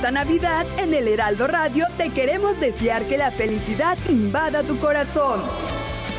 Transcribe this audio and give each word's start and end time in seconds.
Esta 0.00 0.12
Navidad 0.12 0.64
en 0.78 0.94
el 0.94 1.08
Heraldo 1.08 1.46
Radio 1.46 1.84
te 1.98 2.08
queremos 2.08 2.58
desear 2.58 3.04
que 3.04 3.18
la 3.18 3.30
felicidad 3.30 3.98
invada 4.08 4.62
tu 4.62 4.78
corazón. 4.78 5.42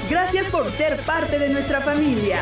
Gracias 0.07 0.49
por 0.49 0.69
ser 0.69 1.03
parte 1.03 1.39
de 1.39 1.49
nuestra 1.49 1.81
familia. 1.81 2.37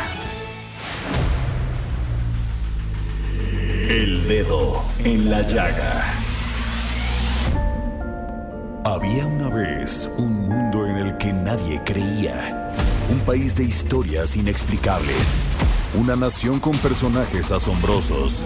El 3.87 4.27
dedo 4.27 4.83
en 5.05 5.29
la 5.29 5.41
llaga. 5.43 6.13
Había 8.83 9.25
una 9.25 9.47
vez 9.47 10.09
un 10.17 10.41
mundo 10.45 10.87
en 10.87 10.97
el 10.97 11.17
que 11.17 11.31
nadie 11.31 11.81
creía. 11.85 12.73
Un 13.09 13.21
país 13.21 13.55
de 13.55 13.63
historias 13.63 14.35
inexplicables. 14.35 15.37
Una 15.93 16.17
nación 16.17 16.59
con 16.59 16.77
personajes 16.79 17.49
asombrosos. 17.53 18.45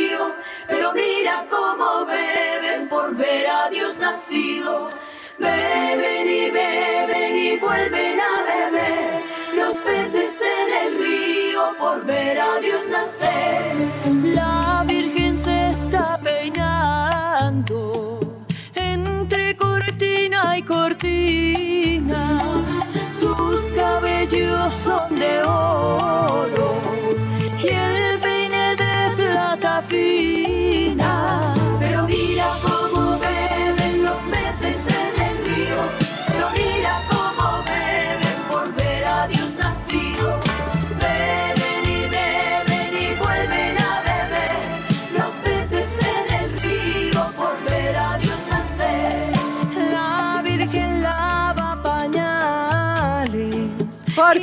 pero 0.71 0.93
mira 0.93 1.45
cómo 1.49 2.05
beben 2.05 2.87
por 2.87 3.13
ver 3.15 3.45
a 3.47 3.69
Dios 3.69 3.97
nacido. 3.97 4.89
Beben 5.37 6.27
y 6.29 6.49
beben 6.49 7.35
y 7.35 7.57
vuelven 7.57 8.19
a 8.19 8.43
beber 8.43 9.00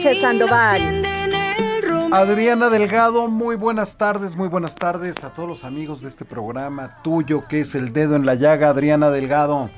Jorge 0.08 0.20
Sandoval. 0.22 1.02
Adriana 2.10 2.70
Delgado, 2.70 3.28
muy 3.28 3.56
buenas 3.56 3.98
tardes, 3.98 4.36
muy 4.36 4.48
buenas 4.48 4.74
tardes 4.74 5.22
a 5.22 5.34
todos 5.34 5.46
los 5.46 5.64
amigos 5.64 6.00
de 6.00 6.08
este 6.08 6.24
programa 6.24 7.02
tuyo 7.02 7.46
que 7.46 7.60
es 7.60 7.74
El 7.74 7.92
Dedo 7.92 8.16
en 8.16 8.24
la 8.24 8.34
Llaga, 8.34 8.70
Adriana 8.70 9.10
Delgado. 9.10 9.68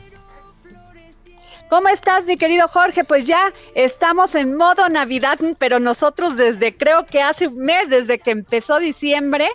¿Cómo 1.68 1.88
estás, 1.88 2.26
mi 2.26 2.36
querido 2.36 2.68
Jorge? 2.68 3.02
Pues 3.02 3.24
ya 3.24 3.40
estamos 3.74 4.36
en 4.36 4.56
modo 4.56 4.88
Navidad, 4.88 5.38
pero 5.58 5.80
nosotros 5.80 6.36
desde 6.36 6.76
creo 6.76 7.06
que 7.06 7.22
hace 7.22 7.48
un 7.48 7.56
mes, 7.56 7.88
desde 7.88 8.20
que 8.20 8.30
empezó 8.30 8.78
diciembre, 8.78 9.48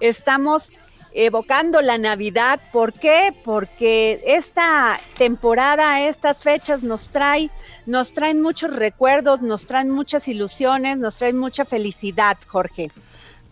estamos 0.00 0.72
evocando 1.14 1.80
la 1.80 1.98
Navidad. 1.98 2.60
¿Por 2.72 2.92
qué? 2.92 3.34
Porque 3.44 4.20
esta 4.24 4.98
temporada, 5.16 6.06
estas 6.06 6.42
fechas 6.42 6.82
nos 6.82 7.10
trae, 7.10 7.50
nos 7.86 8.12
traen 8.12 8.40
muchos 8.40 8.74
recuerdos, 8.74 9.42
nos 9.42 9.66
traen 9.66 9.90
muchas 9.90 10.28
ilusiones, 10.28 10.98
nos 10.98 11.16
traen 11.16 11.38
mucha 11.38 11.64
felicidad, 11.64 12.36
Jorge. 12.46 12.90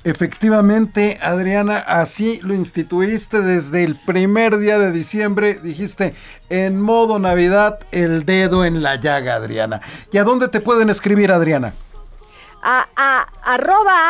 Efectivamente, 0.02 1.18
Adriana, 1.20 1.76
así 1.78 2.40
lo 2.42 2.54
instituiste 2.54 3.42
desde 3.42 3.84
el 3.84 3.96
primer 3.96 4.56
día 4.58 4.78
de 4.78 4.92
diciembre. 4.92 5.58
Dijiste 5.62 6.14
en 6.48 6.80
modo 6.80 7.18
Navidad, 7.18 7.80
el 7.92 8.24
dedo 8.24 8.64
en 8.64 8.82
la 8.82 8.96
llaga, 8.96 9.34
Adriana. 9.34 9.82
¿Y 10.10 10.16
a 10.16 10.24
dónde 10.24 10.48
te 10.48 10.60
pueden 10.60 10.88
escribir, 10.88 11.30
Adriana? 11.32 11.74
A, 12.62 12.86
a- 12.96 13.26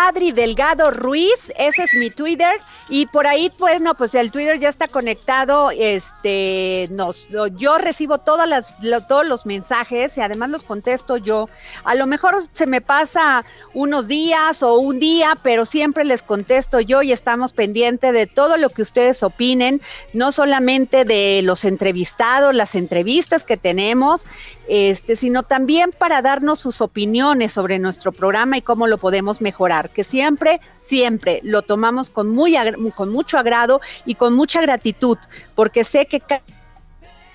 Adri 0.09 0.33
Delgado 0.33 0.91
Ruiz, 0.91 1.53
ese 1.56 1.84
es 1.84 1.94
mi 1.94 2.11
Twitter, 2.11 2.61
y 2.88 3.06
por 3.06 3.27
ahí, 3.27 3.50
pues, 3.56 3.81
no, 3.81 3.94
pues 3.94 4.15
el 4.15 4.31
Twitter 4.31 4.59
ya 4.59 4.69
está 4.69 4.88
conectado, 4.88 5.71
este, 5.71 6.88
nos, 6.91 7.28
yo 7.56 7.78
recibo 7.78 8.19
todas 8.19 8.49
las, 8.49 8.77
todos 9.09 9.27
los 9.27 9.47
mensajes 9.47 10.19
y 10.19 10.21
además 10.21 10.50
los 10.50 10.65
contesto 10.65 11.16
yo. 11.16 11.49
A 11.84 11.94
lo 11.94 12.06
mejor 12.06 12.43
se 12.55 12.66
me 12.66 12.81
pasa 12.81 13.44
unos 13.72 14.09
días 14.09 14.62
o 14.62 14.78
un 14.78 14.99
día, 14.99 15.38
pero 15.43 15.65
siempre 15.65 16.05
les 16.05 16.22
contesto 16.22 16.81
yo 16.81 17.03
y 17.03 17.12
estamos 17.12 17.53
pendientes 17.53 18.12
de 18.12 18.27
todo 18.27 18.56
lo 18.56 18.71
que 18.71 18.82
ustedes 18.82 19.22
opinen, 19.22 19.81
no 20.12 20.32
solamente 20.32 21.05
de 21.05 21.43
los 21.44 21.65
entrevistados, 21.65 22.55
las 22.55 22.75
entrevistas 22.75 23.44
que 23.44 23.56
tenemos, 23.56 24.27
este, 24.69 25.15
sino 25.17 25.44
también 25.44 25.93
para 25.97 26.21
darnos 26.22 26.61
sus 26.61 26.81
opiniones 26.81 27.53
sobre 27.53 27.78
nuestro 27.78 28.11
programa 28.12 28.39
y 28.58 28.62
cómo 28.62 28.86
lo 28.86 28.98
podemos 28.98 29.40
mejorar, 29.40 29.90
que 29.90 30.04
siempre, 30.04 30.60
siempre 30.78 31.40
lo 31.42 31.62
tomamos 31.62 32.10
con, 32.10 32.30
muy, 32.30 32.56
con 32.94 33.10
mucho 33.10 33.38
agrado 33.38 33.80
y 34.06 34.14
con 34.14 34.34
mucha 34.34 34.60
gratitud, 34.60 35.18
porque 35.54 35.84
sé 35.84 36.06
que 36.06 36.20
ca- 36.20 36.42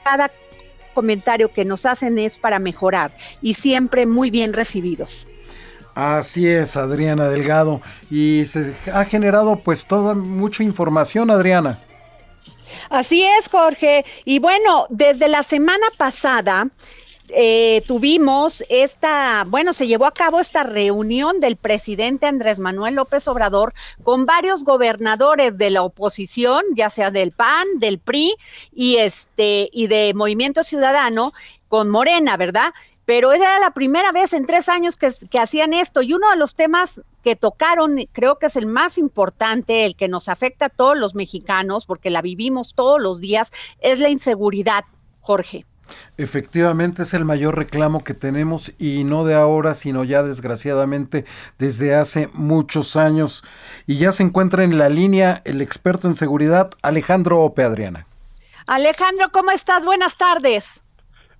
cada 0.04 0.32
comentario 0.94 1.52
que 1.52 1.66
nos 1.66 1.86
hacen 1.86 2.18
es 2.18 2.40
para 2.40 2.58
mejorar 2.60 3.16
y 3.42 3.54
siempre 3.56 4.06
muy 4.06 4.30
bien 4.30 4.54
recibidos. 4.54 5.28
Así 5.94 6.48
es, 6.48 6.76
Adriana 6.76 7.30
Delgado. 7.30 7.82
Y 8.10 8.46
se 8.48 8.74
ha 8.94 9.06
generado 9.06 9.58
pues 9.58 9.86
toda 9.86 10.14
mucha 10.14 10.64
información, 10.64 11.32
Adriana. 11.32 11.80
Así 12.90 13.24
es, 13.24 13.48
Jorge. 13.50 14.06
Y 14.26 14.40
bueno, 14.40 14.88
desde 14.90 15.28
la 15.30 15.44
semana 15.44 15.86
pasada 15.98 16.68
eh, 17.30 17.82
tuvimos 17.88 18.64
esta, 18.70 19.46
bueno, 19.48 19.74
se 19.74 19.88
llevó 19.88 20.06
a 20.06 20.14
cabo 20.14 20.40
esta 20.40 20.64
reunión 20.64 21.40
del 21.40 21.56
presidente 21.56 22.28
Andrés 22.28 22.60
Manuel 22.60 22.96
López 22.96 23.28
Obrador 23.28 23.74
con 24.04 24.26
varios 24.26 24.64
gobernadores 24.64 25.58
de 25.58 25.72
la 25.72 25.84
oposición, 25.84 26.62
ya 26.76 26.90
sea 26.90 27.12
del 27.12 27.32
PAN, 27.32 27.66
del 27.78 28.00
PRI 28.00 28.36
y 28.74 28.98
este 28.98 29.70
y 29.72 29.88
de 29.88 30.14
Movimiento 30.14 30.64
Ciudadano 30.64 31.34
con 31.68 31.90
Morena, 31.90 32.38
¿verdad? 32.38 32.74
Pero 33.06 33.34
era 33.34 33.60
la 33.60 33.72
primera 33.72 34.12
vez 34.12 34.34
en 34.34 34.46
tres 34.46 34.70
años 34.70 34.96
que, 34.96 35.10
que 35.30 35.40
hacían 35.40 35.74
esto 35.74 36.02
y 36.02 36.14
uno 36.14 36.30
de 36.32 36.38
los 36.38 36.56
temas 36.56 37.02
que 37.24 37.36
tocaron, 37.36 37.98
creo 38.12 38.38
que 38.38 38.48
es 38.48 38.56
el 38.56 38.68
más 38.68 38.98
importante, 38.98 39.86
el 39.86 39.96
que 39.96 40.08
nos 40.08 40.30
afecta 40.30 40.68
a 40.68 40.70
todos 40.70 40.98
los 40.98 41.16
mexicanos, 41.16 41.86
porque 41.88 42.12
la 42.12 42.22
vivimos 42.22 42.76
todos 42.76 43.02
los 43.02 43.20
días, 43.20 43.52
es 43.80 44.00
la 44.00 44.10
inseguridad, 44.10 44.86
Jorge. 45.22 45.66
Efectivamente 46.18 47.04
es 47.04 47.14
el 47.14 47.26
mayor 47.26 47.58
reclamo 47.58 48.04
que 48.04 48.14
tenemos 48.14 48.74
y 48.80 49.04
no 49.04 49.26
de 49.26 49.36
ahora, 49.36 49.74
sino 49.74 50.04
ya 50.04 50.24
desgraciadamente 50.24 51.26
desde 51.58 51.96
hace 51.96 52.30
muchos 52.34 52.96
años. 52.96 53.44
Y 53.86 53.98
ya 53.98 54.12
se 54.12 54.24
encuentra 54.24 54.64
en 54.64 54.78
la 54.78 54.90
línea 54.90 55.42
el 55.46 55.62
experto 55.62 56.08
en 56.08 56.16
seguridad 56.16 56.72
Alejandro 56.82 57.42
Ope 57.42 57.64
Adriana. 57.64 58.08
Alejandro, 58.68 59.32
¿cómo 59.32 59.52
estás? 59.52 59.86
Buenas 59.86 60.18
tardes. 60.18 60.84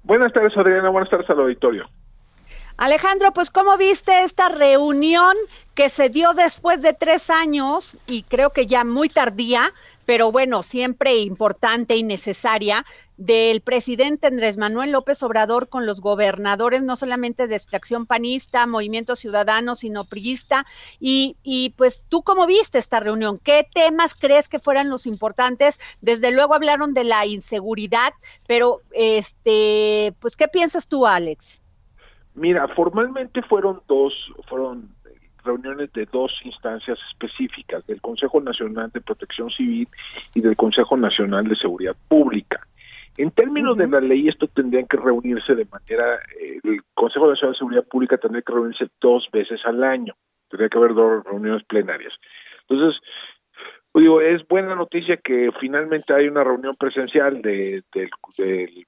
Buenas 0.04 0.32
tardes, 0.34 0.56
Adriana. 0.56 0.90
Buenas 0.90 1.10
tardes 1.10 1.30
al 1.30 1.40
auditorio. 1.40 1.90
Alejandro, 2.78 3.32
pues 3.34 3.52
¿cómo 3.52 3.78
viste 3.78 4.24
esta 4.24 4.50
reunión 4.50 5.36
que 5.76 5.90
se 5.90 6.10
dio 6.10 6.34
después 6.34 6.82
de 6.82 6.94
tres 6.94 7.30
años 7.30 7.98
y 8.06 8.24
creo 8.24 8.50
que 8.50 8.66
ya 8.66 8.84
muy 8.84 9.08
tardía, 9.08 9.62
pero 10.06 10.32
bueno, 10.32 10.64
siempre 10.64 11.18
importante 11.18 11.96
y 11.96 12.04
necesaria, 12.04 12.86
del 13.18 13.62
presidente 13.62 14.28
Andrés 14.28 14.58
Manuel 14.58 14.92
López 14.92 15.24
Obrador 15.24 15.70
con 15.70 15.86
los 15.86 16.02
gobernadores, 16.02 16.84
no 16.84 16.96
solamente 16.96 17.48
de 17.48 17.56
extracción 17.56 18.06
panista, 18.06 18.68
Movimiento 18.68 19.16
Ciudadano, 19.16 19.76
sino 19.76 20.04
priista. 20.04 20.66
Y, 21.00 21.38
y 21.44 21.74
pues 21.78 22.04
tú 22.10 22.24
cómo 22.24 22.46
viste 22.46 22.78
esta 22.78 23.00
reunión, 23.00 23.40
¿qué 23.44 23.68
temas 23.74 24.16
crees 24.16 24.50
que 24.50 24.60
fueran 24.60 24.90
los 24.90 25.06
importantes? 25.08 25.80
Desde 26.02 26.34
luego 26.34 26.54
hablaron 26.54 26.94
de 26.94 27.06
la 27.06 27.26
inseguridad, 27.26 28.14
pero 28.48 28.82
este, 28.92 30.14
pues 30.20 30.36
¿qué 30.36 30.48
piensas 30.48 30.88
tú, 30.88 31.08
Alex? 31.08 31.62
Mira, 32.34 32.68
formalmente 32.76 33.42
fueron 33.44 33.82
dos, 33.88 34.14
fueron 34.50 34.95
reuniones 35.46 35.92
de 35.94 36.06
dos 36.12 36.32
instancias 36.44 36.98
específicas, 37.12 37.86
del 37.88 38.02
Consejo 38.02 38.42
Nacional 38.42 38.92
de 38.92 39.02
Protección 39.02 39.50
Civil 39.50 39.88
y 40.34 40.42
del 40.42 40.56
Consejo 40.56 40.98
Nacional 40.98 41.48
de 41.48 41.56
Seguridad 41.56 41.96
Pública. 42.08 42.66
En 43.18 43.32
términos 43.32 43.78
de 43.78 43.88
la 43.88 44.02
ley, 44.02 44.28
esto 44.28 44.48
tendrían 44.48 44.88
que 44.88 44.98
reunirse 44.98 45.56
de 45.56 45.66
manera, 45.66 46.16
eh, 46.40 46.60
el 46.64 46.82
Consejo 46.94 47.30
Nacional 47.30 47.54
de 47.54 47.60
Seguridad 47.60 47.86
Pública 47.86 48.18
tendría 48.18 48.42
que 48.42 48.54
reunirse 48.54 48.88
dos 49.00 49.30
veces 49.32 49.62
al 49.64 49.84
año, 49.84 50.16
tendría 50.50 50.68
que 50.68 50.78
haber 50.78 50.94
dos 50.94 51.24
reuniones 51.24 51.64
plenarias. 51.64 52.14
Entonces, 52.68 53.02
pues 53.94 54.04
digo, 54.04 54.20
es 54.20 54.46
buena 54.48 54.76
noticia 54.76 55.16
que 55.16 55.50
finalmente 55.62 56.14
hay 56.14 56.28
una 56.28 56.44
reunión 56.44 56.74
presencial 56.78 57.42
de, 57.42 57.82
del, 57.94 58.10
del, 58.38 58.86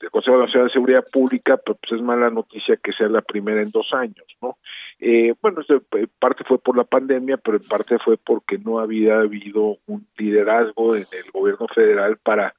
del 0.00 0.10
Consejo 0.10 0.38
Nacional 0.38 0.68
de 0.68 0.72
Seguridad 0.72 1.04
Pública, 1.12 1.58
pero 1.58 1.76
pues 1.76 1.92
es 1.92 2.02
mala 2.02 2.30
noticia 2.30 2.76
que 2.76 2.92
sea 2.92 3.08
la 3.08 3.20
primera 3.20 3.62
en 3.62 3.70
dos 3.70 3.92
años, 3.92 4.26
¿no? 4.40 4.58
Eh, 4.98 5.34
bueno, 5.40 5.62
en 5.68 6.10
parte 6.18 6.44
fue 6.44 6.58
por 6.58 6.76
la 6.76 6.84
pandemia, 6.84 7.36
pero 7.36 7.58
en 7.58 7.64
parte 7.64 7.98
fue 7.98 8.16
porque 8.16 8.58
no 8.58 8.78
había 8.78 9.20
habido 9.20 9.78
un 9.86 10.06
liderazgo 10.16 10.96
en 10.96 11.02
el 11.02 11.30
gobierno 11.32 11.66
federal 11.68 12.16
para 12.16 12.54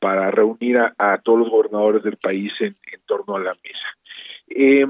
para 0.00 0.30
reunir 0.30 0.78
a, 0.78 1.18
todos 1.18 1.40
los 1.40 1.50
gobernadores 1.50 2.02
del 2.02 2.16
país 2.16 2.52
en, 2.60 2.74
torno 3.06 3.36
a 3.36 3.40
la 3.40 3.52
mesa. 3.62 3.86
Eh, 4.48 4.86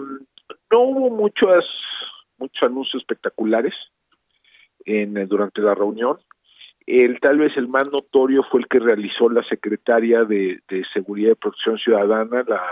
no 0.70 0.80
hubo 0.80 1.10
muchos, 1.10 1.64
muchos 2.38 2.62
anuncios 2.62 3.02
espectaculares 3.02 3.74
en, 4.84 5.14
durante 5.26 5.60
la 5.60 5.74
reunión. 5.74 6.18
El, 6.90 7.20
tal 7.20 7.38
vez 7.38 7.56
el 7.56 7.68
más 7.68 7.92
notorio 7.92 8.42
fue 8.50 8.60
el 8.60 8.66
que 8.66 8.80
realizó 8.80 9.28
la 9.28 9.44
secretaria 9.44 10.24
de, 10.24 10.60
Seguridad 10.92 11.32
y 11.32 11.34
Protección 11.36 11.78
Ciudadana, 11.78 12.42
la 12.48 12.62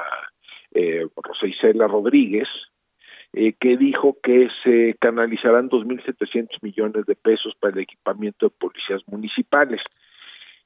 eh, 0.72 1.06
Rosa 1.16 1.46
Isela 1.46 1.86
Rodríguez, 1.86 2.48
eh, 3.32 3.52
que 3.52 3.76
dijo 3.76 4.16
que 4.20 4.48
se 4.64 4.96
canalizarán 4.98 5.70
2.700 5.70 6.48
millones 6.62 7.06
de 7.06 7.14
pesos 7.14 7.54
para 7.60 7.74
el 7.74 7.82
equipamiento 7.82 8.46
de 8.46 8.54
policías 8.58 9.02
municipales. 9.06 9.82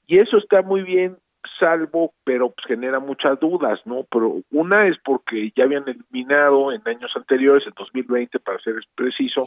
Y 0.07 0.19
eso 0.19 0.39
está 0.39 0.63
muy 0.63 0.83
bien 0.83 1.19
salvo, 1.61 2.15
pero 2.25 2.53
pues, 2.53 2.67
genera 2.67 3.01
muchas 3.01 3.39
dudas, 3.39 3.81
¿no? 3.85 4.07
Pero 4.11 4.41
una 4.51 4.87
es 4.87 4.97
porque 5.05 5.53
ya 5.55 5.65
habían 5.65 5.85
eliminado 5.87 6.73
en 6.73 6.81
años 6.87 7.13
anteriores, 7.17 7.67
en 7.67 7.75
2020 7.77 8.39
para 8.41 8.59
ser 8.61 8.77
preciso, 8.95 9.45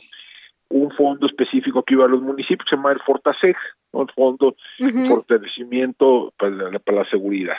un 0.70 0.92
fondo 0.92 1.28
específico 1.28 1.84
que 1.84 1.94
iba 1.94 2.06
a 2.06 2.10
los 2.10 2.22
municipios, 2.22 2.68
se 2.70 2.76
llama 2.76 2.92
el 2.92 3.00
Fortaseg, 3.02 3.56
¿no? 3.94 4.04
el 4.04 4.12
Fondo 4.12 4.56
de 4.80 5.08
Fortalecimiento 5.08 6.34
para 6.38 6.52
la, 6.72 6.80
para 6.80 7.00
la 7.00 7.10
Seguridad. 7.10 7.58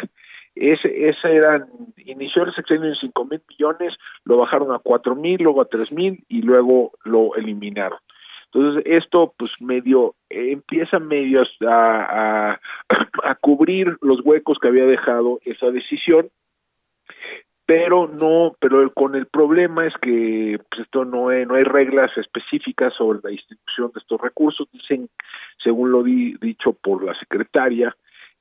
Ese, 0.55 1.09
ese 1.09 1.35
eran, 1.35 1.67
inició 1.99 2.45
el 2.45 2.55
sexenio 2.55 2.89
en 2.89 2.95
cinco 2.95 3.27
mil 3.27 3.43
millones, 3.49 3.95
lo 4.25 4.39
bajaron 4.39 4.73
a 4.73 4.79
cuatro 4.79 5.15
mil, 5.15 5.43
luego 5.43 5.61
a 5.61 5.67
tres 5.67 5.93
mil 5.93 6.25
y 6.29 6.41
luego 6.43 6.93
lo 7.05 7.35
eliminaron. 7.37 7.99
Entonces, 8.47 8.83
esto 8.87 9.35
pues 9.37 9.53
medio, 9.61 10.15
empieza 10.31 10.99
medio 10.99 11.43
a, 11.69 12.59
a, 13.23 13.35
cubrir 13.35 13.99
los 14.01 14.25
huecos 14.25 14.59
que 14.59 14.69
había 14.69 14.87
dejado 14.87 15.41
esa 15.45 15.71
decisión, 15.71 16.31
pero 17.67 18.07
no, 18.07 18.57
pero 18.61 18.89
con 18.93 19.17
el 19.17 19.27
problema 19.27 19.87
es 19.87 19.95
que 20.01 20.59
pues 20.71 20.83
esto 20.83 21.05
no, 21.05 21.29
hay, 21.29 21.45
no 21.47 21.57
hay 21.57 21.65
reglas 21.65 22.17
específicas 22.17 22.95
sobre 22.95 23.19
la 23.23 23.31
distribución 23.31 23.91
de 23.93 24.01
estos 24.01 24.21
recursos, 24.21 24.69
dicen, 24.73 25.11
según 25.63 25.91
lo 25.91 26.05
dicho 26.05 26.73
por 26.73 27.05
la 27.05 27.19
secretaria, 27.19 27.95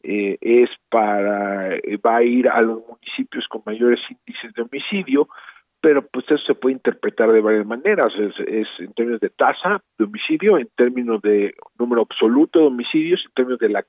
eh, 0.04 0.38
es 0.40 0.70
para, 0.90 1.70
va 2.06 2.18
a 2.18 2.24
ir 2.24 2.48
a 2.48 2.62
los 2.62 2.84
municipios 2.88 3.48
con 3.48 3.64
mayores 3.66 4.00
índices 4.08 4.54
de 4.54 4.62
homicidio, 4.62 5.28
pero 5.82 6.06
pues 6.06 6.26
eso 6.30 6.44
se 6.46 6.56
puede 6.56 6.74
interpretar 6.74 7.32
de 7.32 7.42
varias 7.42 7.66
maneras, 7.66 8.14
es, 8.18 8.68
en 8.78 8.94
términos 8.94 9.22
de 9.22 9.30
tasa 9.30 9.82
de 9.98 10.06
homicidio, 10.06 10.60
en 10.60 10.70
términos 10.76 11.22
de 11.24 11.56
número 11.80 12.04
absoluto 12.04 12.60
de 12.60 12.68
homicidios, 12.68 13.24
en 13.26 13.32
términos 13.34 13.60
de 13.60 13.70
la 13.70 13.86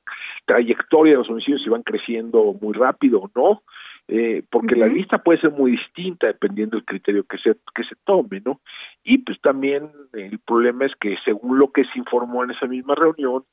trayectoria 0.46 1.12
de 1.12 1.18
los 1.18 1.28
homicidios, 1.30 1.62
si 1.62 1.68
van 1.68 1.82
creciendo 1.82 2.54
muy 2.60 2.72
rápido 2.72 3.20
o 3.20 3.30
no, 3.34 3.62
eh, 4.08 4.44
porque 4.50 4.76
la 4.76 4.86
lista 4.86 5.18
puede 5.18 5.40
ser 5.40 5.50
muy 5.50 5.72
distinta 5.72 6.28
dependiendo 6.28 6.76
del 6.76 6.84
criterio 6.84 7.24
que 7.24 7.38
se, 7.38 7.56
que 7.74 7.82
se 7.84 7.96
tome, 8.04 8.40
¿no? 8.44 8.60
Y 9.02 9.18
pues 9.18 9.40
también 9.40 9.90
el 10.12 10.38
problema 10.38 10.86
es 10.86 10.92
que 11.00 11.16
según 11.24 11.58
lo 11.58 11.72
que 11.72 11.84
se 11.84 11.98
informó 11.98 12.44
en 12.44 12.52
esa 12.52 12.66
misma 12.66 12.94
reunión, 12.94 13.44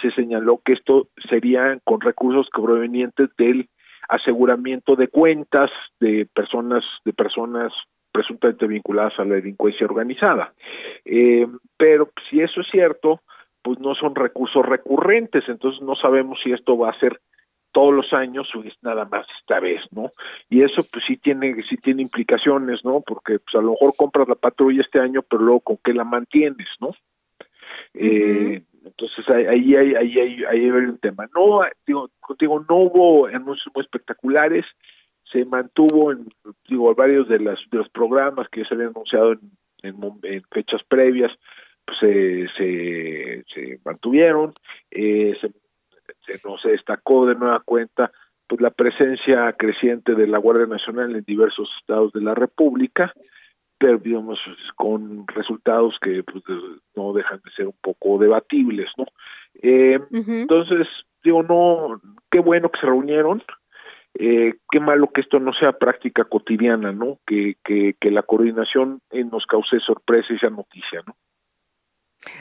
se 0.00 0.10
señaló 0.12 0.60
que 0.64 0.74
esto 0.74 1.08
sería 1.28 1.78
con 1.84 2.00
recursos 2.00 2.48
provenientes 2.52 3.30
del 3.36 3.68
aseguramiento 4.08 4.94
de 4.94 5.08
cuentas 5.08 5.70
de 5.98 6.28
personas 6.32 6.84
de 7.04 7.12
personas 7.12 7.72
presuntamente 8.12 8.66
vinculadas 8.66 9.18
a 9.18 9.24
la 9.24 9.34
delincuencia 9.34 9.86
organizada. 9.86 10.54
Eh, 11.04 11.46
pero 11.76 12.10
si 12.30 12.40
eso 12.40 12.60
es 12.60 12.66
cierto, 12.70 13.20
pues 13.62 13.78
no 13.80 13.94
son 13.94 14.14
recursos 14.14 14.64
recurrentes, 14.64 15.44
entonces 15.48 15.82
no 15.82 15.96
sabemos 15.96 16.38
si 16.42 16.52
esto 16.52 16.78
va 16.78 16.90
a 16.90 16.98
ser 17.00 17.20
todos 17.76 17.92
los 17.92 18.10
años 18.14 18.48
o 18.54 18.62
es 18.62 18.72
nada 18.80 19.04
más 19.04 19.26
esta 19.38 19.60
vez, 19.60 19.82
¿no? 19.90 20.10
Y 20.48 20.62
eso 20.62 20.82
pues 20.90 21.04
sí 21.06 21.18
tiene 21.18 21.54
sí 21.68 21.76
tiene 21.76 22.00
implicaciones, 22.00 22.82
¿no? 22.82 23.02
Porque 23.02 23.38
pues 23.38 23.54
a 23.54 23.60
lo 23.60 23.72
mejor 23.72 23.92
compras 23.94 24.26
la 24.28 24.34
patrulla 24.34 24.80
este 24.80 24.98
año, 24.98 25.20
pero 25.20 25.42
luego 25.42 25.60
con 25.60 25.76
qué 25.84 25.92
la 25.92 26.04
mantienes, 26.04 26.68
¿no? 26.80 26.88
eh, 27.92 28.62
entonces 28.82 29.28
ahí 29.28 29.74
hay, 29.74 29.94
ahí 29.94 30.18
hay, 30.18 30.44
ahí 30.44 30.64
hay 30.64 30.70
un 30.70 30.96
tema. 30.96 31.28
No, 31.34 31.60
digo, 31.86 32.08
contigo 32.18 32.64
no 32.66 32.76
hubo 32.76 33.26
anuncios 33.26 33.68
muy 33.74 33.84
espectaculares, 33.84 34.64
se 35.30 35.44
mantuvo 35.44 36.12
en 36.12 36.28
digo 36.66 36.94
varios 36.94 37.28
de 37.28 37.40
las 37.40 37.58
de 37.70 37.76
los 37.76 37.90
programas 37.90 38.48
que 38.48 38.64
se 38.64 38.72
habían 38.72 38.92
anunciado 38.96 39.32
en, 39.32 39.50
en, 40.22 40.42
fechas 40.50 40.82
previas, 40.88 41.30
pues 41.84 41.98
se, 41.98 42.48
se, 42.56 43.44
se 43.52 43.80
mantuvieron, 43.84 44.54
eh, 44.90 45.36
se, 45.42 45.50
no 46.44 46.58
se 46.58 46.70
destacó 46.70 47.26
de 47.26 47.34
nueva 47.34 47.60
cuenta 47.64 48.10
pues 48.48 48.60
la 48.60 48.70
presencia 48.70 49.52
creciente 49.54 50.14
de 50.14 50.26
la 50.26 50.38
Guardia 50.38 50.66
Nacional 50.66 51.16
en 51.16 51.24
diversos 51.24 51.68
estados 51.80 52.12
de 52.12 52.20
la 52.20 52.34
República, 52.34 53.12
pero 53.78 53.98
digamos 53.98 54.38
con 54.74 55.26
resultados 55.28 55.96
que 56.00 56.22
pues, 56.22 56.42
no 56.94 57.12
dejan 57.12 57.40
de 57.44 57.50
ser 57.52 57.66
un 57.66 57.76
poco 57.80 58.18
debatibles 58.18 58.90
no 58.96 59.04
eh, 59.62 59.98
entonces 60.10 60.86
digo 61.22 61.42
no 61.42 62.00
qué 62.30 62.40
bueno 62.40 62.70
que 62.70 62.80
se 62.80 62.86
reunieron 62.86 63.42
eh, 64.14 64.54
qué 64.70 64.80
malo 64.80 65.10
que 65.12 65.20
esto 65.20 65.38
no 65.40 65.52
sea 65.52 65.72
práctica 65.72 66.24
cotidiana 66.24 66.92
no 66.92 67.18
que, 67.26 67.56
que, 67.64 67.96
que 68.00 68.10
la 68.10 68.22
coordinación 68.22 69.00
eh, 69.10 69.24
nos 69.24 69.44
cause 69.46 69.78
sorpresa 69.80 70.32
y 70.32 70.38
sea 70.38 70.50
noticia 70.50 71.02
no 71.06 71.14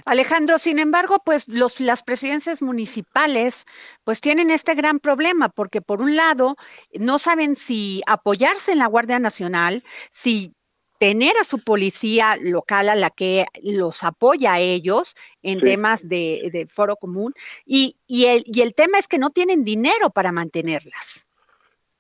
Alejandro, 0.06 0.58
sin 0.60 0.80
embargo, 0.80 1.22
pues 1.24 1.48
los, 1.48 1.80
las 1.80 2.04
presidencias 2.04 2.62
municipales 2.62 3.66
pues 4.04 4.22
tienen 4.22 4.52
este 4.52 4.76
gran 4.76 5.00
problema 5.00 5.50
porque 5.50 5.82
por 5.82 6.02
un 6.02 6.16
lado 6.16 6.56
no 6.94 7.20
saben 7.20 7.56
si 7.56 8.02
apoyarse 8.08 8.72
en 8.72 8.80
la 8.80 8.88
Guardia 8.88 9.20
Nacional, 9.20 9.84
si 10.12 10.54
tener 11.00 11.36
a 11.38 11.44
su 11.44 11.60
policía 11.60 12.38
local 12.42 12.90
a 12.90 12.96
la 12.96 13.10
que 13.10 13.46
los 13.62 14.04
apoya 14.04 14.54
a 14.54 14.60
ellos 14.60 15.16
en 15.42 15.60
temas 15.60 16.08
de, 16.08 16.68
foro 16.70 16.96
común 16.96 17.34
y, 17.66 17.98
y, 18.08 18.26
el, 18.26 18.44
y 18.48 18.62
el 18.62 18.74
tema 18.74 18.98
es 19.00 19.08
que 19.08 19.18
no 19.18 19.30
tienen 19.30 19.64
dinero 19.64 20.10
para 20.10 20.32
mantenerlas. 20.32 21.25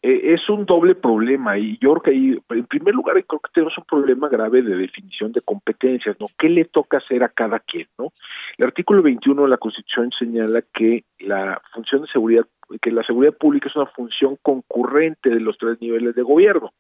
Eh, 0.07 0.35
es 0.35 0.47
un 0.50 0.67
doble 0.67 0.93
problema 0.93 1.57
y 1.57 1.79
yo 1.81 1.93
creo 1.93 2.01
que 2.03 2.12
ahí, 2.12 2.38
en 2.50 2.65
primer 2.67 2.93
lugar 2.93 3.15
creo 3.25 3.39
que 3.39 3.51
tenemos 3.51 3.75
un 3.75 3.85
problema 3.85 4.29
grave 4.29 4.62
de 4.62 4.77
definición 4.77 5.31
de 5.31 5.41
competencias, 5.41 6.15
¿no? 6.19 6.27
¿Qué 6.38 6.47
le 6.47 6.65
toca 6.65 7.00
hacer 7.00 7.24
a 7.24 7.29
cada 7.29 7.59
quien, 7.59 7.88
no? 7.97 8.13
El 8.59 8.67
artículo 8.67 9.01
21 9.01 9.41
de 9.41 9.50
la 9.50 9.57
Constitución 9.57 10.12
señala 10.12 10.62
que 10.62 11.05
la 11.17 11.59
función 11.74 12.03
de 12.03 12.07
seguridad, 12.09 12.45
que 12.79 12.91
la 12.91 13.01
seguridad 13.01 13.33
pública 13.33 13.67
es 13.67 13.75
una 13.75 13.88
función 13.88 14.38
concurrente 14.43 15.31
de 15.31 15.39
los 15.39 15.57
tres 15.57 15.81
niveles 15.81 16.13
de 16.13 16.21
gobierno 16.21 16.71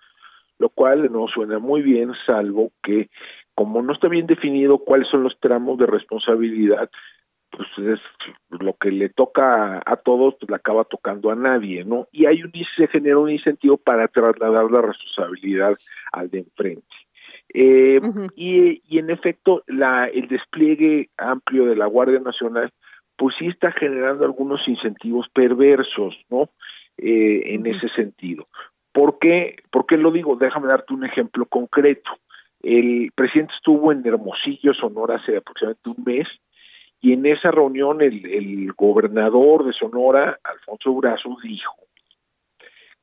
lo 0.57 0.69
cual 0.69 1.11
no 1.11 1.27
suena 1.27 1.59
muy 1.59 1.81
bien, 1.81 2.13
salvo 2.25 2.71
que 2.81 3.09
como 3.55 3.81
no 3.81 3.91
está 3.91 4.07
bien 4.07 4.25
definido 4.25 4.77
cuáles 4.77 5.09
son 5.09 5.23
los 5.23 5.37
tramos 5.39 5.77
de 5.77 5.85
responsabilidad, 5.85 6.89
pues 7.55 7.69
es 7.77 7.99
lo 8.59 8.73
que 8.73 8.91
le 8.91 9.09
toca 9.09 9.81
a 9.85 9.95
todos, 9.97 10.35
pues 10.39 10.49
le 10.49 10.55
acaba 10.55 10.83
tocando 10.83 11.31
a 11.31 11.35
nadie, 11.35 11.83
¿no? 11.83 12.07
Y 12.11 12.25
hay 12.25 12.43
un 12.43 12.51
se 12.75 12.87
genera 12.87 13.17
un 13.17 13.29
incentivo 13.29 13.77
para 13.77 14.07
trasladar 14.07 14.69
la 14.71 14.81
responsabilidad 14.81 15.73
al 16.11 16.29
de 16.29 16.39
enfrente. 16.39 16.95
Eh, 17.53 18.01
y, 18.35 18.81
y 18.85 18.99
en 18.99 19.09
efecto, 19.09 19.63
la, 19.67 20.07
el 20.07 20.27
despliegue 20.27 21.09
amplio 21.17 21.65
de 21.65 21.75
la 21.75 21.85
Guardia 21.85 22.19
Nacional, 22.19 22.71
pues 23.15 23.35
sí 23.39 23.47
está 23.47 23.71
generando 23.71 24.25
algunos 24.25 24.67
incentivos 24.67 25.27
perversos, 25.33 26.17
¿no? 26.29 26.49
Eh, 26.97 27.53
en 27.55 27.65
ese 27.65 27.89
sentido. 27.89 28.45
¿Por 28.91 29.19
qué? 29.19 29.57
¿Por 29.69 29.85
qué 29.85 29.97
lo 29.97 30.11
digo? 30.11 30.35
Déjame 30.35 30.67
darte 30.67 30.93
un 30.93 31.05
ejemplo 31.05 31.45
concreto. 31.45 32.09
El 32.61 33.11
presidente 33.13 33.53
estuvo 33.55 33.91
en 33.91 34.05
Hermosillo, 34.05 34.73
Sonora, 34.73 35.17
hace 35.17 35.37
aproximadamente 35.37 35.89
un 35.89 36.03
mes, 36.05 36.27
y 37.05 37.13
en 37.13 37.23
esa 37.27 37.51
reunión 37.51 38.01
el, 38.01 38.73
gobernador 38.73 39.63
de 39.63 39.73
Sonora, 39.73 40.39
Alfonso 40.43 40.91
Brazo, 40.95 41.37
dijo 41.43 41.75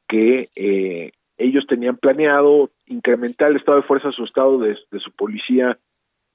que 0.09 0.49
eh, 0.57 1.13
ellos 1.39 1.65
tenían 1.69 1.97
planeado 1.99 2.71
incrementar 2.87 3.53
el 3.53 3.59
estado 3.59 3.77
de 3.77 3.87
fuerza 3.87 4.09
a 4.09 4.13
su 4.13 4.25
estado 4.25 4.59
de, 4.59 4.77
su 4.99 5.13
policía 5.13 5.79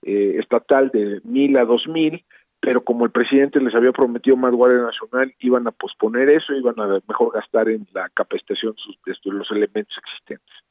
eh, 0.04 0.38
estatal 0.40 0.92
de 0.94 1.20
mil 1.26 1.58
a 1.58 1.66
dos 1.66 1.90
mil, 1.90 2.24
pero 2.62 2.86
como 2.86 3.04
el 3.04 3.12
presidente 3.12 3.60
les 3.60 3.76
había 3.76 3.92
prometido 3.92 4.38
más 4.38 4.54
Guardia 4.54 4.84
Nacional, 4.84 5.36
iban 5.40 5.68
a 5.68 5.72
posponer 5.72 6.30
eso, 6.30 6.54
iban 6.54 6.80
a 6.80 7.00
mejor 7.06 7.34
gastar 7.34 7.68
en 7.68 7.86
la 7.92 8.08
capacitación 8.14 8.78
de 9.06 9.32
los 9.34 9.52
elementos 9.52 9.98
existentes. 9.98 10.67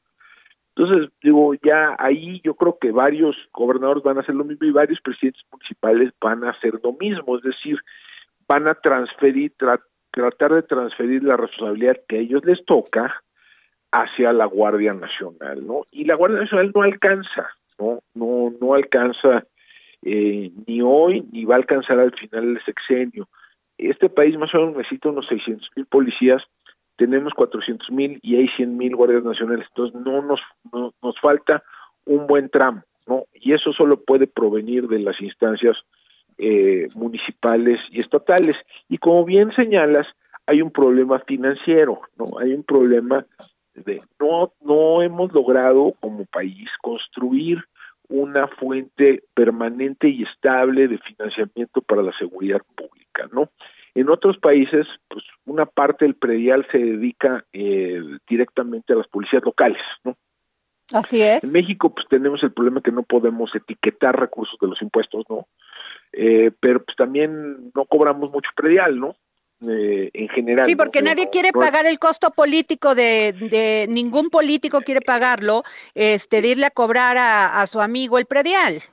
Entonces, 0.77 1.09
digo, 1.23 1.55
ya 1.55 1.95
ahí 1.97 2.39
yo 2.43 2.53
creo 2.53 2.77
que 2.79 2.91
varios 2.91 3.35
gobernadores 3.51 4.03
van 4.03 4.17
a 4.17 4.21
hacer 4.21 4.35
lo 4.35 4.43
mismo 4.43 4.67
y 4.67 4.71
varios 4.71 5.01
presidentes 5.01 5.41
municipales 5.51 6.13
van 6.21 6.43
a 6.43 6.51
hacer 6.51 6.79
lo 6.83 6.93
mismo, 6.93 7.35
es 7.35 7.43
decir, 7.43 7.79
van 8.47 8.67
a 8.67 8.75
transferir, 8.75 9.53
tratar 10.11 10.53
de 10.53 10.61
transferir 10.61 11.23
la 11.23 11.35
responsabilidad 11.35 11.97
que 12.07 12.17
a 12.17 12.19
ellos 12.19 12.45
les 12.45 12.63
toca 12.65 13.23
hacia 13.91 14.31
la 14.33 14.45
Guardia 14.45 14.93
Nacional, 14.93 15.65
¿no? 15.65 15.81
Y 15.91 16.05
la 16.05 16.15
Guardia 16.15 16.41
Nacional 16.41 16.71
no 16.75 16.83
alcanza, 16.83 17.49
¿no? 17.79 17.99
No, 18.13 18.53
no 18.61 18.75
alcanza 18.75 19.45
eh, 20.03 20.51
ni 20.67 20.81
hoy 20.83 21.25
ni 21.31 21.45
va 21.45 21.55
a 21.55 21.57
alcanzar 21.57 21.99
al 21.99 22.13
final 22.13 22.53
del 22.53 22.63
sexenio. 22.63 23.27
Este 23.79 24.09
país 24.09 24.37
más 24.37 24.53
o 24.53 24.59
menos 24.59 24.77
necesita 24.77 25.09
unos 25.09 25.27
600 25.27 25.69
mil 25.75 25.85
policías, 25.87 26.43
tenemos 26.97 27.33
400 27.33 27.89
mil 27.91 28.19
y 28.21 28.35
hay 28.35 28.47
100 28.49 28.75
mil 28.75 28.95
guardias 28.95 29.23
nacionales, 29.23 29.67
entonces 29.69 29.99
no 30.01 30.21
nos, 30.21 30.39
nos 30.71 31.19
falta 31.21 31.63
un 32.05 32.27
buen 32.27 32.49
tramo, 32.49 32.83
¿no? 33.07 33.25
Y 33.33 33.53
eso 33.53 33.71
solo 33.73 34.01
puede 34.03 34.27
provenir 34.27 34.87
de 34.87 34.99
las 34.99 35.19
instancias 35.21 35.77
eh, 36.37 36.87
municipales 36.95 37.79
y 37.91 37.99
estatales. 37.99 38.55
Y 38.89 38.97
como 38.97 39.25
bien 39.25 39.51
señalas, 39.55 40.07
hay 40.45 40.61
un 40.61 40.71
problema 40.71 41.19
financiero, 41.19 42.01
¿no? 42.17 42.39
Hay 42.39 42.53
un 42.53 42.63
problema 42.63 43.25
de 43.75 44.01
no 44.19 44.53
no 44.61 45.01
hemos 45.03 45.31
logrado 45.33 45.93
como 45.99 46.25
país 46.25 46.69
construir 46.81 47.63
una 48.09 48.47
fuente 48.47 49.23
permanente 49.33 50.07
y 50.07 50.23
estable 50.23 50.87
de 50.87 50.97
financiamiento 50.99 51.81
para 51.81 52.01
la 52.01 52.17
seguridad 52.17 52.61
pública, 52.75 53.27
¿no? 53.31 53.49
En 53.97 54.11
otros 54.11 54.37
países, 54.37 54.85
pues 55.07 55.23
una 55.45 55.65
parte 55.65 56.05
del 56.05 56.13
predial 56.13 56.67
se 56.71 56.77
dedica 56.77 57.43
eh, 57.51 57.99
directamente 58.29 58.93
a 58.93 58.95
las 58.95 59.07
policías 59.07 59.43
locales, 59.43 59.81
¿no? 60.03 60.15
Así 60.93 61.19
es. 61.19 61.43
En 61.43 61.51
México, 61.51 61.89
pues 61.89 62.05
tenemos 62.07 62.43
el 62.43 62.53
problema 62.53 62.81
que 62.81 62.91
no 62.91 63.01
podemos 63.01 63.49
etiquetar 63.55 64.15
recursos 64.15 64.55
de 64.61 64.67
los 64.67 64.79
impuestos, 64.83 65.25
¿no? 65.27 65.47
Eh, 66.13 66.51
pero 66.59 66.85
pues 66.85 66.95
también 66.95 67.71
no 67.73 67.85
cobramos 67.85 68.31
mucho 68.31 68.51
predial, 68.55 68.99
¿no? 68.99 69.15
Eh, 69.67 70.11
en 70.13 70.29
general. 70.29 70.67
Sí, 70.67 70.75
porque 70.75 71.01
nadie 71.01 71.31
quiere 71.31 71.51
pagar 71.51 71.87
el 71.87 71.97
costo 71.97 72.29
político 72.29 72.93
de, 72.93 73.33
de, 73.33 73.87
ningún 73.89 74.29
político 74.29 74.81
quiere 74.81 75.01
pagarlo, 75.01 75.63
este, 75.95 76.43
de 76.43 76.49
irle 76.49 76.67
a 76.67 76.69
cobrar 76.69 77.17
a, 77.17 77.65
su 77.65 77.81
amigo 77.81 78.19
el 78.19 78.27
predial. 78.27 78.83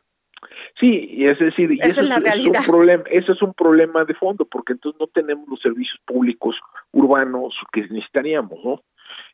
Sí, 0.81 1.09
y 1.13 1.27
es 1.27 1.39
decir, 1.39 1.71
eso 1.81 2.01
es, 2.01 2.11
un 2.11 2.65
problema, 2.67 3.05
eso 3.09 3.33
es 3.33 3.43
un 3.43 3.55
problema 3.55 4.05
de 4.05 4.15
fondo, 4.15 4.45
porque 4.45 4.73
entonces 4.73 5.01
no 5.01 5.07
tenemos 5.07 5.49
los 5.49 5.61
servicios 5.61 5.99
públicos 6.05 6.57
urbanos 6.91 7.55
que 7.73 7.83
necesitaríamos, 7.83 8.59
¿no? 8.65 8.83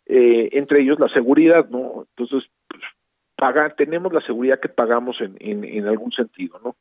Eh, 0.05 0.51
entre 0.53 0.83
ellos 0.83 1.01
la 1.01 1.09
seguridad, 1.09 1.67
¿no? 1.71 2.07
Entonces, 2.11 2.51
pues, 2.69 2.83
paga, 3.37 3.71
tenemos 3.71 4.13
la 4.13 4.21
seguridad 4.21 4.61
que 4.61 4.69
pagamos 4.69 5.19
en, 5.23 5.37
en, 5.41 5.65
en 5.65 5.87
algún 5.87 6.13
sentido, 6.13 6.61
¿no? 6.63 6.77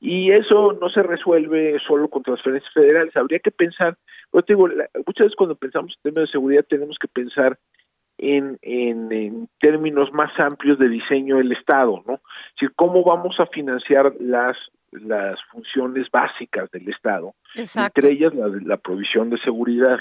Y 0.00 0.32
eso 0.32 0.76
no 0.78 0.90
se 0.90 1.02
resuelve 1.02 1.78
solo 1.86 2.08
con 2.08 2.22
transferencias 2.22 2.70
federales. 2.74 3.16
Habría 3.16 3.38
que 3.38 3.50
pensar, 3.50 3.96
yo 4.34 4.42
te 4.42 4.54
digo, 4.54 4.68
muchas 5.06 5.26
veces 5.26 5.36
cuando 5.36 5.54
pensamos 5.54 5.94
en 5.96 6.12
temas 6.12 6.28
de 6.28 6.32
seguridad 6.32 6.66
tenemos 6.68 6.98
que 7.00 7.08
pensar 7.08 7.58
en, 8.24 8.58
en, 8.62 9.48
términos 9.60 10.12
más 10.12 10.30
amplios 10.38 10.78
de 10.78 10.88
diseño 10.88 11.36
del 11.36 11.52
Estado, 11.52 12.02
¿no? 12.06 12.14
Es 12.14 12.54
decir, 12.60 12.72
cómo 12.76 13.04
vamos 13.04 13.38
a 13.38 13.46
financiar 13.46 14.12
las 14.20 14.56
las 14.92 15.42
funciones 15.50 16.08
básicas 16.08 16.70
del 16.70 16.88
Estado, 16.88 17.34
entre 17.56 18.12
ellas 18.12 18.32
la, 18.32 18.46
la 18.62 18.76
provisión 18.76 19.28
de 19.28 19.38
seguridad. 19.38 19.98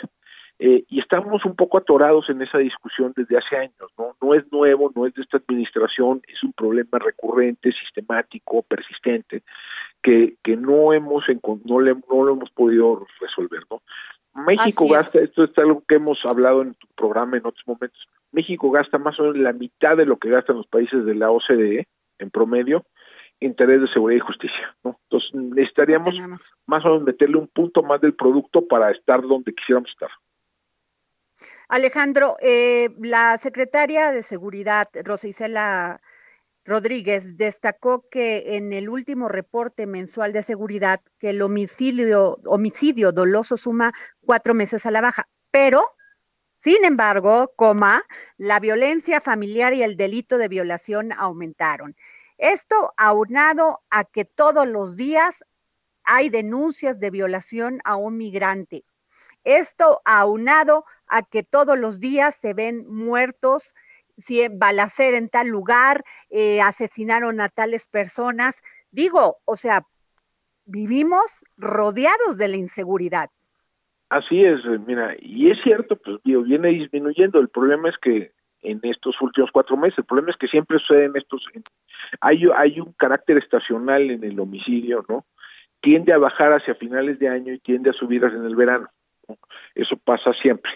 Eh, 0.60 0.84
y 0.88 1.00
estamos 1.00 1.44
un 1.46 1.56
poco 1.56 1.80
atorados 1.80 2.30
en 2.30 2.42
esa 2.42 2.60
discusión 2.60 3.12
desde 3.16 3.38
hace 3.38 3.58
años, 3.58 3.92
¿no? 3.98 4.16
No 4.22 4.36
es 4.36 4.50
nuevo, 4.52 4.92
no 4.96 5.08
es 5.08 5.14
de 5.16 5.24
esta 5.24 5.38
administración, 5.38 6.22
es 6.28 6.44
un 6.44 6.54
problema 6.54 7.00
recurrente, 7.00 7.72
sistemático, 7.72 8.62
persistente, 8.62 9.42
que, 10.02 10.36
que 10.44 10.56
no 10.56 10.94
hemos 10.94 11.24
no, 11.66 11.80
le, 11.80 11.96
no 11.96 12.24
lo 12.24 12.34
hemos 12.34 12.52
podido 12.52 13.06
resolver, 13.20 13.64
¿no? 13.72 13.82
México 14.36 14.88
gasta, 14.90 15.20
esto 15.20 15.44
es 15.44 15.52
algo 15.58 15.84
que 15.88 15.96
hemos 15.96 16.18
hablado 16.26 16.64
en 16.64 16.74
tu 16.74 16.88
programa 16.96 17.38
en 17.38 17.46
otros 17.46 17.64
momentos, 17.68 18.08
México 18.32 18.72
gasta 18.72 18.98
más 18.98 19.20
o 19.20 19.24
menos 19.24 19.38
la 19.38 19.54
mitad 19.54 19.96
de 19.96 20.06
lo 20.06 20.18
que 20.18 20.30
gastan 20.30 20.58
los 20.58 20.68
países 20.68 21.06
de 21.06 21.16
la 21.16 21.30
OCDE 21.30 21.88
en 22.20 22.32
promedio 22.32 22.86
en 23.40 23.56
tareas 23.56 23.82
de 23.82 23.88
seguridad 23.90 24.24
y 24.24 24.28
justicia, 24.28 24.76
¿no? 24.84 25.00
Entonces 25.04 25.30
necesitaríamos 25.34 26.16
más 26.66 26.86
o 26.86 26.90
menos 26.90 27.04
meterle 27.04 27.38
un 27.38 27.48
punto 27.48 27.84
más 27.84 28.00
del 28.00 28.16
producto 28.16 28.66
para 28.66 28.92
estar 28.92 29.22
donde 29.22 29.54
quisiéramos 29.54 29.90
estar. 29.90 30.10
Alejandro, 31.68 32.38
eh, 32.42 32.90
la 33.00 33.38
secretaria 33.38 34.12
de 34.12 34.24
Seguridad, 34.24 34.88
Rosa 35.04 35.28
Isela 35.28 36.02
Rodríguez, 36.66 37.36
destacó 37.36 38.08
que 38.10 38.56
en 38.56 38.72
el 38.72 38.88
último 38.90 39.28
reporte 39.28 39.86
mensual 39.86 40.32
de 40.32 40.44
seguridad 40.44 41.02
que 41.20 41.32
el 41.32 41.42
homicidio, 41.42 42.40
homicidio 42.46 43.12
doloso 43.12 43.58
suma 43.58 43.94
cuatro 44.22 44.54
meses 44.54 44.86
a 44.86 44.92
la 44.92 45.02
baja, 45.02 45.28
pero, 45.52 45.84
sin 46.56 46.86
embargo, 46.86 47.52
coma, 47.56 48.04
la 48.38 48.60
violencia 48.60 49.20
familiar 49.20 49.74
y 49.74 49.84
el 49.84 49.98
delito 49.98 50.38
de 50.38 50.48
violación 50.48 51.12
aumentaron. 51.12 51.96
Esto 52.38 52.94
aunado 52.98 53.82
a 53.90 54.06
que 54.06 54.24
todos 54.26 54.68
los 54.68 54.96
días 54.96 55.44
hay 56.04 56.30
denuncias 56.30 57.00
de 57.00 57.10
violación 57.10 57.82
a 57.84 57.96
un 57.96 58.18
migrante. 58.18 58.86
Esto 59.44 60.02
aunado 60.06 60.86
a 61.08 61.24
que 61.24 61.44
todos 61.44 61.78
los 61.78 62.00
días 62.00 62.36
se 62.36 62.54
ven 62.54 62.86
muertos, 62.88 63.76
si 64.18 64.48
balacer 64.50 65.14
en 65.14 65.30
tal 65.30 65.48
lugar, 65.48 66.04
eh, 66.30 66.62
asesinaron 66.62 67.42
a 67.42 67.50
tales 67.50 67.88
personas. 67.88 68.64
Digo, 68.92 69.38
o 69.46 69.58
sea, 69.58 69.82
vivimos 70.66 71.44
rodeados 71.58 72.38
de 72.38 72.48
la 72.48 72.58
inseguridad. 72.58 73.30
Así 74.10 74.42
es, 74.42 74.60
mira, 74.86 75.16
y 75.20 75.50
es 75.50 75.58
cierto, 75.64 75.96
pues 75.96 76.18
digo, 76.24 76.44
viene 76.44 76.70
disminuyendo. 76.70 77.40
El 77.40 77.50
problema 77.50 77.90
es 77.90 77.96
que 77.98 78.32
en 78.62 78.80
estos 78.84 79.20
últimos 79.22 79.50
cuatro 79.52 79.76
meses, 79.76 79.98
el 79.98 80.06
problema 80.06 80.32
es 80.32 80.38
que 80.38 80.48
siempre 80.48 80.78
suceden 80.80 81.14
estos, 81.16 81.44
hay, 82.22 82.80
un 82.80 82.94
carácter 82.94 83.38
estacional 83.38 84.10
en 84.12 84.24
el 84.24 84.40
homicidio, 84.40 85.06
¿no? 85.10 85.26
Tiende 85.82 86.14
a 86.14 86.18
bajar 86.18 86.54
hacia 86.54 86.76
finales 86.76 87.20
de 87.20 87.28
año 87.28 87.54
y 87.54 87.60
tiende 87.60 87.90
a 87.90 87.94
subir 87.94 88.24
en 88.24 88.46
el 88.46 88.56
verano. 88.56 88.88
Eso 89.76 89.98
pasa 89.98 90.32
siempre, 90.34 90.72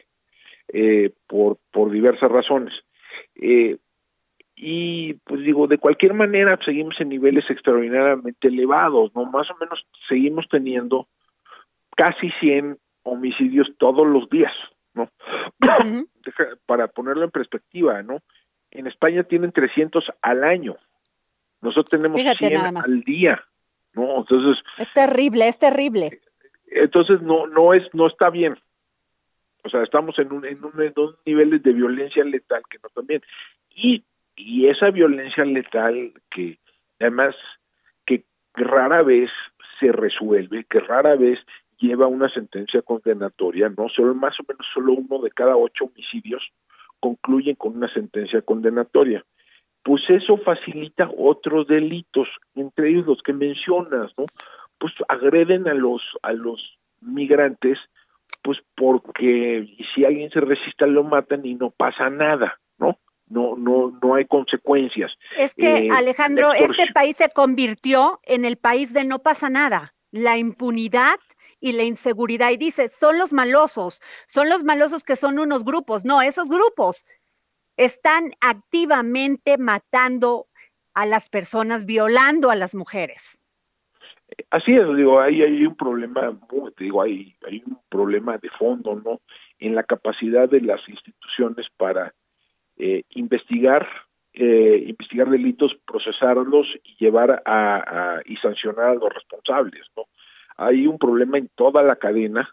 eh, 0.70 1.14
por, 1.28 1.58
por 1.72 1.92
diversas 1.92 2.30
razones. 2.30 2.74
Eh, 3.36 3.78
y 4.60 5.14
pues 5.14 5.42
digo, 5.42 5.68
de 5.68 5.78
cualquier 5.78 6.16
manera 6.16 6.58
seguimos 6.66 7.00
en 7.00 7.10
niveles 7.10 7.46
extraordinariamente 7.50 8.48
elevados, 8.48 9.14
¿no? 9.14 9.26
Más 9.26 9.50
o 9.52 9.56
menos 9.60 9.86
seguimos 10.10 10.48
teniendo 10.50 11.08
casi 11.96 12.32
100 12.40 12.78
homicidios 13.04 13.68
todos 13.78 14.08
los 14.08 14.28
días, 14.30 14.54
¿no? 14.96 15.12
Para 16.66 16.88
ponerlo 16.88 17.26
en 17.26 17.32
perspectiva, 17.32 18.02
¿no? 18.02 18.24
En 18.72 18.88
España 18.88 19.24
tienen 19.24 19.52
300 19.52 20.06
al 20.24 20.44
año. 20.44 20.76
Nosotros 21.62 21.90
tenemos 21.90 22.20
100 22.20 22.78
al 22.78 23.00
día, 23.02 23.40
¿no? 23.94 24.18
Entonces 24.18 24.64
Es 24.80 24.92
terrible, 24.92 25.48
es 25.48 25.60
terrible. 25.60 26.20
Entonces 26.66 27.22
no 27.22 27.46
no 27.46 27.74
es 27.74 27.84
no 27.94 28.08
está 28.08 28.32
bien. 28.32 28.58
O 29.68 29.70
sea, 29.70 29.84
estamos 29.84 30.18
en 30.18 30.32
un, 30.32 30.46
en 30.46 30.64
un, 30.64 30.82
en 30.82 30.94
un 30.96 31.16
niveles 31.26 31.62
de 31.62 31.74
violencia 31.74 32.24
letal 32.24 32.64
que 32.70 32.80
no 32.82 32.90
también. 32.90 33.22
Y, 33.76 34.04
y 34.36 34.68
esa 34.68 34.92
violencia 34.92 35.44
letal 35.44 36.14
que 36.32 36.58
además 37.00 37.36
que 38.06 38.24
rara 38.54 39.04
vez 39.04 39.30
se 39.80 39.92
resuelve, 39.92 40.64
que 40.70 40.80
rara 40.80 41.16
vez 41.16 41.40
lleva 41.80 42.08
una 42.08 42.30
sentencia 42.30 42.82
condenatoria, 42.82 43.70
no 43.78 43.90
solo 43.90 44.16
más 44.16 44.40
o 44.40 44.44
menos 44.48 44.66
solo 44.74 44.94
uno 44.94 45.22
de 45.22 45.32
cada 45.32 45.56
ocho 45.58 45.86
homicidios 45.86 46.44
concluyen 47.00 47.56
con 47.56 47.76
una 47.76 47.92
sentencia 47.94 48.42
condenatoria. 48.42 49.24
Pues 49.84 50.02
eso 50.10 50.38
facilita 50.38 51.10
otros 51.18 51.68
delitos, 51.68 52.28
entre 52.56 52.90
ellos 52.90 53.06
los 53.06 53.22
que 53.22 53.34
mencionas, 53.34 54.12
¿no? 54.18 54.26
Pues 54.80 54.94
agreden 55.08 55.68
a 55.68 55.74
los 55.74 56.02
a 56.22 56.34
los 56.34 56.78
migrantes, 57.02 57.78
pues 58.42 58.58
porque 58.76 59.68
si 59.94 60.06
alguien 60.06 60.30
se 60.30 60.40
resiste 60.40 60.88
lo 60.88 61.04
matan 61.04 61.46
y 61.46 61.56
no 61.56 61.72
pasa 61.72 62.10
nada, 62.10 62.60
¿no? 62.78 63.00
No 63.28 63.56
no 63.58 63.98
no 64.02 64.16
hay 64.16 64.26
consecuencias. 64.26 65.12
Es 65.38 65.54
que 65.54 65.88
Eh, 65.88 65.90
Alejandro, 65.92 66.54
este 66.54 66.86
país 66.94 67.18
se 67.18 67.30
convirtió 67.30 68.20
en 68.24 68.46
el 68.46 68.58
país 68.58 68.94
de 68.94 69.04
no 69.04 69.20
pasa 69.20 69.50
nada. 69.50 69.94
La 70.12 70.38
impunidad 70.38 71.18
y 71.60 71.74
la 71.74 71.84
inseguridad. 71.84 72.52
Y 72.52 72.58
dice, 72.58 72.90
son 72.90 73.18
los 73.18 73.34
malosos, 73.34 74.02
son 74.28 74.50
los 74.50 74.64
malosos 74.64 75.04
que 75.04 75.16
son 75.16 75.40
unos 75.40 75.64
grupos. 75.64 76.06
No, 76.06 76.22
esos 76.22 76.48
grupos 76.48 77.06
están 77.76 78.32
activamente 78.42 79.58
matando 79.58 80.48
a 80.94 81.06
las 81.06 81.30
personas, 81.30 81.86
violando 81.86 82.50
a 82.50 82.56
las 82.56 82.74
mujeres. 82.74 83.40
Así 84.52 84.74
es, 84.74 84.84
digo, 84.96 85.20
ahí 85.20 85.42
hay 85.42 85.66
un 85.66 85.76
problema, 85.76 86.32
te 86.76 86.84
digo, 86.84 87.02
hay, 87.02 87.36
hay 87.46 87.64
un 87.66 87.80
problema 87.90 88.38
de 88.38 88.50
fondo, 88.52 88.96
¿no? 89.04 89.20
En 89.60 89.76
la 89.76 89.84
capacidad 89.84 90.48
de 90.48 90.62
las 90.62 90.80
instituciones 90.88 91.66
para 91.76 92.14
eh, 92.78 93.04
investigar, 93.10 93.88
eh, 94.34 94.84
investigar 94.88 95.30
delitos, 95.30 95.76
procesarlos 95.86 96.68
y 96.84 96.96
llevar 97.04 97.42
a, 97.46 98.18
a- 98.18 98.22
y 98.26 98.36
sancionar 98.38 98.86
a 98.90 98.94
los 98.96 99.14
responsables, 99.14 99.86
¿no? 99.96 100.04
Hay 100.58 100.88
un 100.88 100.98
problema 101.00 101.38
en 101.38 101.50
toda 101.56 101.84
la 101.84 101.96
cadena, 101.96 102.50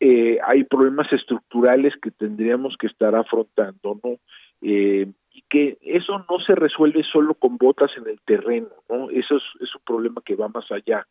eh, 0.00 0.38
hay 0.44 0.64
problemas 0.64 1.12
estructurales 1.12 1.94
que 2.02 2.10
tendríamos 2.10 2.76
que 2.78 2.86
estar 2.88 3.14
afrontando, 3.14 4.00
¿no? 4.02 4.16
Eh, 4.62 5.06
y 5.32 5.42
que 5.48 5.78
eso 5.82 6.24
no 6.28 6.40
se 6.44 6.54
resuelve 6.54 7.02
solo 7.04 7.34
con 7.34 7.56
botas 7.56 7.90
en 7.96 8.08
el 8.08 8.20
terreno, 8.22 8.68
¿no? 8.88 9.10
Eso 9.10 9.36
es, 9.36 9.74
un 9.74 9.82
problema 9.86 10.22
que 10.24 10.34
va 10.34 10.48
más 10.48 10.70
allá. 10.70 11.06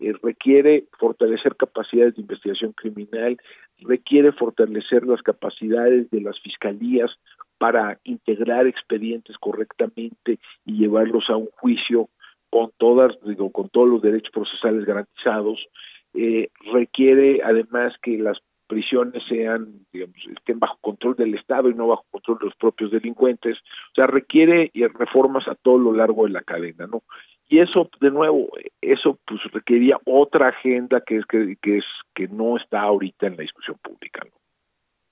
Eh, 0.00 0.14
requiere 0.22 0.86
fortalecer 0.98 1.56
capacidades 1.56 2.14
de 2.14 2.22
investigación 2.22 2.72
criminal, 2.72 3.36
requiere 3.80 4.32
fortalecer 4.32 5.06
las 5.06 5.22
capacidades 5.22 6.10
de 6.10 6.20
las 6.20 6.40
fiscalías 6.40 7.10
para 7.58 7.98
integrar 8.04 8.66
expedientes 8.66 9.36
correctamente 9.38 10.38
y 10.64 10.78
llevarlos 10.78 11.28
a 11.28 11.36
un 11.36 11.48
juicio 11.56 12.08
con 12.50 12.70
todas, 12.78 13.18
digo, 13.24 13.50
con 13.50 13.68
todos 13.68 13.88
los 13.88 14.02
derechos 14.02 14.32
procesales 14.32 14.84
garantizados. 14.84 15.66
Eh, 16.14 16.48
requiere 16.72 17.42
además 17.44 17.92
que 18.02 18.16
las 18.18 18.38
prisiones 18.68 19.22
sean, 19.28 19.86
digamos, 19.92 20.16
estén 20.36 20.58
bajo 20.58 20.76
control 20.80 21.16
del 21.16 21.34
Estado 21.34 21.68
y 21.70 21.74
no 21.74 21.88
bajo 21.88 22.04
control 22.10 22.38
de 22.38 22.44
los 22.46 22.54
propios 22.56 22.90
delincuentes. 22.90 23.56
O 23.56 23.94
sea, 23.96 24.06
requiere 24.06 24.70
reformas 24.94 25.48
a 25.48 25.56
todo 25.56 25.78
lo 25.78 25.92
largo 25.92 26.24
de 26.24 26.30
la 26.30 26.42
cadena, 26.42 26.86
¿no? 26.86 27.02
Y 27.48 27.60
eso, 27.60 27.90
de 28.00 28.10
nuevo, 28.10 28.48
eso 28.80 29.18
pues 29.26 29.40
requería 29.52 29.98
otra 30.04 30.48
agenda 30.48 31.00
que 31.00 31.16
es 31.16 31.26
que, 31.26 31.56
que 31.62 31.78
es 31.78 31.84
que 32.14 32.28
no 32.28 32.58
está 32.58 32.82
ahorita 32.82 33.26
en 33.26 33.36
la 33.36 33.42
discusión 33.42 33.78
pública, 33.82 34.20
¿no? 34.24 34.38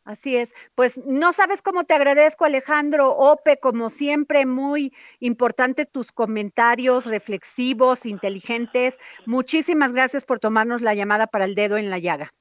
Así 0.07 0.37
es. 0.37 0.55
Pues 0.77 1.05
no 1.05 1.33
sabes 1.33 1.63
cómo 1.63 1.83
te 1.83 1.93
agradezco, 1.93 2.45
Alejandro 2.45 3.11
Ope, 3.11 3.59
como 3.59 3.91
siempre, 3.91 4.47
muy 4.47 4.93
importante 5.19 5.85
tus 5.85 6.13
comentarios 6.13 7.07
reflexivos, 7.07 8.07
inteligentes. 8.07 9.01
Muchísimas 9.27 9.93
gracias 9.93 10.25
por 10.25 10.39
tomarnos 10.39 10.81
la 10.81 10.95
llamada 10.95 11.27
para 11.27 11.45
el 11.45 11.57
dedo 11.57 11.77
en 11.77 11.91
la 11.91 11.99
llaga. 11.99 12.33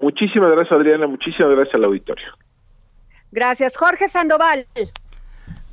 Muchísimas 0.00 0.50
gracias, 0.50 0.72
Adriana. 0.72 1.06
Muchísimas 1.06 1.54
gracias 1.54 1.74
al 1.74 1.84
auditorio. 1.84 2.26
Gracias, 3.32 3.76
Jorge 3.76 4.08
Sandoval. 4.08 4.66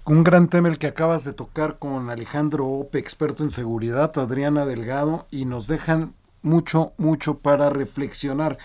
Un 0.06 0.24
gran 0.24 0.50
tema 0.50 0.68
el 0.68 0.78
que 0.78 0.88
acabas 0.88 1.24
de 1.24 1.34
tocar 1.34 1.80
con 1.80 2.10
Alejandro 2.10 2.68
Ope, 2.68 3.00
experto 3.00 3.44
en 3.44 3.50
seguridad, 3.50 4.12
Adriana 4.18 4.66
Delgado, 4.66 5.28
y 5.32 5.46
nos 5.46 5.68
dejan 5.68 6.14
mucho, 6.42 6.92
mucho 6.98 7.40
para 7.40 7.70
reflexionar. 7.70 8.58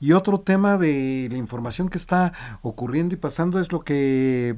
Y 0.00 0.12
otro 0.12 0.40
tema 0.40 0.76
de 0.76 1.28
la 1.30 1.38
información 1.38 1.88
que 1.88 1.96
está 1.96 2.32
ocurriendo 2.60 3.14
y 3.14 3.18
pasando 3.18 3.58
es 3.58 3.72
lo 3.72 3.80
que 3.80 4.54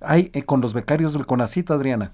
hay 0.00 0.30
eh, 0.34 0.42
con 0.42 0.60
los 0.60 0.74
becarios 0.74 1.12
del 1.12 1.24
CONACIT, 1.24 1.70
Adriana. 1.70 2.12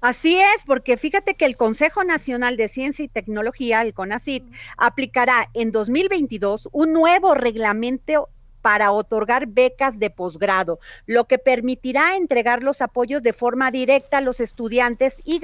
Así 0.00 0.38
es, 0.38 0.62
porque 0.66 0.96
fíjate 0.96 1.34
que 1.34 1.44
el 1.44 1.58
Consejo 1.58 2.04
Nacional 2.04 2.56
de 2.56 2.68
Ciencia 2.68 3.04
y 3.04 3.08
Tecnología, 3.08 3.82
el 3.82 3.92
CONACIT, 3.92 4.44
aplicará 4.78 5.50
en 5.52 5.72
2022 5.72 6.70
un 6.72 6.94
nuevo 6.94 7.34
reglamento 7.34 8.30
para 8.62 8.92
otorgar 8.92 9.46
becas 9.46 9.98
de 9.98 10.10
posgrado, 10.10 10.80
lo 11.06 11.24
que 11.26 11.38
permitirá 11.38 12.16
entregar 12.16 12.62
los 12.62 12.82
apoyos 12.82 13.22
de 13.22 13.32
forma 13.32 13.70
directa 13.70 14.18
a 14.18 14.20
los 14.20 14.40
estudiantes 14.40 15.18
y 15.24 15.40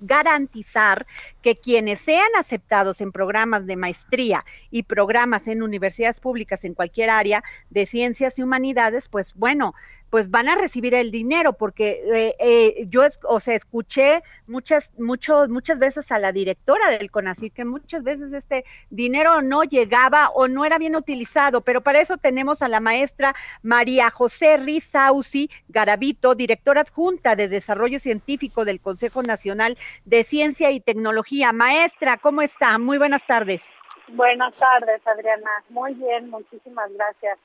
garantizar 0.00 1.06
que 1.42 1.54
quienes 1.54 2.00
sean 2.00 2.28
aceptados 2.38 3.00
en 3.00 3.12
programas 3.12 3.66
de 3.66 3.76
maestría 3.76 4.44
y 4.70 4.84
programas 4.84 5.48
en 5.48 5.62
universidades 5.62 6.20
públicas 6.20 6.64
en 6.64 6.74
cualquier 6.74 7.10
área 7.10 7.42
de 7.70 7.86
ciencias 7.86 8.38
y 8.38 8.42
humanidades, 8.42 9.08
pues 9.08 9.34
bueno, 9.34 9.74
pues 10.10 10.30
van 10.30 10.48
a 10.48 10.54
recibir 10.54 10.94
el 10.94 11.10
dinero, 11.10 11.52
porque 11.54 12.02
eh, 12.12 12.36
eh, 12.38 12.86
yo, 12.88 13.02
o 13.24 13.40
sea, 13.40 13.54
escuché 13.54 14.22
muchas, 14.46 14.92
mucho, 14.98 15.48
muchas 15.48 15.78
veces 15.78 16.10
a 16.12 16.18
la 16.18 16.32
directora 16.32 16.90
del 16.90 17.10
CONACYT 17.10 17.52
que 17.52 17.64
muchas 17.64 18.02
veces 18.02 18.32
este 18.32 18.64
dinero 18.90 19.42
no 19.42 19.62
llegaba 19.64 20.30
o 20.30 20.48
no 20.48 20.64
era 20.64 20.78
bien 20.78 20.96
utilizado, 20.96 21.60
pero 21.60 21.80
para 21.80 22.00
eso 22.00 22.16
tenemos 22.16 22.62
a 22.62 22.68
la 22.68 22.80
maestra 22.80 23.34
María 23.62 24.10
José 24.10 24.56
Rizausi 24.56 25.50
Garavito, 25.68 26.34
directora 26.34 26.82
adjunta 26.82 27.36
de 27.36 27.48
Desarrollo 27.48 27.98
Científico 27.98 28.64
del 28.64 28.80
Consejo 28.80 29.22
Nacional 29.22 29.76
de 30.04 30.24
Ciencia 30.24 30.70
y 30.70 30.80
Tecnología. 30.80 31.52
Maestra, 31.52 32.16
¿cómo 32.16 32.42
está? 32.42 32.78
Muy 32.78 32.98
buenas 32.98 33.26
tardes. 33.26 33.62
Buenas 34.08 34.54
tardes, 34.54 35.04
Adriana. 35.06 35.50
Muy 35.68 35.94
bien, 35.94 36.30
muchísimas 36.30 36.92
gracias. 36.92 37.38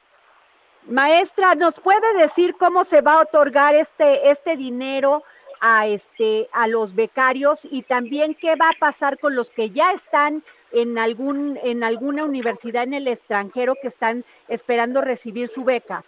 Maestra, 0.87 1.55
¿nos 1.55 1.79
puede 1.79 2.13
decir 2.17 2.55
cómo 2.57 2.83
se 2.83 3.01
va 3.01 3.13
a 3.13 3.21
otorgar 3.21 3.75
este, 3.75 4.31
este 4.31 4.57
dinero 4.57 5.23
a, 5.59 5.85
este, 5.85 6.49
a 6.51 6.67
los 6.67 6.95
becarios 6.95 7.65
y 7.65 7.83
también 7.83 8.33
qué 8.33 8.55
va 8.55 8.69
a 8.69 8.79
pasar 8.79 9.19
con 9.19 9.35
los 9.35 9.51
que 9.51 9.69
ya 9.69 9.91
están 9.91 10.43
en, 10.71 10.97
algún, 10.97 11.59
en 11.63 11.83
alguna 11.83 12.25
universidad 12.25 12.83
en 12.83 12.95
el 12.95 13.07
extranjero 13.07 13.75
que 13.79 13.87
están 13.87 14.25
esperando 14.47 15.01
recibir 15.01 15.47
su 15.47 15.63
beca? 15.63 16.03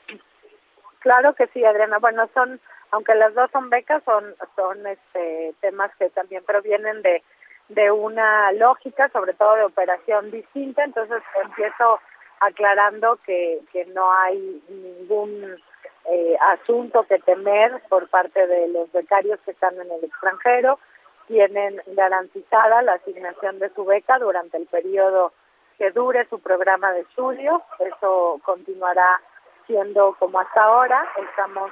Claro 1.00 1.36
que 1.36 1.48
sí, 1.48 1.64
Adriana. 1.64 2.00
Bueno, 2.00 2.28
son, 2.34 2.60
aunque 2.92 3.14
las 3.14 3.34
dos 3.36 3.52
son 3.52 3.70
becas, 3.70 4.02
son, 4.06 4.36
son 4.56 4.88
este, 4.88 5.54
temas 5.62 5.92
que 6.00 6.10
también 6.10 6.44
provienen 6.46 7.02
de, 7.04 7.22
de 7.70 7.92
una 7.92 8.52
lógica, 8.54 9.10
sobre 9.10 9.34
todo 9.34 9.56
de 9.56 9.66
operación 9.66 10.32
distinta. 10.32 10.84
Entonces 10.84 11.22
empiezo 11.44 12.00
aclarando 12.46 13.18
que, 13.26 13.60
que 13.72 13.86
no 13.86 14.12
hay 14.14 14.62
ningún 14.70 15.58
eh, 16.06 16.38
asunto 16.42 17.04
que 17.04 17.20
temer 17.20 17.82
por 17.90 18.08
parte 18.10 18.46
de 18.48 18.68
los 18.68 18.92
becarios 18.92 19.40
que 19.46 19.52
están 19.52 19.76
en 19.80 19.92
el 19.92 20.04
extranjero. 20.04 20.80
Tienen 21.28 21.82
garantizada 21.88 22.82
la 22.82 22.94
asignación 22.94 23.60
de 23.60 23.70
su 23.70 23.86
beca 23.86 24.20
durante 24.20 24.58
el 24.58 24.66
periodo 24.68 25.32
que 25.78 25.92
dure 25.92 26.28
su 26.30 26.40
programa 26.40 26.92
de 26.92 27.02
estudio. 27.02 27.64
Eso 27.80 28.40
continuará 28.44 29.22
siendo 29.66 30.16
como 30.20 30.40
hasta 30.40 30.64
ahora. 30.64 31.08
Estamos 31.30 31.72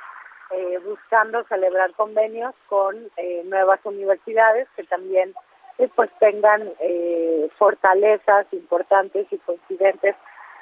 eh, 0.52 0.80
buscando 0.86 1.44
celebrar 1.46 1.92
convenios 1.94 2.54
con 2.68 2.96
eh, 3.18 3.42
nuevas 3.46 3.80
universidades 3.84 4.68
que 4.76 4.84
también 4.84 5.34
eh, 5.78 5.90
pues 5.96 6.10
tengan 6.20 6.70
eh, 6.80 7.50
fortalezas 7.58 8.46
importantes 8.52 9.28
y 9.32 9.38
coincidentes 9.40 10.16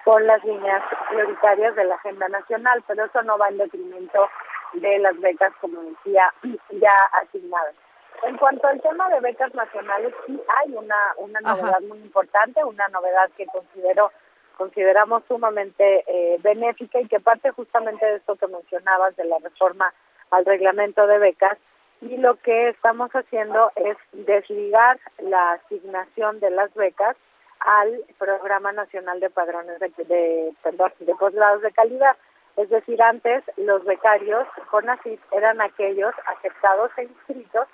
con 0.05 0.25
las 0.25 0.43
líneas 0.43 0.83
prioritarias 1.09 1.75
de 1.75 1.85
la 1.85 1.95
agenda 1.95 2.27
nacional, 2.29 2.83
pero 2.87 3.05
eso 3.05 3.21
no 3.23 3.37
va 3.37 3.49
en 3.49 3.57
detrimento 3.57 4.29
de 4.73 4.99
las 4.99 5.19
becas, 5.19 5.53
como 5.61 5.81
decía, 5.81 6.33
ya 6.71 6.93
asignadas. 7.21 7.75
En 8.23 8.37
cuanto 8.37 8.67
al 8.67 8.81
tema 8.81 9.09
de 9.09 9.21
becas 9.21 9.53
nacionales, 9.53 10.13
sí 10.25 10.41
hay 10.57 10.73
una, 10.73 11.13
una 11.17 11.39
novedad 11.39 11.77
Ajá. 11.77 11.87
muy 11.87 11.99
importante, 11.99 12.63
una 12.63 12.87
novedad 12.89 13.29
que 13.37 13.45
considero 13.45 14.11
consideramos 14.57 15.23
sumamente 15.29 16.03
eh, 16.05 16.37
benéfica 16.41 16.99
y 16.99 17.07
que 17.07 17.21
parte 17.21 17.49
justamente 17.51 18.05
de 18.05 18.17
esto 18.17 18.35
que 18.35 18.47
mencionabas 18.47 19.15
de 19.15 19.23
la 19.23 19.37
reforma 19.39 19.93
al 20.31 20.45
reglamento 20.45 21.07
de 21.07 21.17
becas 21.17 21.57
y 22.01 22.17
lo 22.17 22.35
que 22.35 22.67
estamos 22.67 23.09
haciendo 23.11 23.71
es 23.75 23.95
desligar 24.11 24.99
la 25.19 25.53
asignación 25.53 26.41
de 26.41 26.49
las 26.49 26.73
becas 26.73 27.15
al 27.59 28.03
Programa 28.17 28.71
Nacional 28.71 29.19
de 29.19 29.29
Padrones 29.29 29.79
de, 29.79 29.89
de, 30.05 30.53
perdón, 30.63 30.93
de 30.99 31.15
posgrados 31.15 31.61
de 31.61 31.71
calidad. 31.71 32.15
Es 32.55 32.69
decir, 32.69 33.01
antes 33.01 33.43
los 33.57 33.83
becarios 33.85 34.47
CONACYT 34.69 35.21
eran 35.31 35.61
aquellos 35.61 36.13
aceptados 36.25 36.91
e 36.97 37.03
inscritos 37.03 37.67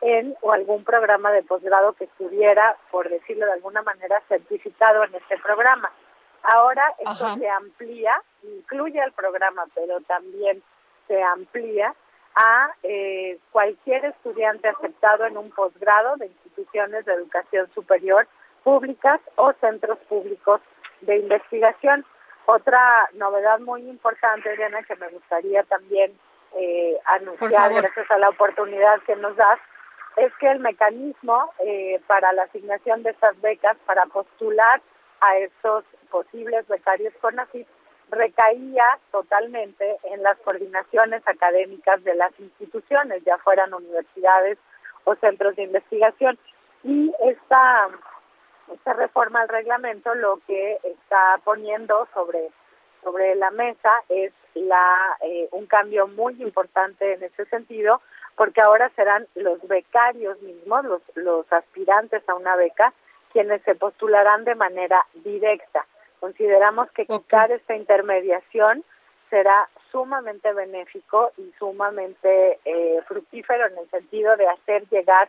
en 0.00 0.36
o 0.42 0.52
algún 0.52 0.84
programa 0.84 1.32
de 1.32 1.42
posgrado 1.42 1.92
que 1.94 2.04
estuviera, 2.04 2.76
por 2.90 3.08
decirlo 3.08 3.46
de 3.46 3.52
alguna 3.52 3.82
manera, 3.82 4.22
certificado 4.28 5.04
en 5.04 5.14
este 5.14 5.38
programa. 5.38 5.90
Ahora 6.42 6.94
esto 6.98 7.26
Ajá. 7.26 7.36
se 7.36 7.48
amplía, 7.48 8.22
incluye 8.42 9.00
el 9.00 9.12
programa, 9.12 9.64
pero 9.74 10.00
también 10.02 10.62
se 11.08 11.20
amplía 11.22 11.94
a 12.36 12.70
eh, 12.84 13.38
cualquier 13.50 14.04
estudiante 14.04 14.68
aceptado 14.68 15.26
en 15.26 15.36
un 15.36 15.50
posgrado 15.50 16.16
de 16.16 16.26
instituciones 16.26 17.04
de 17.04 17.14
educación 17.14 17.68
superior 17.74 18.28
públicas 18.64 19.20
o 19.36 19.52
centros 19.60 19.98
públicos 20.08 20.60
de 21.02 21.18
investigación. 21.18 22.04
Otra 22.46 23.08
novedad 23.14 23.60
muy 23.60 23.82
importante, 23.88 24.56
Diana, 24.56 24.82
que 24.82 24.96
me 24.96 25.08
gustaría 25.08 25.62
también 25.64 26.18
eh, 26.56 26.98
anunciar 27.04 27.72
gracias 27.74 28.10
a 28.10 28.18
la 28.18 28.30
oportunidad 28.30 29.00
que 29.02 29.16
nos 29.16 29.36
das, 29.36 29.58
es 30.16 30.32
que 30.40 30.50
el 30.50 30.60
mecanismo 30.60 31.52
eh, 31.64 32.00
para 32.06 32.32
la 32.32 32.44
asignación 32.44 33.02
de 33.02 33.10
estas 33.10 33.40
becas, 33.40 33.76
para 33.86 34.06
postular 34.06 34.80
a 35.20 35.36
estos 35.38 35.84
posibles 36.10 36.66
becarios 36.66 37.14
CONACYT, 37.20 37.66
recaía 38.10 38.98
totalmente 39.10 39.98
en 40.04 40.22
las 40.22 40.38
coordinaciones 40.38 41.22
académicas 41.26 42.02
de 42.04 42.14
las 42.14 42.32
instituciones, 42.40 43.22
ya 43.24 43.38
fueran 43.38 43.74
universidades 43.74 44.58
o 45.04 45.14
centros 45.16 45.56
de 45.56 45.64
investigación. 45.64 46.38
Y 46.84 47.12
esta, 47.24 47.88
esta 48.72 48.92
reforma 48.94 49.42
al 49.42 49.48
reglamento 49.48 50.14
lo 50.14 50.40
que 50.46 50.78
está 50.84 51.40
poniendo 51.44 52.08
sobre, 52.14 52.50
sobre 53.02 53.34
la 53.34 53.50
mesa 53.50 53.90
es 54.08 54.32
la, 54.54 55.16
eh, 55.22 55.48
un 55.52 55.66
cambio 55.66 56.06
muy 56.08 56.40
importante 56.42 57.14
en 57.14 57.22
ese 57.22 57.44
sentido, 57.46 58.00
porque 58.36 58.60
ahora 58.60 58.90
serán 58.96 59.26
los 59.34 59.66
becarios 59.66 60.40
mismos, 60.42 60.84
los, 60.84 61.02
los 61.14 61.52
aspirantes 61.52 62.22
a 62.28 62.34
una 62.34 62.56
beca, 62.56 62.92
quienes 63.32 63.62
se 63.62 63.74
postularán 63.74 64.44
de 64.44 64.54
manera 64.54 65.04
directa. 65.14 65.86
Consideramos 66.20 66.90
que 66.92 67.06
quitar 67.06 67.50
esta 67.52 67.76
intermediación 67.76 68.84
será 69.30 69.68
sumamente 69.90 70.52
benéfico 70.52 71.32
y 71.36 71.52
sumamente 71.58 72.58
eh, 72.64 73.00
fructífero 73.06 73.66
en 73.66 73.78
el 73.78 73.90
sentido 73.90 74.36
de 74.36 74.48
hacer 74.48 74.88
llegar 74.88 75.28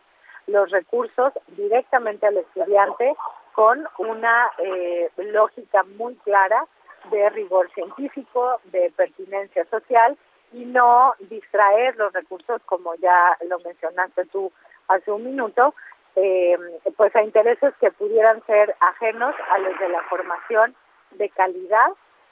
los 0.50 0.70
recursos 0.70 1.32
directamente 1.48 2.26
al 2.26 2.36
estudiante 2.36 3.14
con 3.52 3.86
una 3.98 4.50
eh, 4.58 5.10
lógica 5.16 5.82
muy 5.96 6.14
clara 6.16 6.66
de 7.10 7.30
rigor 7.30 7.70
científico, 7.72 8.60
de 8.64 8.92
pertinencia 8.96 9.64
social 9.66 10.16
y 10.52 10.64
no 10.64 11.14
distraer 11.18 11.96
los 11.96 12.12
recursos, 12.12 12.60
como 12.66 12.94
ya 12.96 13.36
lo 13.48 13.58
mencionaste 13.60 14.26
tú 14.26 14.52
hace 14.88 15.10
un 15.10 15.24
minuto, 15.24 15.74
eh, 16.16 16.58
pues 16.96 17.14
a 17.14 17.22
intereses 17.22 17.72
que 17.80 17.90
pudieran 17.92 18.44
ser 18.46 18.74
ajenos 18.80 19.34
a 19.50 19.58
los 19.58 19.78
de 19.78 19.88
la 19.88 20.02
formación 20.02 20.74
de 21.12 21.28
calidad 21.30 21.90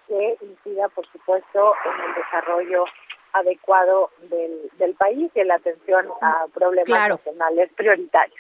que 0.09 0.37
incida, 0.41 0.89
por 0.89 1.07
supuesto, 1.09 1.75
en 1.85 2.09
el 2.09 2.15
desarrollo 2.15 2.85
adecuado 3.33 4.11
del, 4.31 4.71
del 4.79 4.95
país 4.95 5.31
y 5.35 5.41
en 5.41 5.49
la 5.49 5.55
atención 5.57 6.07
a 6.21 6.47
problemas 6.55 6.87
Claro. 6.87 7.17
nacionales 7.17 7.71
prioritarios. 7.77 8.39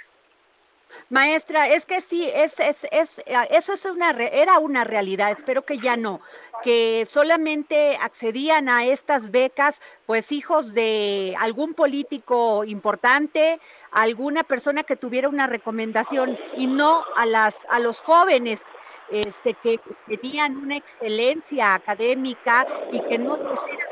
Maestra, 1.10 1.68
es 1.68 1.84
que 1.86 2.00
sí, 2.00 2.30
es, 2.34 2.58
es, 2.60 2.86
es, 2.90 3.22
eso 3.50 3.72
es 3.74 3.84
una, 3.84 4.12
re- 4.12 4.40
era 4.40 4.58
una 4.58 4.84
realidad, 4.84 5.30
espero 5.32 5.62
que 5.62 5.78
ya 5.78 5.96
no, 5.96 6.20
que 6.64 7.04
solamente 7.06 7.96
accedían 8.00 8.68
a 8.68 8.86
estas 8.86 9.30
becas, 9.30 9.80
pues 10.06 10.32
hijos 10.32 10.74
de 10.74 11.34
algún 11.38 11.74
político 11.74 12.64
importante, 12.64 13.60
alguna 13.90 14.44
persona 14.44 14.82
que 14.82 14.96
tuviera 14.96 15.28
una 15.28 15.46
recomendación 15.46 16.38
y 16.54 16.66
no 16.66 17.04
a 17.14 17.26
las, 17.26 17.66
a 17.70 17.80
los 17.80 18.00
jóvenes 18.00 18.66
este, 19.10 19.54
que 19.54 19.80
tenían 20.06 20.56
una 20.56 20.76
excelencia 20.76 21.74
académica 21.74 22.66
y 22.90 23.00
que 23.02 23.18
no 23.18 23.36
estudiarla. 23.36 23.87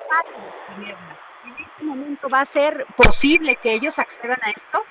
¿En 1.46 1.52
este 1.52 1.84
momento 1.84 2.28
va 2.28 2.40
a 2.40 2.46
ser 2.46 2.86
posible 2.96 3.56
que 3.56 3.72
ellos 3.72 3.98
accedan 3.98 4.38
a 4.42 4.50
esto? 4.50 4.82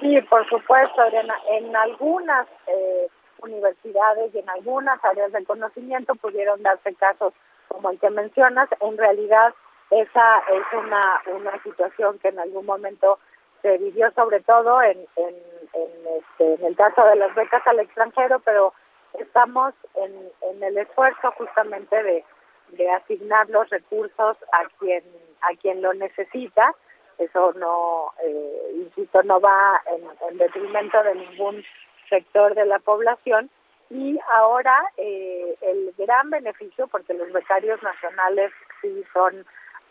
Sí, 0.00 0.20
por 0.22 0.46
supuesto, 0.48 1.00
Adriana. 1.00 1.34
En 1.50 1.74
algunas 1.74 2.46
eh, 2.66 3.08
universidades 3.40 4.34
y 4.34 4.38
en 4.38 4.48
algunas 4.50 5.02
áreas 5.04 5.32
del 5.32 5.46
conocimiento 5.46 6.14
pudieron 6.14 6.62
darse 6.62 6.94
casos 6.94 7.32
como 7.68 7.90
el 7.90 7.98
que 7.98 8.10
mencionas. 8.10 8.68
En 8.80 8.96
realidad, 8.96 9.54
esa 9.90 10.38
es 10.50 10.64
una, 10.72 11.22
una 11.34 11.62
situación 11.62 12.18
que 12.18 12.28
en 12.28 12.38
algún 12.38 12.66
momento 12.66 13.18
se 13.62 13.78
vivió 13.78 14.10
sobre 14.12 14.40
todo 14.40 14.82
en, 14.82 14.98
en, 15.16 15.34
en, 15.72 15.90
este, 16.18 16.54
en 16.54 16.64
el 16.64 16.76
caso 16.76 17.04
de 17.04 17.16
las 17.16 17.34
becas 17.34 17.66
al 17.66 17.80
extranjero, 17.80 18.40
pero 18.40 18.72
estamos 19.18 19.74
en, 19.94 20.30
en 20.42 20.62
el 20.62 20.78
esfuerzo 20.78 21.32
justamente 21.32 22.02
de, 22.02 22.24
de 22.70 22.90
asignar 22.90 23.48
los 23.50 23.68
recursos 23.70 24.36
a 24.52 24.64
quien 24.78 25.02
a 25.42 25.54
quien 25.60 25.82
lo 25.82 25.92
necesita. 25.94 26.74
Eso 27.18 27.52
no 27.54 28.12
eh, 28.24 28.72
insisto 28.74 29.22
no 29.22 29.40
va 29.40 29.80
en, 29.94 30.02
en 30.28 30.38
detrimento 30.38 31.02
de 31.02 31.14
ningún 31.14 31.64
sector 32.08 32.54
de 32.54 32.66
la 32.66 32.78
población. 32.78 33.50
Y 33.88 34.18
ahora 34.32 34.76
eh, 34.96 35.56
el 35.60 35.94
gran 35.96 36.30
beneficio 36.30 36.88
porque 36.88 37.14
los 37.14 37.32
becarios 37.32 37.82
nacionales 37.82 38.52
sí 38.82 39.04
son 39.12 39.46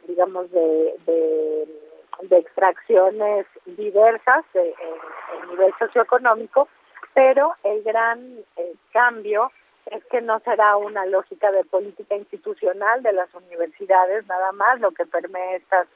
digamos 0.08 0.52
de, 0.52 0.94
de, 1.06 2.38
extracciones 2.38 3.46
diversas 3.66 4.46
de, 4.54 4.70
en, 4.70 5.42
en 5.42 5.50
nivel 5.50 5.74
socioeconómico 5.80 6.68
pero 7.16 7.56
el 7.64 7.82
gran 7.82 8.40
eh, 8.58 8.74
cambio 8.92 9.52
es 9.91 10.04
que 10.06 10.21
no 10.21 10.39
será 10.39 10.78
una 10.78 11.06
lógica 11.06 11.52
de 11.52 11.63
política 11.65 12.15
institucional 12.15 13.04
de 13.04 13.13
las 13.13 13.34
universidades 13.34 14.26
nada 14.28 14.52
más 14.52 14.80
lo 14.80 14.91
que 14.91 15.06
permee 15.06 15.58
estas 15.58 15.88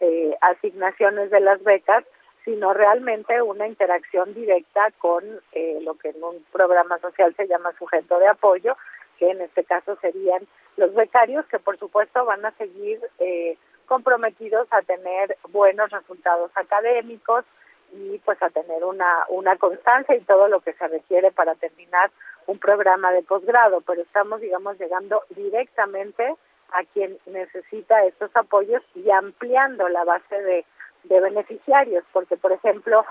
eh, 0.00 0.36
asignaciones 0.40 1.30
de 1.30 1.40
las 1.40 1.62
becas, 1.62 2.04
sino 2.44 2.74
realmente 2.74 3.40
una 3.42 3.66
interacción 3.66 4.34
directa 4.34 4.90
con 4.98 5.24
eh, 5.52 5.78
lo 5.82 5.94
que 5.94 6.10
en 6.10 6.22
un 6.22 6.44
programa 6.52 6.98
social 6.98 7.34
se 7.36 7.46
llama 7.46 7.72
sujeto 7.78 8.18
de 8.18 8.28
apoyo, 8.28 8.76
que 9.18 9.30
en 9.30 9.40
este 9.40 9.64
caso 9.64 9.96
serían 10.00 10.46
los 10.76 10.94
becarios, 10.94 11.46
que 11.46 11.58
por 11.58 11.78
supuesto 11.78 12.24
van 12.24 12.44
a 12.44 12.52
seguir 12.52 13.00
eh, 13.18 13.56
comprometidos 13.86 14.68
a 14.70 14.82
tener 14.82 15.36
buenos 15.50 15.90
resultados 15.90 16.50
académicos 16.54 17.44
y 17.92 18.18
pues 18.18 18.40
a 18.42 18.50
tener 18.50 18.84
una, 18.84 19.24
una 19.28 19.56
constancia 19.56 20.14
y 20.14 20.20
todo 20.20 20.48
lo 20.48 20.60
que 20.60 20.72
se 20.74 20.88
requiere 20.88 21.30
para 21.30 21.54
terminar 21.54 22.10
un 22.46 22.58
programa 22.58 23.12
de 23.12 23.22
posgrado, 23.22 23.80
pero 23.80 24.02
estamos, 24.02 24.40
digamos, 24.40 24.78
llegando 24.78 25.22
directamente 25.30 26.36
a 26.72 26.84
quien 26.92 27.18
necesita 27.26 28.04
estos 28.04 28.34
apoyos 28.34 28.82
y 28.94 29.10
ampliando 29.10 29.88
la 29.88 30.04
base 30.04 30.42
de, 30.42 30.64
beneficiarios, 31.08 32.02
porque 32.12 32.36
por 32.36 32.50
ejemplo 32.50 33.06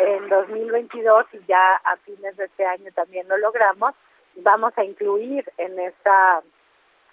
en 0.00 0.28
2022 0.28 1.24
y 1.32 1.38
ya 1.46 1.76
a 1.82 1.96
fines 2.04 2.36
de 2.36 2.44
este 2.44 2.66
año 2.66 2.92
también 2.92 3.26
lo 3.26 3.38
logramos, 3.38 3.94
vamos 4.36 4.74
a 4.76 4.84
incluir 4.84 5.50
en 5.56 5.78
esta 5.78 6.42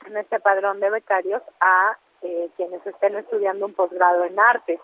en 0.05 0.17
este 0.17 0.41
padrón 0.41 0.81
de 0.81 0.89
becarios 0.89 1.41
a 1.61 1.97
eh, 2.21 2.49
quienes 2.57 2.85
estén 2.85 3.15
estudiando 3.15 3.65
un 3.65 3.73
posgrado 3.73 4.25
en 4.25 4.37
arte. 4.37 4.77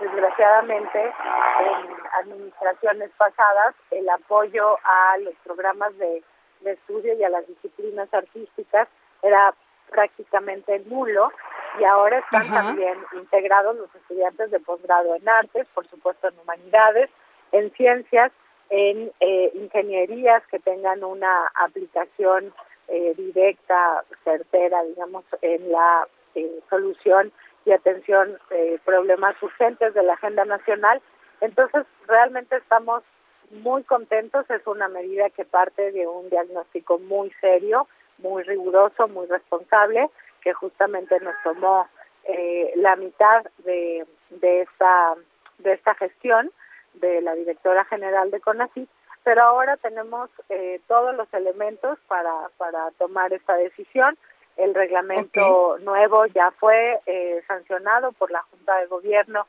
Desgraciadamente, 0.00 1.00
en 1.00 1.96
administraciones 2.20 3.10
pasadas, 3.16 3.76
el 3.92 4.08
apoyo 4.08 4.76
a 4.82 5.18
los 5.18 5.34
programas 5.44 5.96
de, 5.98 6.24
de 6.60 6.72
estudio 6.72 7.14
y 7.14 7.24
a 7.24 7.28
las 7.28 7.46
disciplinas 7.46 8.12
artísticas 8.12 8.88
era 9.22 9.54
prácticamente 9.90 10.80
nulo 10.86 11.30
y 11.78 11.84
ahora 11.84 12.18
están 12.18 12.46
Ajá. 12.46 12.62
también 12.62 12.98
integrados 13.12 13.76
los 13.76 13.94
estudiantes 13.94 14.50
de 14.50 14.60
posgrado 14.60 15.14
en 15.14 15.28
artes, 15.28 15.66
por 15.74 15.86
supuesto 15.88 16.28
en 16.28 16.38
humanidades, 16.40 17.10
en 17.52 17.70
ciencias, 17.72 18.32
en 18.70 19.12
eh, 19.20 19.52
ingenierías 19.54 20.42
que 20.48 20.58
tengan 20.58 21.04
una 21.04 21.46
aplicación 21.54 22.52
eh, 22.88 23.14
directa, 23.16 24.04
certera, 24.24 24.82
digamos, 24.84 25.24
en 25.42 25.70
la 25.70 26.08
eh, 26.34 26.60
solución 26.70 27.32
y 27.64 27.72
atención 27.72 28.38
de 28.50 28.80
problemas 28.84 29.40
urgentes 29.42 29.94
de 29.94 30.02
la 30.02 30.14
agenda 30.14 30.44
nacional. 30.44 31.00
Entonces, 31.40 31.84
realmente 32.06 32.56
estamos 32.56 33.02
muy 33.50 33.82
contentos. 33.84 34.48
Es 34.50 34.66
una 34.66 34.88
medida 34.88 35.30
que 35.30 35.44
parte 35.44 35.92
de 35.92 36.06
un 36.06 36.28
diagnóstico 36.30 36.98
muy 36.98 37.32
serio, 37.40 37.88
muy 38.18 38.42
riguroso, 38.42 39.08
muy 39.08 39.26
responsable, 39.26 40.08
que 40.40 40.52
justamente 40.52 41.18
nos 41.20 41.34
tomó 41.42 41.88
eh, 42.24 42.72
la 42.76 42.96
mitad 42.96 43.44
de, 43.64 44.06
de 44.30 44.62
esta 44.62 45.14
de 45.58 45.72
esta 45.72 45.94
gestión 45.94 46.50
de 46.94 47.20
la 47.22 47.34
directora 47.34 47.84
general 47.84 48.30
de 48.30 48.40
CONACYT, 48.40 48.88
pero 49.24 49.42
ahora 49.42 49.76
tenemos 49.76 50.30
eh, 50.48 50.80
todos 50.86 51.14
los 51.16 51.32
elementos 51.32 51.98
para, 52.08 52.32
para 52.56 52.90
tomar 52.92 53.32
esta 53.32 53.56
decisión. 53.56 54.16
El 54.56 54.74
reglamento 54.74 55.78
nuevo 55.80 56.26
ya 56.26 56.50
fue 56.52 57.00
eh, 57.06 57.42
sancionado 57.46 58.12
por 58.12 58.30
la 58.30 58.42
Junta 58.42 58.76
de 58.78 58.86
Gobierno 58.86 59.46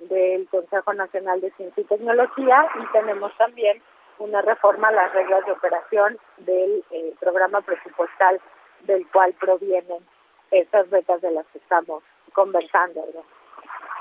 del 0.00 0.48
Consejo 0.48 0.92
Nacional 0.94 1.40
de 1.40 1.50
Ciencia 1.52 1.80
y 1.80 1.84
Tecnología 1.84 2.68
y 2.80 2.92
tenemos 2.92 3.36
también 3.36 3.82
una 4.18 4.42
reforma 4.42 4.88
a 4.88 4.92
las 4.92 5.12
reglas 5.12 5.44
de 5.46 5.52
operación 5.52 6.18
del 6.38 6.84
eh, 6.90 7.14
programa 7.20 7.60
presupuestal 7.62 8.40
del 8.86 9.06
cual 9.08 9.34
provienen 9.40 10.04
esas 10.50 10.88
becas 10.90 11.20
de 11.20 11.30
las 11.30 11.46
que 11.46 11.58
estamos 11.58 12.02
conversando. 12.32 13.04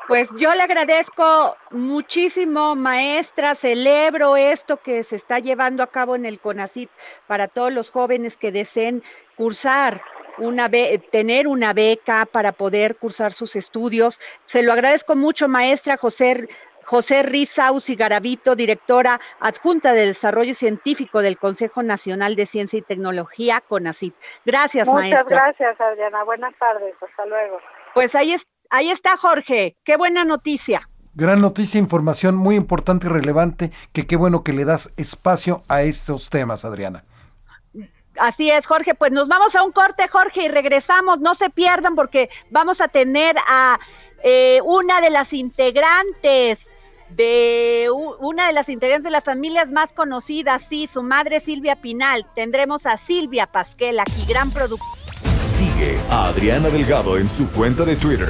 Pues 0.08 0.32
yo 0.38 0.54
le 0.56 0.64
agradezco 0.64 1.56
muchísimo, 1.70 2.76
maestra, 2.76 3.54
celebro 3.54 4.36
esto 4.36 4.78
que 4.78 5.04
se 5.04 5.16
está 5.16 5.40
llevando 5.40 5.84
a 5.84 5.88
cabo 5.88 6.16
en 6.16 6.26
el 6.26 6.40
CONACIT 6.40 6.90
para 7.28 7.48
todos 7.48 7.72
los 7.72 7.92
jóvenes 7.92 8.36
que 8.36 8.52
deseen 8.52 9.04
cursar 9.36 10.02
una 10.40 10.70
tener 11.12 11.48
una 11.48 11.74
beca 11.74 12.26
para 12.26 12.52
poder 12.52 12.96
cursar 12.98 13.34
sus 13.34 13.56
estudios. 13.56 14.20
Se 14.46 14.64
lo 14.64 14.74
agradezco 14.74 15.16
mucho, 15.16 15.48
maestra 15.48 15.98
José 15.98 16.48
José 16.90 17.22
Rizaus 17.22 17.88
y 17.92 17.96
Garavito, 17.96 18.56
directora 18.56 19.22
adjunta 19.40 19.94
de 19.94 20.08
Desarrollo 20.08 20.56
Científico 20.56 21.22
del 21.22 21.38
Consejo 21.38 21.84
Nacional 21.84 22.36
de 22.36 22.48
Ciencia 22.48 22.80
y 22.80 22.82
Tecnología, 22.82 23.62
CONACIT. 23.62 24.16
Gracias, 24.44 24.88
maestra. 24.88 25.22
Muchas 25.22 25.26
gracias, 25.28 25.80
Adriana. 25.80 26.24
Buenas 26.24 26.56
tardes. 26.58 26.96
Hasta 27.00 27.28
luego. 27.28 27.60
Pues 27.94 28.16
ahí, 28.16 28.36
ahí 28.72 28.90
está, 28.90 29.18
Jorge. 29.18 29.78
Qué 29.84 29.98
buena 29.98 30.26
noticia. 30.26 30.90
Gran 31.14 31.42
noticia, 31.42 31.78
información 31.78 32.36
muy 32.36 32.56
importante 32.56 33.06
y 33.06 33.10
relevante, 33.12 33.72
que 33.94 34.08
qué 34.08 34.16
bueno 34.16 34.44
que 34.44 34.54
le 34.54 34.66
das 34.66 34.92
espacio 34.98 35.62
a 35.68 35.84
estos 35.84 36.32
temas, 36.32 36.66
Adriana. 36.66 37.04
Así 38.20 38.52
es, 38.52 38.66
Jorge. 38.68 38.96
Pues 38.96 39.12
nos 39.12 39.28
vamos 39.28 39.56
a 39.56 39.64
un 39.64 39.72
corte, 39.72 40.08
Jorge, 40.08 40.44
y 40.44 40.48
regresamos. 40.48 41.20
No 41.20 41.36
se 41.36 41.50
pierdan 41.50 41.96
porque 41.96 42.30
vamos 42.50 42.82
a 42.82 42.88
tener 42.88 43.36
a 43.48 43.80
eh, 44.24 44.60
una 44.64 45.02
de 45.02 45.10
las 45.10 45.34
integrantes 45.34 46.60
de 47.10 47.90
una 48.20 48.48
de 48.48 48.54
las 48.54 48.70
integrantes 48.70 49.06
de 49.06 49.10
las 49.10 49.24
familias 49.24 49.72
más 49.72 49.94
conocidas, 49.94 50.64
sí, 50.70 50.88
su 50.88 51.02
madre 51.02 51.40
Silvia 51.40 51.76
Pinal. 51.76 52.28
Tendremos 52.36 52.86
a 52.86 52.98
Silvia 52.98 53.48
Pasquel, 53.48 54.00
aquí 54.00 54.26
gran 54.28 54.52
productora. 54.52 55.02
Sigue 55.40 56.00
a 56.12 56.28
Adriana 56.28 56.70
Delgado 56.70 57.18
en 57.18 57.28
su 57.28 57.50
cuenta 57.50 57.84
de 57.84 57.96
Twitter 57.96 58.30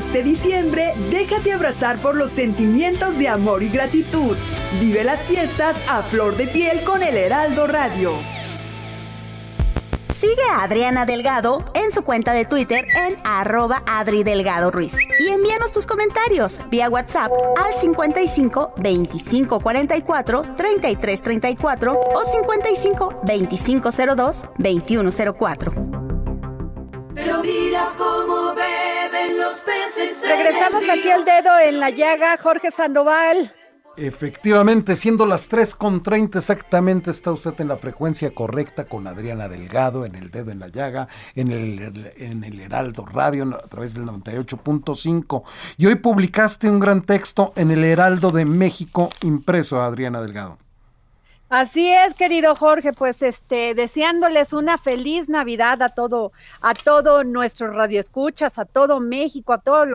Este 0.00 0.22
diciembre, 0.22 0.94
déjate 1.10 1.52
abrazar 1.52 1.98
por 1.98 2.16
los 2.16 2.30
sentimientos 2.30 3.18
de 3.18 3.28
amor 3.28 3.62
y 3.62 3.68
gratitud. 3.68 4.34
Vive 4.80 5.04
las 5.04 5.26
fiestas 5.26 5.76
a 5.90 6.02
flor 6.02 6.38
de 6.38 6.46
piel 6.46 6.82
con 6.84 7.02
el 7.02 7.18
Heraldo 7.18 7.66
Radio. 7.66 8.12
Sigue 10.18 10.42
a 10.50 10.62
Adriana 10.62 11.04
Delgado 11.04 11.66
en 11.74 11.92
su 11.92 12.02
cuenta 12.02 12.32
de 12.32 12.46
Twitter 12.46 12.86
en 12.96 13.18
arroba 13.24 13.82
Adri 13.86 14.22
Delgado 14.22 14.70
Ruiz. 14.70 14.94
Y 15.18 15.28
envíanos 15.28 15.70
tus 15.70 15.84
comentarios 15.84 16.58
vía 16.70 16.88
WhatsApp 16.88 17.30
al 17.58 17.78
55 17.78 18.72
25 18.78 19.60
44 19.60 20.54
33 20.56 21.22
34 21.22 22.00
o 22.14 22.24
55 22.24 23.20
25 23.22 23.90
02 24.16 24.44
21 24.56 25.10
04. 25.38 25.72
Pero 27.14 27.42
mira 27.42 27.92
cómo 27.98 28.54
beben 28.54 29.38
los 29.38 29.58
peces. 29.60 29.89
Regresamos 30.30 30.88
aquí 30.88 31.10
al 31.10 31.24
dedo 31.24 31.58
en 31.58 31.80
la 31.80 31.90
llaga, 31.90 32.38
Jorge 32.40 32.70
Sandoval. 32.70 33.52
Efectivamente, 33.96 34.94
siendo 34.94 35.26
las 35.26 35.50
3.30 35.50 36.36
exactamente, 36.38 37.10
está 37.10 37.32
usted 37.32 37.60
en 37.60 37.66
la 37.66 37.76
frecuencia 37.76 38.32
correcta 38.32 38.84
con 38.84 39.08
Adriana 39.08 39.48
Delgado 39.48 40.06
en 40.06 40.14
el 40.14 40.30
dedo 40.30 40.52
en 40.52 40.60
la 40.60 40.68
llaga, 40.68 41.08
en 41.34 41.50
el, 41.50 42.12
en 42.16 42.44
el 42.44 42.60
Heraldo 42.60 43.04
Radio 43.04 43.44
a 43.56 43.68
través 43.68 43.94
del 43.94 44.04
98.5. 44.04 45.42
Y 45.76 45.86
hoy 45.86 45.96
publicaste 45.96 46.70
un 46.70 46.78
gran 46.78 47.02
texto 47.02 47.52
en 47.56 47.72
el 47.72 47.84
Heraldo 47.84 48.30
de 48.30 48.44
México 48.44 49.10
impreso, 49.22 49.82
Adriana 49.82 50.22
Delgado. 50.22 50.58
Así 51.48 51.90
es, 51.92 52.14
querido 52.14 52.54
Jorge, 52.54 52.92
pues 52.92 53.22
este 53.22 53.74
deseándoles 53.74 54.52
una 54.52 54.78
feliz 54.78 55.28
Navidad 55.28 55.82
a 55.82 55.88
todo 55.88 56.30
a 56.60 56.74
todo 56.74 57.24
nuestro 57.24 57.72
radioescuchas, 57.72 58.60
a 58.60 58.64
todo 58.64 59.00
México, 59.00 59.52
a 59.52 59.58
todo 59.58 59.86
lo 59.86 59.94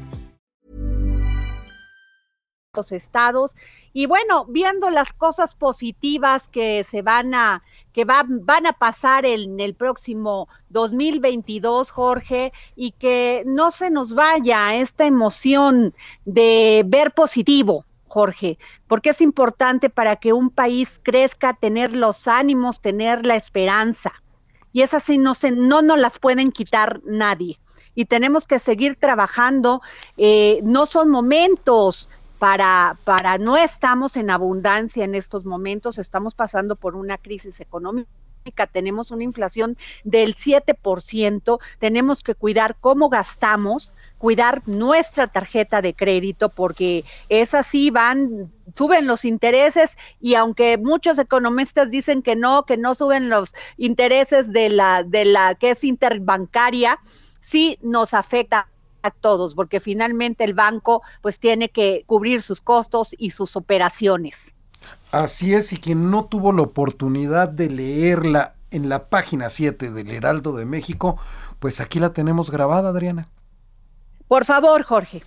Los 2.73 2.93
estados 2.93 3.57
y 3.91 4.05
bueno, 4.05 4.45
viendo 4.45 4.89
las 4.89 5.11
cosas 5.11 5.55
positivas 5.55 6.47
que 6.47 6.85
se 6.85 7.01
van 7.01 7.35
a 7.35 7.63
que 7.91 8.05
va, 8.05 8.23
van 8.25 8.65
a 8.65 8.71
pasar 8.71 9.25
en 9.25 9.59
el 9.59 9.75
próximo 9.75 10.47
2022, 10.69 11.91
Jorge, 11.91 12.53
y 12.77 12.91
que 12.91 13.43
no 13.45 13.71
se 13.71 13.89
nos 13.89 14.13
vaya 14.13 14.73
esta 14.75 15.05
emoción 15.05 15.93
de 16.23 16.83
ver 16.87 17.11
positivo, 17.11 17.83
Jorge, 18.07 18.57
porque 18.87 19.09
es 19.09 19.19
importante 19.19 19.89
para 19.89 20.15
que 20.15 20.31
un 20.31 20.49
país 20.49 21.01
crezca 21.03 21.53
tener 21.53 21.93
los 21.93 22.29
ánimos, 22.29 22.79
tener 22.79 23.25
la 23.25 23.35
esperanza. 23.35 24.13
Y 24.71 24.83
esas 24.83 25.03
sí 25.03 25.17
no, 25.17 25.35
se, 25.35 25.51
no 25.51 25.81
nos 25.81 25.99
las 25.99 26.19
pueden 26.19 26.53
quitar 26.53 27.01
nadie. 27.03 27.59
Y 27.95 28.05
tenemos 28.05 28.45
que 28.45 28.57
seguir 28.57 28.95
trabajando. 28.95 29.81
Eh, 30.15 30.61
no 30.63 30.85
son 30.85 31.09
momentos 31.09 32.07
para, 32.41 32.97
para 33.03 33.37
no 33.37 33.55
estamos 33.55 34.17
en 34.17 34.31
abundancia 34.31 35.05
en 35.05 35.13
estos 35.13 35.45
momentos, 35.45 35.99
estamos 35.99 36.33
pasando 36.33 36.75
por 36.75 36.95
una 36.95 37.19
crisis 37.19 37.59
económica 37.59 38.09
tenemos 38.71 39.11
una 39.11 39.23
inflación 39.23 39.77
del 40.03 40.33
7%, 40.35 41.59
tenemos 41.77 42.23
que 42.23 42.33
cuidar 42.33 42.75
cómo 42.79 43.09
gastamos, 43.09 43.93
cuidar 44.17 44.63
nuestra 44.65 45.27
tarjeta 45.27 45.83
de 45.83 45.93
crédito, 45.93 46.49
porque 46.49 47.05
es 47.29 47.53
así, 47.53 47.91
van, 47.91 48.51
suben 48.73 49.05
los 49.05 49.23
intereses 49.23 49.95
y 50.19 50.33
aunque 50.33 50.79
muchos 50.79 51.19
economistas 51.19 51.91
dicen 51.91 52.23
que 52.23 52.35
no, 52.35 52.65
que 52.65 52.77
no 52.77 52.95
suben 52.95 53.29
los 53.29 53.53
intereses 53.77 54.51
de 54.51 54.69
la, 54.69 55.03
de 55.03 55.25
la 55.25 55.53
que 55.53 55.69
es 55.69 55.83
interbancaria, 55.83 56.97
sí 57.39 57.77
nos 57.83 58.15
afecta 58.15 58.70
a 59.03 59.11
todos, 59.11 59.55
porque 59.55 59.79
finalmente 59.79 60.43
el 60.43 60.53
banco 60.53 61.01
pues 61.21 61.39
tiene 61.39 61.69
que 61.69 62.03
cubrir 62.05 62.41
sus 62.41 62.61
costos 62.61 63.15
y 63.17 63.31
sus 63.31 63.55
operaciones. 63.55 64.53
Así 65.11 65.53
es, 65.53 65.73
y 65.73 65.77
quien 65.77 66.09
no 66.09 66.25
tuvo 66.25 66.53
la 66.53 66.61
oportunidad 66.61 67.49
de 67.49 67.69
leerla 67.69 68.55
en 68.71 68.87
la 68.87 69.09
página 69.09 69.49
7 69.49 69.91
del 69.91 70.11
Heraldo 70.11 70.53
de 70.53 70.65
México, 70.65 71.17
pues 71.59 71.81
aquí 71.81 71.99
la 71.99 72.13
tenemos 72.13 72.49
grabada, 72.49 72.89
Adriana. 72.89 73.27
Por 74.27 74.45
favor, 74.45 74.83
Jorge. 74.83 75.23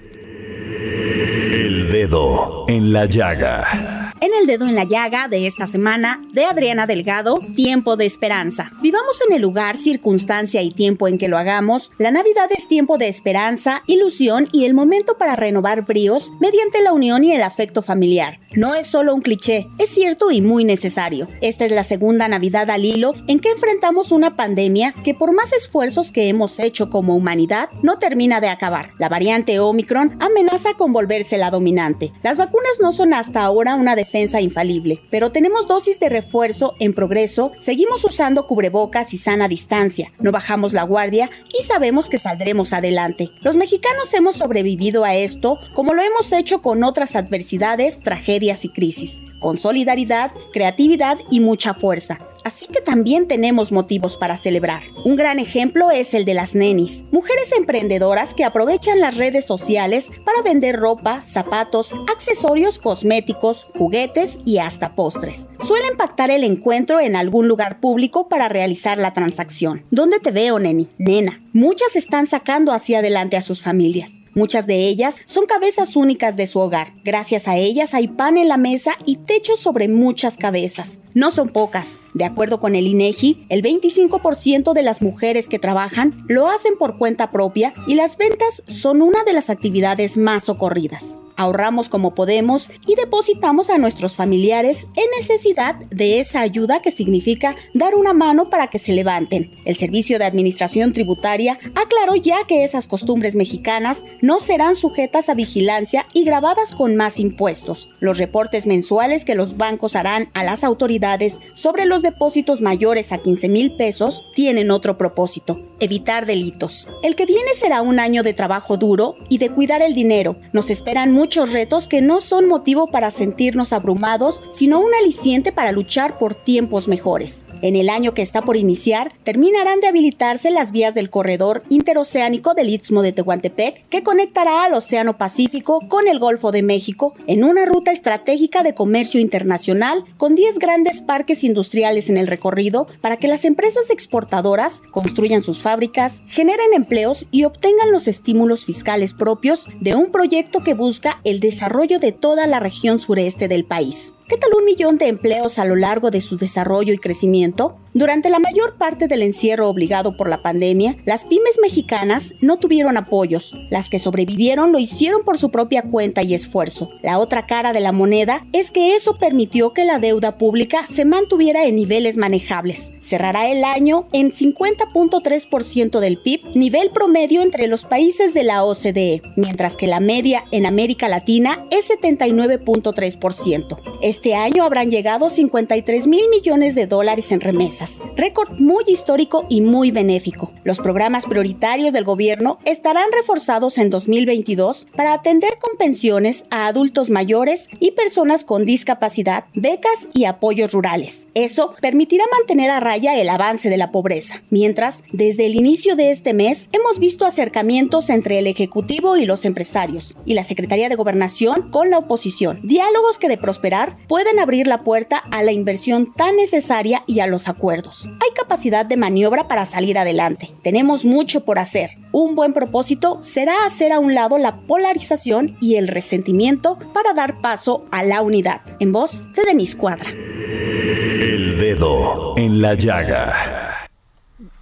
El 0.00 1.92
dedo 1.92 2.64
en 2.68 2.92
la 2.92 3.04
llaga. 3.04 3.93
En 4.24 4.32
el 4.32 4.46
dedo 4.46 4.66
en 4.66 4.74
la 4.74 4.84
llaga 4.84 5.28
de 5.28 5.46
esta 5.46 5.66
semana 5.66 6.18
de 6.32 6.46
Adriana 6.46 6.86
Delgado, 6.86 7.38
Tiempo 7.56 7.98
de 7.98 8.06
Esperanza. 8.06 8.70
Vivamos 8.80 9.20
en 9.28 9.34
el 9.34 9.42
lugar, 9.42 9.76
circunstancia 9.76 10.62
y 10.62 10.70
tiempo 10.70 11.08
en 11.08 11.18
que 11.18 11.28
lo 11.28 11.36
hagamos. 11.36 11.92
La 11.98 12.10
Navidad 12.10 12.48
es 12.56 12.66
tiempo 12.66 12.96
de 12.96 13.08
esperanza, 13.08 13.82
ilusión 13.86 14.48
y 14.50 14.64
el 14.64 14.72
momento 14.72 15.18
para 15.18 15.36
renovar 15.36 15.84
bríos 15.84 16.32
mediante 16.40 16.80
la 16.80 16.94
unión 16.94 17.22
y 17.22 17.32
el 17.32 17.42
afecto 17.42 17.82
familiar. 17.82 18.38
No 18.54 18.74
es 18.74 18.86
solo 18.86 19.14
un 19.14 19.20
cliché, 19.20 19.66
es 19.78 19.90
cierto 19.90 20.30
y 20.30 20.40
muy 20.40 20.64
necesario. 20.64 21.28
Esta 21.42 21.66
es 21.66 21.72
la 21.72 21.84
segunda 21.84 22.26
Navidad 22.26 22.70
al 22.70 22.86
hilo 22.86 23.12
en 23.28 23.40
que 23.40 23.50
enfrentamos 23.50 24.10
una 24.10 24.36
pandemia 24.36 24.94
que 25.04 25.12
por 25.12 25.34
más 25.34 25.52
esfuerzos 25.52 26.10
que 26.10 26.30
hemos 26.30 26.58
hecho 26.60 26.88
como 26.88 27.14
humanidad, 27.14 27.68
no 27.82 27.98
termina 27.98 28.40
de 28.40 28.48
acabar. 28.48 28.92
La 28.98 29.10
variante 29.10 29.60
Omicron 29.60 30.16
amenaza 30.20 30.72
con 30.78 30.94
volverse 30.94 31.36
la 31.36 31.50
dominante. 31.50 32.10
Las 32.22 32.38
vacunas 32.38 32.78
no 32.80 32.92
son 32.92 33.12
hasta 33.12 33.42
ahora 33.42 33.74
una 33.74 33.94
defensa 33.94 34.13
infalible, 34.14 35.00
pero 35.10 35.30
tenemos 35.30 35.66
dosis 35.66 35.98
de 35.98 36.08
refuerzo 36.08 36.74
en 36.78 36.94
progreso, 36.94 37.52
seguimos 37.58 38.04
usando 38.04 38.46
cubrebocas 38.46 39.12
y 39.12 39.18
sana 39.18 39.48
distancia, 39.48 40.12
no 40.20 40.32
bajamos 40.32 40.72
la 40.72 40.84
guardia 40.84 41.30
y 41.52 41.62
sabemos 41.64 42.08
que 42.08 42.18
saldremos 42.18 42.72
adelante. 42.72 43.30
Los 43.42 43.56
mexicanos 43.56 44.14
hemos 44.14 44.36
sobrevivido 44.36 45.04
a 45.04 45.14
esto 45.14 45.58
como 45.74 45.94
lo 45.94 46.02
hemos 46.02 46.32
hecho 46.32 46.62
con 46.62 46.84
otras 46.84 47.16
adversidades, 47.16 48.00
tragedias 48.00 48.64
y 48.64 48.68
crisis, 48.68 49.20
con 49.40 49.58
solidaridad, 49.58 50.30
creatividad 50.52 51.18
y 51.30 51.40
mucha 51.40 51.74
fuerza. 51.74 52.18
Así 52.44 52.66
que 52.66 52.80
también 52.80 53.26
tenemos 53.26 53.72
motivos 53.72 54.16
para 54.16 54.36
celebrar. 54.36 54.82
Un 55.04 55.16
gran 55.16 55.38
ejemplo 55.38 55.90
es 55.90 56.14
el 56.14 56.24
de 56.24 56.34
las 56.34 56.54
nenis, 56.54 57.04
mujeres 57.10 57.52
emprendedoras 57.52 58.34
que 58.34 58.44
aprovechan 58.44 59.00
las 59.00 59.16
redes 59.16 59.46
sociales 59.46 60.10
para 60.24 60.42
vender 60.42 60.76
ropa, 60.78 61.22
zapatos, 61.24 61.92
accesorios 62.12 62.78
cosméticos, 62.78 63.66
juguetes 63.76 64.38
y 64.44 64.58
hasta 64.58 64.90
postres. 64.90 65.48
Suelen 65.62 65.96
pactar 65.96 66.30
el 66.30 66.44
encuentro 66.44 67.00
en 67.00 67.16
algún 67.16 67.48
lugar 67.48 67.80
público 67.80 68.28
para 68.28 68.48
realizar 68.48 68.98
la 68.98 69.12
transacción. 69.14 69.82
¿Dónde 69.90 70.20
te 70.20 70.30
veo, 70.30 70.58
neni? 70.58 70.88
Nena. 70.98 71.40
Muchas 71.52 71.96
están 71.96 72.26
sacando 72.26 72.72
hacia 72.72 72.98
adelante 72.98 73.36
a 73.36 73.42
sus 73.42 73.62
familias. 73.62 74.23
Muchas 74.34 74.66
de 74.66 74.88
ellas 74.88 75.16
son 75.26 75.46
cabezas 75.46 75.96
únicas 75.96 76.36
de 76.36 76.46
su 76.46 76.58
hogar. 76.58 76.88
Gracias 77.04 77.46
a 77.48 77.56
ellas 77.56 77.94
hay 77.94 78.08
pan 78.08 78.36
en 78.36 78.48
la 78.48 78.56
mesa 78.56 78.96
y 79.06 79.16
techo 79.16 79.56
sobre 79.56 79.88
muchas 79.88 80.36
cabezas. 80.36 81.00
No 81.14 81.30
son 81.30 81.48
pocas. 81.48 81.98
De 82.14 82.24
acuerdo 82.24 82.60
con 82.60 82.74
el 82.74 82.86
INEGI, 82.86 83.46
el 83.48 83.62
25% 83.62 84.72
de 84.72 84.82
las 84.82 85.02
mujeres 85.02 85.48
que 85.48 85.58
trabajan 85.58 86.24
lo 86.28 86.48
hacen 86.48 86.76
por 86.76 86.98
cuenta 86.98 87.30
propia 87.30 87.72
y 87.86 87.94
las 87.94 88.16
ventas 88.16 88.62
son 88.66 89.02
una 89.02 89.22
de 89.24 89.32
las 89.32 89.50
actividades 89.50 90.16
más 90.16 90.44
socorridas 90.44 91.18
ahorramos 91.36 91.88
como 91.88 92.14
podemos 92.14 92.70
y 92.86 92.94
depositamos 92.94 93.70
a 93.70 93.78
nuestros 93.78 94.16
familiares 94.16 94.86
en 94.94 95.04
necesidad 95.18 95.74
de 95.90 96.20
esa 96.20 96.40
ayuda 96.40 96.82
que 96.82 96.90
significa 96.90 97.56
dar 97.72 97.94
una 97.94 98.12
mano 98.12 98.50
para 98.50 98.68
que 98.68 98.78
se 98.78 98.92
levanten. 98.92 99.50
El 99.64 99.76
Servicio 99.76 100.18
de 100.18 100.24
Administración 100.24 100.92
Tributaria 100.92 101.58
aclaró 101.74 102.14
ya 102.16 102.46
que 102.46 102.64
esas 102.64 102.86
costumbres 102.86 103.36
mexicanas 103.36 104.04
no 104.24 104.40
serán 104.40 104.74
sujetas 104.74 105.28
a 105.28 105.34
vigilancia 105.34 106.06
y 106.14 106.24
grabadas 106.24 106.72
con 106.72 106.96
más 106.96 107.20
impuestos. 107.20 107.90
Los 108.00 108.16
reportes 108.16 108.66
mensuales 108.66 109.26
que 109.26 109.34
los 109.34 109.58
bancos 109.58 109.96
harán 109.96 110.30
a 110.32 110.44
las 110.44 110.64
autoridades 110.64 111.40
sobre 111.52 111.84
los 111.84 112.00
depósitos 112.00 112.62
mayores 112.62 113.12
a 113.12 113.18
15 113.18 113.50
mil 113.50 113.76
pesos 113.76 114.24
tienen 114.34 114.70
otro 114.70 114.96
propósito, 114.96 115.60
evitar 115.78 116.24
delitos. 116.24 116.88
El 117.02 117.16
que 117.16 117.26
viene 117.26 117.54
será 117.54 117.82
un 117.82 118.00
año 118.00 118.22
de 118.22 118.32
trabajo 118.32 118.78
duro 118.78 119.14
y 119.28 119.36
de 119.36 119.50
cuidar 119.50 119.82
el 119.82 119.92
dinero. 119.92 120.36
Nos 120.54 120.70
esperan 120.70 121.12
muchos 121.12 121.52
retos 121.52 121.86
que 121.86 122.00
no 122.00 122.22
son 122.22 122.48
motivo 122.48 122.86
para 122.86 123.10
sentirnos 123.10 123.74
abrumados, 123.74 124.40
sino 124.52 124.80
un 124.80 124.94
aliciente 124.94 125.52
para 125.52 125.70
luchar 125.70 126.18
por 126.18 126.34
tiempos 126.34 126.88
mejores. 126.88 127.44
En 127.60 127.76
el 127.76 127.90
año 127.90 128.14
que 128.14 128.22
está 128.22 128.40
por 128.40 128.56
iniciar, 128.56 129.12
terminarán 129.22 129.80
de 129.80 129.88
habilitarse 129.88 130.50
las 130.50 130.72
vías 130.72 130.94
del 130.94 131.10
corredor 131.10 131.62
interoceánico 131.68 132.54
del 132.54 132.70
Istmo 132.70 133.02
de 133.02 133.12
Tehuantepec, 133.12 133.86
que 133.88 134.02
conectará 134.14 134.62
al 134.62 134.74
Océano 134.74 135.16
Pacífico 135.16 135.80
con 135.88 136.06
el 136.06 136.20
Golfo 136.20 136.52
de 136.52 136.62
México 136.62 137.14
en 137.26 137.42
una 137.42 137.64
ruta 137.64 137.90
estratégica 137.90 138.62
de 138.62 138.72
comercio 138.72 139.18
internacional 139.18 140.04
con 140.18 140.36
10 140.36 140.60
grandes 140.60 141.02
parques 141.02 141.42
industriales 141.42 142.08
en 142.08 142.16
el 142.16 142.28
recorrido 142.28 142.86
para 143.00 143.16
que 143.16 143.26
las 143.26 143.44
empresas 143.44 143.90
exportadoras 143.90 144.82
construyan 144.92 145.42
sus 145.42 145.60
fábricas, 145.60 146.22
generen 146.28 146.74
empleos 146.74 147.26
y 147.32 147.42
obtengan 147.42 147.90
los 147.90 148.06
estímulos 148.06 148.64
fiscales 148.64 149.14
propios 149.14 149.66
de 149.80 149.96
un 149.96 150.12
proyecto 150.12 150.62
que 150.62 150.74
busca 150.74 151.18
el 151.24 151.40
desarrollo 151.40 151.98
de 151.98 152.12
toda 152.12 152.46
la 152.46 152.60
región 152.60 153.00
sureste 153.00 153.48
del 153.48 153.64
país. 153.64 154.12
¿Qué 154.26 154.38
tal 154.38 154.54
un 154.56 154.64
millón 154.64 154.96
de 154.96 155.08
empleos 155.08 155.58
a 155.58 155.66
lo 155.66 155.76
largo 155.76 156.10
de 156.10 156.22
su 156.22 156.38
desarrollo 156.38 156.94
y 156.94 156.98
crecimiento? 156.98 157.76
Durante 157.92 158.28
la 158.28 158.40
mayor 158.40 158.74
parte 158.74 159.06
del 159.06 159.22
encierro 159.22 159.68
obligado 159.68 160.16
por 160.16 160.28
la 160.28 160.42
pandemia, 160.42 160.96
las 161.04 161.24
pymes 161.24 161.60
mexicanas 161.62 162.34
no 162.40 162.56
tuvieron 162.56 162.96
apoyos. 162.96 163.54
Las 163.70 163.88
que 163.88 164.00
sobrevivieron 164.00 164.72
lo 164.72 164.80
hicieron 164.80 165.22
por 165.24 165.38
su 165.38 165.52
propia 165.52 165.82
cuenta 165.82 166.22
y 166.24 166.34
esfuerzo. 166.34 166.90
La 167.02 167.20
otra 167.20 167.46
cara 167.46 167.72
de 167.72 167.78
la 167.78 167.92
moneda 167.92 168.44
es 168.52 168.72
que 168.72 168.96
eso 168.96 169.16
permitió 169.18 169.72
que 169.72 169.84
la 169.84 170.00
deuda 170.00 170.38
pública 170.38 170.86
se 170.88 171.04
mantuviera 171.04 171.66
en 171.66 171.76
niveles 171.76 172.16
manejables. 172.16 172.90
Cerrará 173.00 173.48
el 173.48 173.62
año 173.62 174.08
en 174.12 174.32
50.3% 174.32 176.00
del 176.00 176.18
PIB, 176.18 176.56
nivel 176.56 176.90
promedio 176.90 177.42
entre 177.42 177.68
los 177.68 177.84
países 177.84 178.34
de 178.34 178.42
la 178.42 178.64
OCDE, 178.64 179.22
mientras 179.36 179.76
que 179.76 179.86
la 179.86 180.00
media 180.00 180.44
en 180.50 180.66
América 180.66 181.08
Latina 181.08 181.64
es 181.70 181.90
79.3%. 181.90 183.78
Este 184.14 184.36
año 184.36 184.62
habrán 184.62 184.92
llegado 184.92 185.28
53 185.28 186.06
mil 186.06 186.28
millones 186.28 186.76
de 186.76 186.86
dólares 186.86 187.32
en 187.32 187.40
remesas, 187.40 188.00
récord 188.14 188.60
muy 188.60 188.84
histórico 188.86 189.44
y 189.48 189.60
muy 189.60 189.90
benéfico. 189.90 190.52
Los 190.62 190.78
programas 190.78 191.26
prioritarios 191.26 191.92
del 191.92 192.04
gobierno 192.04 192.58
estarán 192.64 193.10
reforzados 193.10 193.76
en 193.76 193.90
2022 193.90 194.86
para 194.94 195.14
atender 195.14 195.58
con 195.58 195.76
pensiones 195.76 196.44
a 196.50 196.68
adultos 196.68 197.10
mayores 197.10 197.68
y 197.80 197.90
personas 197.90 198.44
con 198.44 198.64
discapacidad, 198.64 199.46
becas 199.52 200.06
y 200.14 200.26
apoyos 200.26 200.70
rurales. 200.70 201.26
Eso 201.34 201.74
permitirá 201.80 202.22
mantener 202.38 202.70
a 202.70 202.78
raya 202.78 203.20
el 203.20 203.28
avance 203.28 203.68
de 203.68 203.78
la 203.78 203.90
pobreza. 203.90 204.42
Mientras, 204.48 205.02
desde 205.10 205.46
el 205.46 205.56
inicio 205.56 205.96
de 205.96 206.12
este 206.12 206.34
mes, 206.34 206.68
hemos 206.70 207.00
visto 207.00 207.26
acercamientos 207.26 208.08
entre 208.10 208.38
el 208.38 208.46
Ejecutivo 208.46 209.16
y 209.16 209.26
los 209.26 209.44
empresarios, 209.44 210.14
y 210.24 210.34
la 210.34 210.44
Secretaría 210.44 210.88
de 210.88 210.94
Gobernación 210.94 211.68
con 211.72 211.90
la 211.90 211.98
oposición. 211.98 212.60
Diálogos 212.62 213.18
que 213.18 213.28
de 213.28 213.38
prosperar 213.38 213.96
pueden 214.08 214.38
abrir 214.38 214.66
la 214.66 214.78
puerta 214.78 215.22
a 215.30 215.42
la 215.42 215.52
inversión 215.52 216.12
tan 216.12 216.36
necesaria 216.36 217.02
y 217.06 217.20
a 217.20 217.26
los 217.26 217.48
acuerdos. 217.48 218.06
Hay 218.06 218.30
capacidad 218.34 218.84
de 218.86 218.96
maniobra 218.96 219.48
para 219.48 219.64
salir 219.64 219.98
adelante. 219.98 220.50
Tenemos 220.62 221.04
mucho 221.04 221.44
por 221.44 221.58
hacer. 221.58 221.90
Un 222.12 222.34
buen 222.34 222.52
propósito 222.54 223.22
será 223.22 223.64
hacer 223.66 223.92
a 223.92 223.98
un 223.98 224.14
lado 224.14 224.38
la 224.38 224.54
polarización 224.66 225.56
y 225.60 225.76
el 225.76 225.88
resentimiento 225.88 226.78
para 226.92 227.12
dar 227.12 227.34
paso 227.40 227.86
a 227.90 228.02
la 228.04 228.22
unidad. 228.22 228.60
En 228.80 228.92
voz 228.92 229.32
de 229.34 229.44
Denis 229.44 229.74
Cuadra. 229.76 230.10
El 230.10 231.58
dedo 231.58 232.34
en 232.36 232.60
la 232.60 232.74
llaga. 232.74 233.88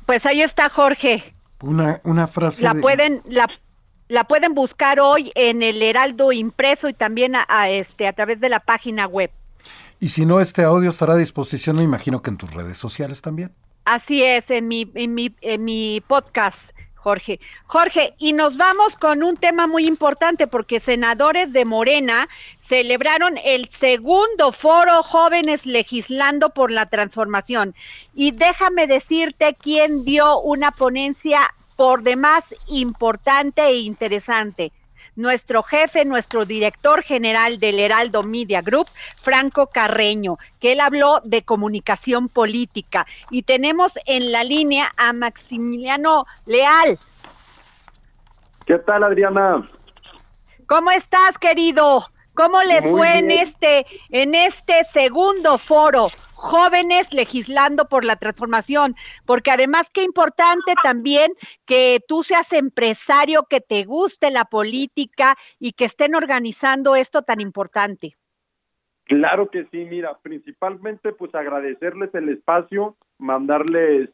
Pues 0.07 0.27
ahí 0.27 0.43
está 0.43 0.69
Jorge. 0.69 1.25
Una, 1.61 2.01
una 2.05 2.27
frase. 2.27 2.65
La 2.65 2.75
de- 2.75 2.81
pueden, 2.81 3.23
la, 3.29 3.47
la 4.13 4.25
pueden 4.25 4.53
buscar 4.53 5.01
hoy 5.01 5.33
en 5.35 5.63
el 5.63 5.83
Heraldo 5.83 6.33
impreso 6.33 6.87
y 6.87 6.93
también 6.93 7.35
a, 7.35 7.47
a 7.49 7.71
este 7.71 8.07
a 8.07 8.13
través 8.13 8.41
de 8.41 8.51
la 8.51 8.61
página 8.61 9.07
web. 9.07 9.31
Y 10.01 10.11
si 10.11 10.27
no, 10.27 10.41
este 10.41 10.65
audio 10.65 10.91
estará 10.91 11.15
a 11.15 11.17
disposición, 11.17 11.77
me 11.77 11.83
imagino 11.83 12.21
que 12.21 12.29
en 12.29 12.37
tus 12.37 12.53
redes 12.53 12.77
sociales 12.77 13.23
también. 13.23 13.55
Así 13.87 14.23
es, 14.23 14.51
en 14.51 14.69
mi, 14.69 14.91
en 14.95 15.15
mi, 15.15 15.35
en 15.41 15.65
mi 15.65 16.03
podcast, 16.07 16.73
Jorge. 16.95 17.41
Jorge, 17.65 18.15
y 18.19 18.35
nos 18.35 18.59
vamos 18.59 18.97
con 18.97 19.23
un 19.23 19.39
tema 19.39 19.67
muy 19.67 19.87
importante 19.87 20.47
porque 20.47 20.79
senadores 20.79 21.55
de 21.55 21.65
Morena 21.65 22.29
celebraron 22.61 23.39
el 23.43 23.71
segundo 23.71 24.53
foro 24.53 25.03
Jóvenes 25.03 25.65
Legislando 25.65 26.51
por 26.51 26.71
la 26.71 26.85
Transformación. 26.85 27.75
Y 28.15 28.33
déjame 28.33 28.87
decirte 28.87 29.57
quién 29.59 30.05
dio 30.05 30.39
una 30.41 30.73
ponencia 30.73 31.41
por 31.77 32.03
demás 32.03 32.55
importante 32.69 33.63
e 33.63 33.81
interesante 33.81 34.73
nuestro 35.17 35.63
jefe, 35.63 36.05
nuestro 36.05 36.45
director 36.45 37.03
general 37.03 37.59
del 37.59 37.79
Heraldo 37.79 38.23
Media 38.23 38.63
Group, 38.63 38.89
Franco 39.21 39.67
Carreño, 39.67 40.39
que 40.61 40.73
él 40.73 40.81
habló 40.81 41.21
de 41.25 41.43
comunicación 41.43 42.29
política. 42.29 43.07
Y 43.31 43.43
tenemos 43.43 43.99
en 44.07 44.33
la 44.33 44.45
línea 44.45 44.93
a 44.97 45.13
Maximiliano 45.13 46.27
Leal. 46.47 46.99
¿Qué 48.65 48.79
tal, 48.79 49.05
Adriana? 49.05 49.69
¿Cómo 50.67 50.91
estás, 50.91 51.39
querido? 51.39 52.07
¿Cómo 52.35 52.63
les 52.63 52.83
Muy 52.83 52.93
fue 52.93 53.19
en 53.19 53.31
este, 53.31 53.87
en 54.09 54.35
este 54.35 54.85
segundo 54.85 55.59
foro? 55.59 56.09
Jóvenes 56.43 57.15
legislando 57.15 57.87
por 57.89 58.05
la 58.05 58.17
transformación, 58.17 58.97
porque 59.27 59.53
además 59.53 59.91
qué 59.91 60.03
importante 60.03 60.75
también 60.83 61.31
que 61.67 62.01
tú 62.09 62.25
seas 62.25 62.53
empresario, 62.53 63.47
que 63.49 63.61
te 63.61 63.85
guste 63.85 64.29
la 64.33 64.45
política 64.45 65.37
y 65.61 65.71
que 65.71 65.85
estén 65.85 66.17
organizando 66.17 66.97
esto 66.97 67.23
tan 67.23 67.41
importante. 67.41 68.17
Claro 69.05 69.51
que 69.51 69.67
sí, 69.71 69.85
mira, 69.85 70.19
principalmente 70.21 71.13
pues 71.13 71.33
agradecerles 71.33 72.13
el 72.13 72.29
espacio, 72.31 72.97
mandarles 73.19 74.11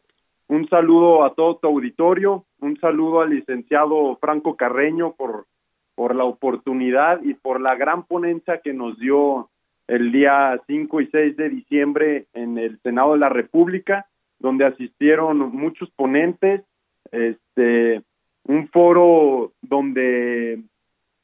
un 0.49 0.68
saludo 0.68 1.24
a 1.24 1.33
todo 1.33 1.57
tu 1.57 1.66
auditorio, 1.68 2.45
un 2.61 2.79
saludo 2.79 3.22
al 3.22 3.31
licenciado 3.31 4.18
Franco 4.20 4.55
Carreño 4.55 5.14
por, 5.14 5.47
por 5.95 6.14
la 6.14 6.24
oportunidad 6.24 7.22
y 7.22 7.33
por 7.33 7.59
la 7.62 7.74
gran 7.74 8.03
ponencia 8.03 8.61
que 8.61 8.74
nos 8.74 8.99
dio 8.99 9.49
el 9.89 10.12
día 10.12 10.61
5 10.66 11.01
y 11.01 11.07
6 11.09 11.36
de 11.36 11.49
diciembre 11.49 12.26
en 12.34 12.59
el 12.59 12.78
Senado 12.82 13.14
de 13.14 13.18
la 13.18 13.30
República, 13.30 14.07
donde 14.39 14.66
asistieron 14.66 15.39
muchos 15.51 15.91
ponentes, 15.91 16.62
este, 17.11 18.03
un 18.45 18.68
foro 18.68 19.53
donde 19.62 20.62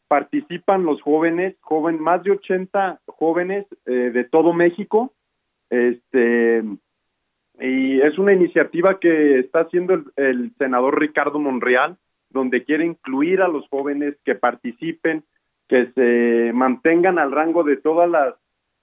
participan 0.08 0.84
los 0.84 1.00
jóvenes, 1.02 1.56
joven, 1.60 2.00
más 2.00 2.22
de 2.24 2.32
80 2.32 3.00
jóvenes 3.06 3.66
eh, 3.86 4.10
de 4.12 4.24
todo 4.24 4.52
México, 4.52 5.12
este, 5.68 6.64
y 7.60 8.00
es 8.00 8.18
una 8.18 8.32
iniciativa 8.32 8.98
que 8.98 9.38
está 9.40 9.60
haciendo 9.60 9.94
el, 9.94 10.04
el, 10.16 10.52
senador 10.56 10.98
Ricardo 10.98 11.38
Monreal, 11.38 11.98
donde 12.30 12.64
quiere 12.64 12.86
incluir 12.86 13.42
a 13.42 13.48
los 13.48 13.68
jóvenes 13.68 14.16
que 14.24 14.34
participen, 14.34 15.22
que 15.68 15.92
se 15.92 16.52
mantengan 16.52 17.18
al 17.18 17.30
rango 17.30 17.62
de 17.62 17.76
todas 17.76 18.10
las 18.10 18.34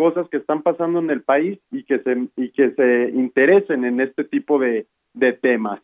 cosas 0.01 0.27
que 0.29 0.37
están 0.37 0.63
pasando 0.63 0.97
en 0.97 1.11
el 1.11 1.21
país 1.21 1.59
y 1.69 1.83
que 1.83 1.99
se 1.99 2.27
y 2.35 2.51
que 2.53 2.71
se 2.71 3.11
interesen 3.13 3.85
en 3.85 4.01
este 4.01 4.23
tipo 4.23 4.57
de, 4.57 4.87
de 5.13 5.33
temas. 5.33 5.79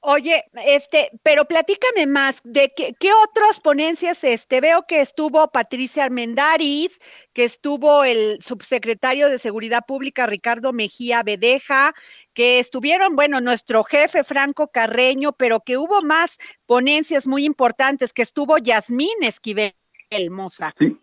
Oye, 0.00 0.44
este, 0.66 1.10
pero 1.22 1.46
platícame 1.46 2.06
más 2.06 2.42
de 2.44 2.70
qué, 2.76 2.92
qué, 3.00 3.08
otras 3.26 3.60
ponencias, 3.60 4.22
este, 4.24 4.60
veo 4.60 4.84
que 4.86 5.00
estuvo 5.00 5.50
Patricia 5.50 6.04
Armendariz, 6.04 6.98
que 7.32 7.44
estuvo 7.44 8.04
el 8.04 8.36
subsecretario 8.42 9.30
de 9.30 9.38
Seguridad 9.38 9.86
Pública 9.88 10.26
Ricardo 10.26 10.74
Mejía 10.74 11.22
Bedeja, 11.22 11.94
que 12.34 12.58
estuvieron, 12.58 13.16
bueno, 13.16 13.40
nuestro 13.40 13.84
jefe 13.84 14.22
Franco 14.22 14.68
Carreño, 14.68 15.32
pero 15.32 15.60
que 15.60 15.78
hubo 15.78 16.02
más 16.02 16.38
ponencias 16.66 17.26
muy 17.26 17.46
importantes, 17.46 18.12
que 18.12 18.22
estuvo 18.22 18.58
Yasmín 18.58 19.22
Esquivel, 19.22 19.72
Moza. 20.28 20.74
Sí, 20.78 20.98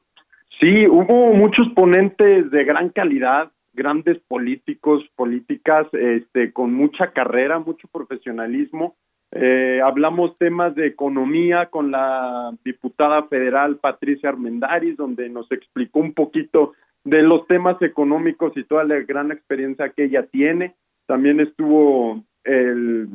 sí, 0.61 0.87
hubo 0.87 1.33
muchos 1.33 1.67
ponentes 1.75 2.49
de 2.51 2.63
gran 2.63 2.89
calidad, 2.89 3.51
grandes 3.73 4.19
políticos, 4.27 5.03
políticas 5.15 5.87
este, 5.93 6.53
con 6.53 6.73
mucha 6.73 7.11
carrera, 7.11 7.59
mucho 7.59 7.87
profesionalismo. 7.87 8.95
Eh, 9.31 9.81
hablamos 9.83 10.37
temas 10.37 10.75
de 10.75 10.87
economía 10.87 11.67
con 11.67 11.89
la 11.89 12.51
diputada 12.65 13.23
federal 13.23 13.77
Patricia 13.77 14.29
Armendaris, 14.29 14.97
donde 14.97 15.29
nos 15.29 15.51
explicó 15.51 15.99
un 15.99 16.13
poquito 16.13 16.73
de 17.03 17.23
los 17.23 17.47
temas 17.47 17.81
económicos 17.81 18.51
y 18.55 18.63
toda 18.63 18.83
la 18.83 18.99
gran 18.99 19.31
experiencia 19.31 19.89
que 19.89 20.05
ella 20.05 20.25
tiene. 20.27 20.75
También 21.07 21.39
estuvo 21.39 22.23
el 22.43 23.07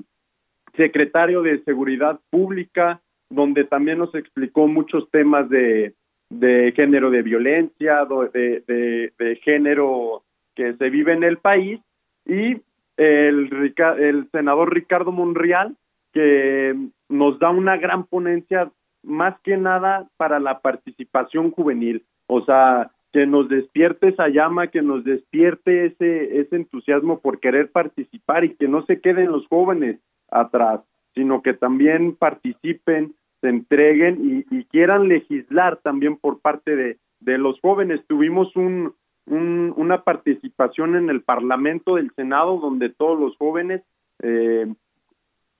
secretario 0.77 1.43
de 1.43 1.63
Seguridad 1.65 2.19
Pública, 2.31 3.01
donde 3.31 3.65
también 3.65 3.99
nos 3.99 4.15
explicó 4.15 4.67
muchos 4.67 5.11
temas 5.11 5.49
de, 5.51 5.95
de 6.31 6.73
género 6.73 7.11
de 7.11 7.23
violencia, 7.23 8.05
de, 8.05 8.63
de, 8.67 9.13
de 9.19 9.37
género 9.37 10.23
que 10.55 10.75
se 10.75 10.91
vive 10.91 11.13
en 11.13 11.25
el 11.25 11.39
país. 11.39 11.81
Y 12.25 12.61
el, 12.97 13.75
el 13.99 14.29
senador 14.33 14.75
Ricardo 14.75 15.13
Monreal 15.13 15.77
que 16.13 16.75
nos 17.11 17.39
da 17.39 17.51
una 17.51 17.77
gran 17.77 18.05
ponencia 18.05 18.71
más 19.03 19.39
que 19.43 19.59
nada 19.59 20.09
para 20.17 20.41
la 20.41 20.61
participación 20.61 21.51
juvenil, 21.51 22.05
o 22.27 22.43
sea, 22.45 22.91
que 23.13 23.27
nos 23.27 23.49
despierte 23.51 24.09
esa 24.09 24.29
llama, 24.29 24.69
que 24.69 24.81
nos 24.81 25.05
despierte 25.05 25.87
ese 25.87 26.41
ese 26.41 26.57
entusiasmo 26.57 27.21
por 27.21 27.39
querer 27.39 27.71
participar 27.71 28.45
y 28.45 28.55
que 28.55 28.67
no 28.67 28.85
se 28.87 29.01
queden 29.01 29.31
los 29.31 29.47
jóvenes 29.47 30.01
atrás, 30.31 30.81
sino 31.15 31.43
que 31.43 31.53
también 31.53 32.17
participen, 32.17 33.15
se 33.47 33.51
entreguen 33.51 34.45
y, 34.51 34.57
y 34.57 34.65
quieran 34.65 35.07
legislar 35.07 35.77
también 35.77 36.17
por 36.17 36.41
parte 36.41 36.75
de, 36.75 36.99
de 37.21 37.39
los 37.39 37.61
jóvenes. 37.61 38.01
Tuvimos 38.09 38.57
un, 38.57 38.93
un, 39.27 39.73
una 39.77 40.03
participación 40.03 40.97
en 40.97 41.11
el 41.11 41.23
Parlamento 41.23 41.95
del 41.95 42.11
Senado 42.17 42.59
donde 42.59 42.89
todos 42.89 43.19
los 43.21 43.37
jóvenes 43.37 43.83
eh, 44.23 44.67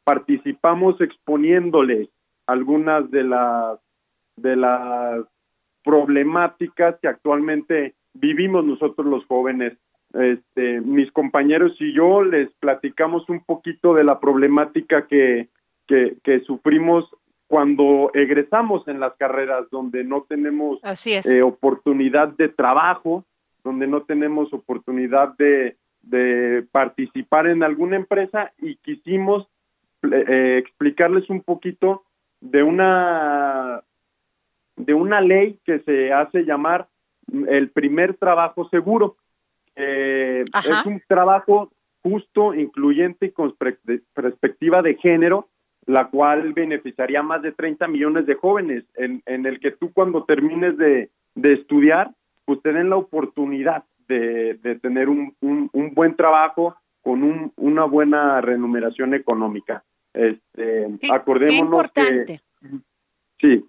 participamos 0.05 1.01
exponiéndoles 1.01 2.09
algunas 2.47 3.09
de 3.11 3.23
las 3.23 3.79
de 4.37 4.57
las 4.57 5.25
problemáticas 5.85 6.97
que 7.01 7.09
actualmente 7.09 7.95
vivimos 8.15 8.65
nosotros 8.65 9.07
los 9.07 9.25
jóvenes. 9.27 9.79
Este, 10.13 10.81
mis 10.81 11.11
compañeros 11.13 11.77
y 11.81 11.93
yo 11.93 12.23
les 12.25 12.51
platicamos 12.61 13.29
un 13.29 13.45
poquito 13.45 13.95
de 13.95 14.05
la 14.05 14.19
problemática 14.19 15.07
que, 15.07 15.49
que, 15.87 16.17
que 16.25 16.41
sufrimos 16.41 17.09
cuando 17.49 18.11
egresamos 18.15 18.87
en 18.89 19.01
las 19.01 19.15
carreras 19.15 19.71
donde 19.71 20.05
no 20.05 20.23
tenemos 20.23 20.81
eh, 21.07 21.43
oportunidad 21.43 22.29
de 22.29 22.49
trabajo, 22.49 23.25
donde 23.63 23.87
no 23.87 24.03
tenemos 24.03 24.53
oportunidad 24.53 25.37
de, 25.37 25.77
de 26.03 26.67
participar 26.73 27.47
en 27.47 27.63
alguna 27.63 27.97
empresa 27.97 28.53
y 28.59 28.77
quisimos 28.77 29.47
eh, 30.11 30.59
explicarles 30.59 31.29
un 31.31 31.43
poquito 31.43 32.05
de 32.41 32.63
una 32.63 33.83
de 34.77 34.93
una 34.93 35.21
ley 35.21 35.59
que 35.65 35.79
se 35.81 36.13
hace 36.13 36.45
llamar 36.45 36.89
el 37.49 37.71
primer 37.71 38.15
trabajo 38.15 38.69
seguro. 38.69 39.17
Eh, 39.75 40.45
es 40.55 40.87
un 40.87 41.03
trabajo 41.09 41.71
justo, 42.03 42.55
incluyente 42.55 43.27
y 43.27 43.31
con 43.31 43.57
perspectiva 44.15 44.83
de 44.83 44.95
género, 44.97 45.49
la 45.87 46.09
cual 46.09 46.53
beneficiaría 46.53 47.21
a 47.21 47.23
más 47.23 47.43
de 47.43 47.53
30 47.53 47.87
millones 47.89 48.27
de 48.27 48.35
jóvenes, 48.35 48.85
en, 48.97 49.23
en 49.27 49.47
el 49.47 49.61
que 49.61 49.71
tú 49.71 49.93
cuando 49.93 50.25
termines 50.25 50.77
de, 50.77 51.11
de 51.35 51.53
estudiar 51.53 52.11
pues 52.47 52.63
te 52.63 52.73
den 52.73 52.89
la 52.89 52.97
oportunidad 52.97 53.85
de, 54.09 54.55
de 54.55 54.77
tener 54.77 55.09
un, 55.09 55.35
un, 55.41 55.69
un, 55.73 55.93
buen 55.95 56.15
trabajo 56.15 56.77
con 57.03 57.23
un, 57.23 57.53
una 57.57 57.85
buena 57.85 58.41
remuneración 58.41 59.15
económica. 59.15 59.85
Este, 60.15 60.87
acordémonos 61.11 61.91
que 61.93 62.41
sí, 63.41 63.65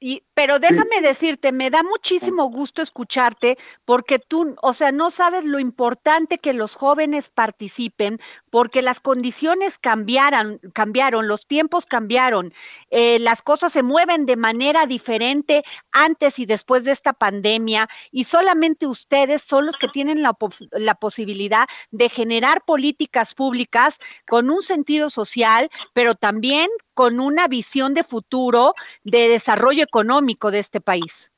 y, 0.00 0.24
pero 0.32 0.58
déjame 0.58 1.02
decirte, 1.02 1.52
me 1.52 1.68
da 1.68 1.82
muchísimo 1.82 2.44
gusto 2.50 2.80
escucharte 2.80 3.58
porque 3.84 4.18
tú, 4.18 4.56
o 4.62 4.72
sea, 4.72 4.92
no 4.92 5.10
sabes 5.10 5.44
lo 5.44 5.58
importante 5.58 6.38
que 6.38 6.54
los 6.54 6.74
jóvenes 6.74 7.28
participen 7.28 8.18
porque 8.48 8.80
las 8.80 9.00
condiciones 9.00 9.78
cambiaron, 9.78 10.58
cambiaron, 10.72 11.28
los 11.28 11.46
tiempos 11.46 11.84
cambiaron, 11.84 12.54
eh, 12.90 13.18
las 13.18 13.42
cosas 13.42 13.72
se 13.72 13.82
mueven 13.82 14.24
de 14.24 14.36
manera 14.36 14.86
diferente 14.86 15.64
antes 15.92 16.38
y 16.38 16.46
después 16.46 16.86
de 16.86 16.92
esta 16.92 17.12
pandemia 17.12 17.90
y 18.10 18.24
solamente 18.24 18.86
ustedes 18.86 19.42
son 19.42 19.66
los 19.66 19.76
que 19.76 19.88
tienen 19.88 20.22
la, 20.22 20.34
la 20.72 20.94
posibilidad 20.94 21.68
de 21.90 22.08
generar 22.08 22.64
políticas 22.64 23.34
públicas 23.34 23.98
con 24.26 24.48
un 24.48 24.62
sentido 24.62 25.10
social, 25.10 25.70
pero 25.92 26.14
también 26.14 26.70
con 27.00 27.18
una 27.18 27.48
visión 27.48 27.94
de 27.94 28.04
futuro 28.04 28.74
de 29.04 29.20
desarrollo 29.28 29.82
económico 29.82 30.50
de 30.50 30.58
este 30.58 30.82
país. 30.82 31.32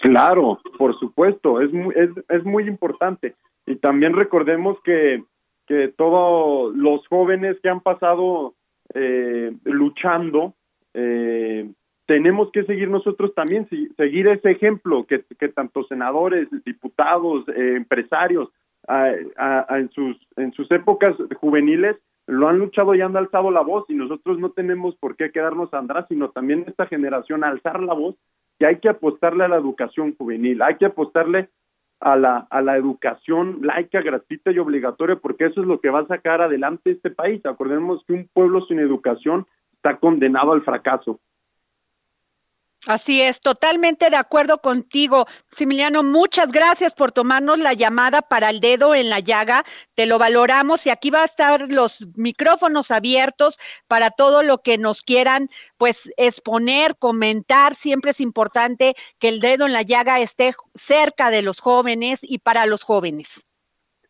Claro, 0.00 0.60
por 0.78 0.96
supuesto, 1.00 1.60
es 1.60 1.72
muy, 1.72 1.92
es, 2.28 2.44
muy 2.44 2.68
importante. 2.68 3.34
Y 3.66 3.74
también 3.74 4.14
recordemos 4.14 4.78
que, 4.84 5.24
que 5.66 5.88
todos 5.88 6.72
los 6.76 7.04
jóvenes 7.08 7.56
que 7.60 7.68
han 7.68 7.80
pasado 7.80 8.54
eh, 8.94 9.52
luchando, 9.64 10.54
eh, 10.94 11.68
tenemos 12.06 12.52
que 12.52 12.62
seguir 12.62 12.88
nosotros 12.88 13.34
también, 13.34 13.68
seguir 13.96 14.28
ese 14.28 14.52
ejemplo 14.52 15.04
que, 15.04 15.24
que 15.36 15.48
tanto 15.48 15.82
senadores, 15.88 16.46
diputados, 16.64 17.42
eh, 17.48 17.74
empresarios, 17.74 18.50
a, 18.86 19.10
a, 19.36 19.78
en, 19.80 19.90
sus, 19.90 20.16
en 20.36 20.52
sus 20.52 20.70
épocas 20.70 21.16
juveniles 21.40 21.96
lo 22.26 22.48
han 22.48 22.58
luchado 22.58 22.94
y 22.94 23.00
han 23.00 23.16
alzado 23.16 23.50
la 23.50 23.62
voz 23.62 23.84
y 23.88 23.94
nosotros 23.94 24.38
no 24.38 24.50
tenemos 24.50 24.96
por 24.96 25.16
qué 25.16 25.30
quedarnos 25.30 25.72
atrás, 25.74 26.06
sino 26.08 26.30
también 26.30 26.64
esta 26.66 26.86
generación 26.86 27.44
alzar 27.44 27.82
la 27.82 27.94
voz 27.94 28.16
que 28.58 28.66
hay 28.66 28.78
que 28.78 28.88
apostarle 28.88 29.44
a 29.44 29.48
la 29.48 29.56
educación 29.56 30.14
juvenil, 30.16 30.62
hay 30.62 30.76
que 30.76 30.86
apostarle 30.86 31.48
a 32.00 32.16
la, 32.16 32.46
a 32.50 32.62
la 32.62 32.76
educación 32.76 33.58
laica, 33.62 34.02
gratuita 34.02 34.50
y 34.50 34.58
obligatoria, 34.58 35.16
porque 35.16 35.46
eso 35.46 35.60
es 35.60 35.66
lo 35.66 35.80
que 35.80 35.90
va 35.90 36.00
a 36.00 36.06
sacar 36.06 36.42
adelante 36.42 36.90
este 36.90 37.10
país. 37.10 37.44
Acordemos 37.46 38.04
que 38.06 38.12
un 38.12 38.28
pueblo 38.32 38.64
sin 38.66 38.80
educación 38.80 39.46
está 39.74 39.98
condenado 39.98 40.52
al 40.52 40.62
fracaso. 40.62 41.20
Así 42.88 43.22
es, 43.22 43.40
totalmente 43.40 44.10
de 44.10 44.16
acuerdo 44.16 44.58
contigo. 44.58 45.26
Similiano, 45.52 46.02
muchas 46.02 46.50
gracias 46.50 46.92
por 46.94 47.12
tomarnos 47.12 47.60
la 47.60 47.74
llamada 47.74 48.22
para 48.22 48.50
el 48.50 48.58
dedo 48.58 48.96
en 48.96 49.08
la 49.08 49.20
llaga. 49.20 49.64
Te 49.94 50.04
lo 50.04 50.18
valoramos 50.18 50.84
y 50.86 50.90
aquí 50.90 51.10
va 51.10 51.22
a 51.22 51.26
estar 51.26 51.70
los 51.70 52.08
micrófonos 52.16 52.90
abiertos 52.90 53.60
para 53.86 54.10
todo 54.10 54.42
lo 54.42 54.58
que 54.58 54.78
nos 54.78 55.02
quieran 55.02 55.48
pues 55.76 56.10
exponer, 56.16 56.96
comentar. 56.96 57.76
Siempre 57.76 58.10
es 58.10 58.20
importante 58.20 58.94
que 59.20 59.28
el 59.28 59.38
dedo 59.38 59.66
en 59.66 59.72
la 59.72 59.82
llaga 59.82 60.18
esté 60.18 60.52
cerca 60.74 61.30
de 61.30 61.42
los 61.42 61.60
jóvenes 61.60 62.18
y 62.22 62.38
para 62.38 62.66
los 62.66 62.82
jóvenes. 62.82 63.46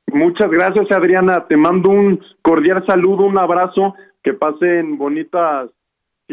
Muchas 0.07 0.51
gracias, 0.51 0.91
Adriana. 0.91 1.47
Te 1.47 1.59
mando 1.59 1.91
un 1.91 2.25
cordial 2.41 2.85
saludo, 2.87 3.25
un 3.25 3.39
abrazo. 3.39 3.95
Que 4.23 4.33
pasen 4.33 4.99
bonitas 4.99 5.69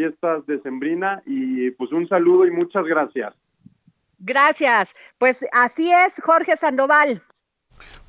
fiestas 0.00 0.46
de 0.46 0.62
Sembrina 0.62 1.22
y 1.26 1.70
pues 1.72 1.92
un 1.92 2.08
saludo 2.08 2.46
y 2.46 2.50
muchas 2.50 2.84
gracias. 2.86 3.34
Gracias. 4.18 4.94
Pues 5.18 5.46
así 5.52 5.92
es, 5.92 6.14
Jorge 6.24 6.56
Sandoval. 6.56 7.20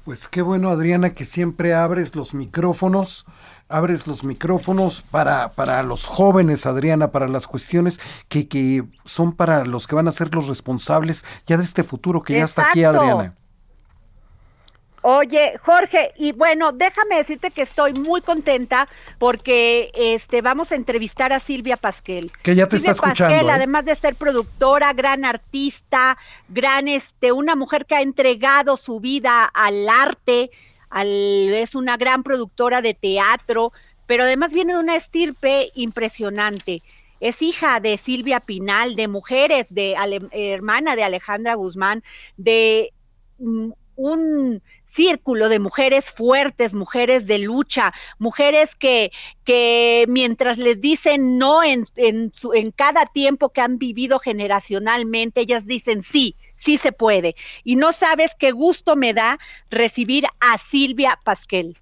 Pues 0.06 0.30
qué 0.30 0.42
bueno, 0.42 0.70
Adriana, 0.70 1.14
que 1.14 1.26
siempre 1.26 1.74
abres 1.74 2.16
los 2.16 2.34
micrófonos, 2.34 3.26
abres 3.68 4.08
los 4.08 4.24
micrófonos 4.24 5.02
para, 5.02 5.52
para 5.52 5.84
los 5.84 6.08
jóvenes, 6.08 6.66
Adriana, 6.66 7.12
para 7.12 7.28
las 7.28 7.46
cuestiones 7.46 8.00
que, 8.30 8.48
que 8.48 8.84
son 9.04 9.34
para 9.34 9.66
los 9.66 9.86
que 9.88 9.96
van 9.96 10.08
a 10.08 10.14
ser 10.14 10.34
los 10.34 10.48
responsables 10.48 11.26
ya 11.46 11.58
de 11.58 11.66
este 11.66 11.84
futuro 11.84 12.24
que 12.24 12.36
ya 12.36 12.46
está 12.46 12.70
aquí, 12.70 12.86
Adriana. 12.86 13.36
Oye, 15.04 15.58
Jorge, 15.60 16.12
y 16.16 16.32
bueno, 16.32 16.72
déjame 16.72 17.16
decirte 17.16 17.50
que 17.50 17.64
estoy 17.64 17.94
muy 17.94 18.22
contenta 18.22 18.88
porque 19.18 19.92
este 19.96 20.42
vamos 20.42 20.72
a 20.72 20.76
entrevistar 20.76 21.34
a 21.34 21.40
Silvia 21.40 21.76
Pasquel. 21.76 22.32
Que 22.44 22.54
ya 22.54 22.68
te 22.68 22.76
está 22.76 22.92
escuchando. 22.92 23.34
Pasquel, 23.34 23.50
¿eh? 23.50 23.52
además 23.52 23.86
de 23.86 23.96
ser 23.96 24.16
productora, 24.16 24.94
gran 24.94 25.26
artista, 25.26 26.20
gran 26.50 26.88
este, 26.88 27.32
una 27.32 27.56
mujer 27.56 27.88
que 27.88 27.96
ha 27.96 28.02
entregado 28.02 28.78
su 28.78 29.00
vida 29.00 29.46
al 29.46 29.90
arte, 29.90 30.52
al, 30.92 31.08
es 31.08 31.74
una 31.74 31.98
gran 31.98 32.22
productora 32.22 32.84
de 32.84 32.94
teatro, 32.94 33.74
pero 34.06 34.24
además 34.24 34.54
viene 34.54 34.74
de 34.74 34.80
una 34.80 34.96
estirpe 34.96 35.72
impresionante. 35.74 36.84
Es 37.20 37.42
hija 37.42 37.80
de 37.80 37.98
Silvia 37.98 38.40
Pinal, 38.40 38.96
de 38.96 39.08
mujeres, 39.08 39.74
de 39.74 39.96
hermana 40.32 40.96
de 40.96 41.04
Alejandra 41.04 41.56
Guzmán, 41.56 42.04
de 42.38 42.94
mm, 43.40 43.72
un 43.96 44.62
círculo 44.92 45.48
de 45.48 45.60
mujeres 45.60 46.12
fuertes, 46.12 46.74
mujeres 46.74 47.26
de 47.26 47.40
lucha, 47.40 47.94
mujeres 48.20 48.76
que, 48.76 49.12
que 49.46 50.06
mientras 50.10 50.58
les 50.58 50.82
dicen 50.82 51.38
no 51.38 51.64
en, 51.64 51.86
en, 51.96 52.34
su, 52.34 52.54
en 52.54 52.72
cada 52.72 53.06
tiempo 53.06 53.50
que 53.50 53.62
han 53.62 53.78
vivido 53.78 54.20
generacionalmente, 54.20 55.42
ellas 55.42 55.66
dicen 55.66 56.04
sí, 56.04 56.36
sí 56.58 56.78
se 56.78 56.92
puede. 56.92 57.36
Y 57.64 57.78
no 57.78 57.94
sabes 57.94 58.36
qué 58.36 58.52
gusto 58.52 58.96
me 58.96 59.14
da 59.14 59.40
recibir 59.70 60.26
a 60.40 60.58
Silvia 60.58 61.18
Pasquel. 61.24 61.78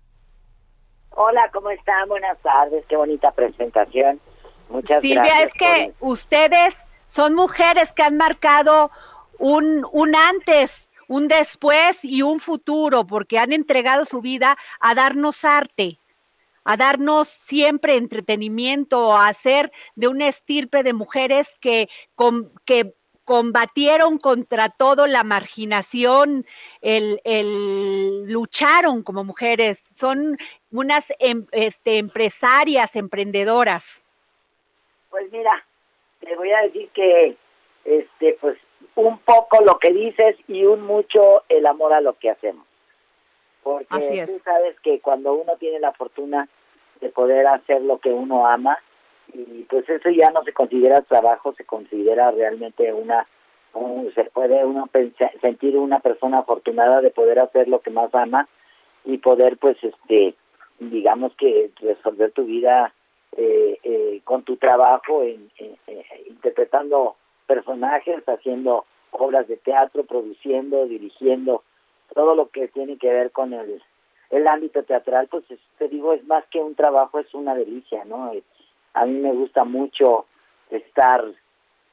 Hola, 1.11 1.49
¿cómo 1.51 1.71
están? 1.71 2.07
Buenas 2.07 2.37
tardes, 2.39 2.85
qué 2.87 2.95
bonita 2.95 3.31
presentación. 3.31 4.21
Muchas 4.69 5.01
Silvia, 5.01 5.23
gracias. 5.23 5.51
Silvia, 5.51 5.75
es 5.75 5.87
que 5.87 5.93
ustedes 5.99 6.85
son 7.07 7.33
mujeres 7.33 7.91
que 7.91 8.03
han 8.03 8.17
marcado 8.17 8.91
un, 9.39 9.83
un 9.91 10.15
antes 10.15 10.88
un 11.09 11.27
después 11.27 12.05
y 12.05 12.21
un 12.21 12.39
futuro, 12.39 13.05
porque 13.05 13.39
han 13.39 13.51
entregado 13.51 14.05
su 14.05 14.21
vida 14.21 14.57
a 14.79 14.93
darnos 14.93 15.43
arte, 15.43 15.99
a 16.63 16.77
darnos 16.77 17.27
siempre 17.27 17.97
entretenimiento, 17.97 19.17
a 19.17 19.27
hacer 19.27 19.71
de 19.95 20.07
una 20.07 20.27
estirpe 20.27 20.83
de 20.83 20.93
mujeres 20.93 21.57
que, 21.59 21.89
que 22.63 22.93
combatieron 23.25 24.19
contra 24.19 24.69
todo 24.69 25.07
la 25.07 25.23
marginación, 25.23 26.45
el, 26.81 27.19
el, 27.23 28.31
lucharon 28.31 29.01
como 29.01 29.23
mujeres, 29.23 29.79
son 29.79 30.37
unas 30.71 31.11
em, 31.17 31.47
este, 31.51 31.97
empresarias, 31.97 32.95
emprendedoras. 32.95 34.05
Pues 35.09 35.31
mira, 35.31 35.65
te 36.19 36.35
voy 36.35 36.51
a 36.51 36.61
decir 36.61 36.87
que 36.93 37.35
un 39.09 39.17
poco 39.19 39.61
lo 39.63 39.79
que 39.79 39.91
dices 39.91 40.35
y 40.47 40.65
un 40.65 40.81
mucho 40.81 41.43
el 41.49 41.65
amor 41.65 41.93
a 41.93 42.01
lo 42.01 42.13
que 42.13 42.29
hacemos. 42.29 42.65
Porque 43.63 43.87
tú 44.25 44.39
sabes 44.43 44.79
que 44.81 44.99
cuando 45.01 45.33
uno 45.33 45.57
tiene 45.57 45.79
la 45.79 45.91
fortuna 45.93 46.47
de 47.01 47.09
poder 47.09 47.47
hacer 47.47 47.81
lo 47.81 47.97
que 47.97 48.11
uno 48.11 48.47
ama, 48.47 48.77
y 49.33 49.63
pues 49.63 49.87
eso 49.89 50.09
ya 50.09 50.29
no 50.31 50.43
se 50.43 50.53
considera 50.53 51.01
trabajo, 51.01 51.53
se 51.53 51.65
considera 51.65 52.31
realmente 52.31 52.93
una, 52.93 53.27
se 54.15 54.23
puede 54.25 54.63
uno 54.63 54.89
sentir 55.41 55.77
una 55.77 55.99
persona 55.99 56.39
afortunada 56.39 57.01
de 57.01 57.11
poder 57.11 57.39
hacer 57.39 57.67
lo 57.67 57.81
que 57.81 57.91
más 57.91 58.13
ama 58.13 58.47
y 59.05 59.17
poder 59.17 59.57
pues 59.57 59.77
este 59.83 60.35
digamos 60.79 61.33
que 61.35 61.71
resolver 61.81 62.31
tu 62.31 62.45
vida 62.45 62.93
eh, 63.35 63.77
eh, 63.83 64.21
con 64.23 64.43
tu 64.43 64.55
trabajo 64.57 65.23
en, 65.23 65.49
interpretando 66.27 67.15
personajes, 67.49 68.23
haciendo 68.27 68.85
obras 69.11 69.47
de 69.47 69.57
teatro, 69.57 70.03
produciendo, 70.03 70.85
dirigiendo, 70.85 71.63
todo 72.13 72.35
lo 72.35 72.49
que 72.49 72.67
tiene 72.67 72.97
que 72.97 73.11
ver 73.11 73.31
con 73.31 73.53
el, 73.53 73.81
el 74.29 74.47
ámbito 74.47 74.83
teatral, 74.83 75.27
pues 75.27 75.43
te 75.77 75.87
digo, 75.87 76.13
es 76.13 76.23
más 76.25 76.45
que 76.47 76.59
un 76.59 76.75
trabajo, 76.75 77.19
es 77.19 77.33
una 77.33 77.55
delicia, 77.55 78.05
¿no? 78.05 78.31
A 78.93 79.05
mí 79.05 79.19
me 79.19 79.33
gusta 79.33 79.63
mucho 79.63 80.25
estar 80.69 81.23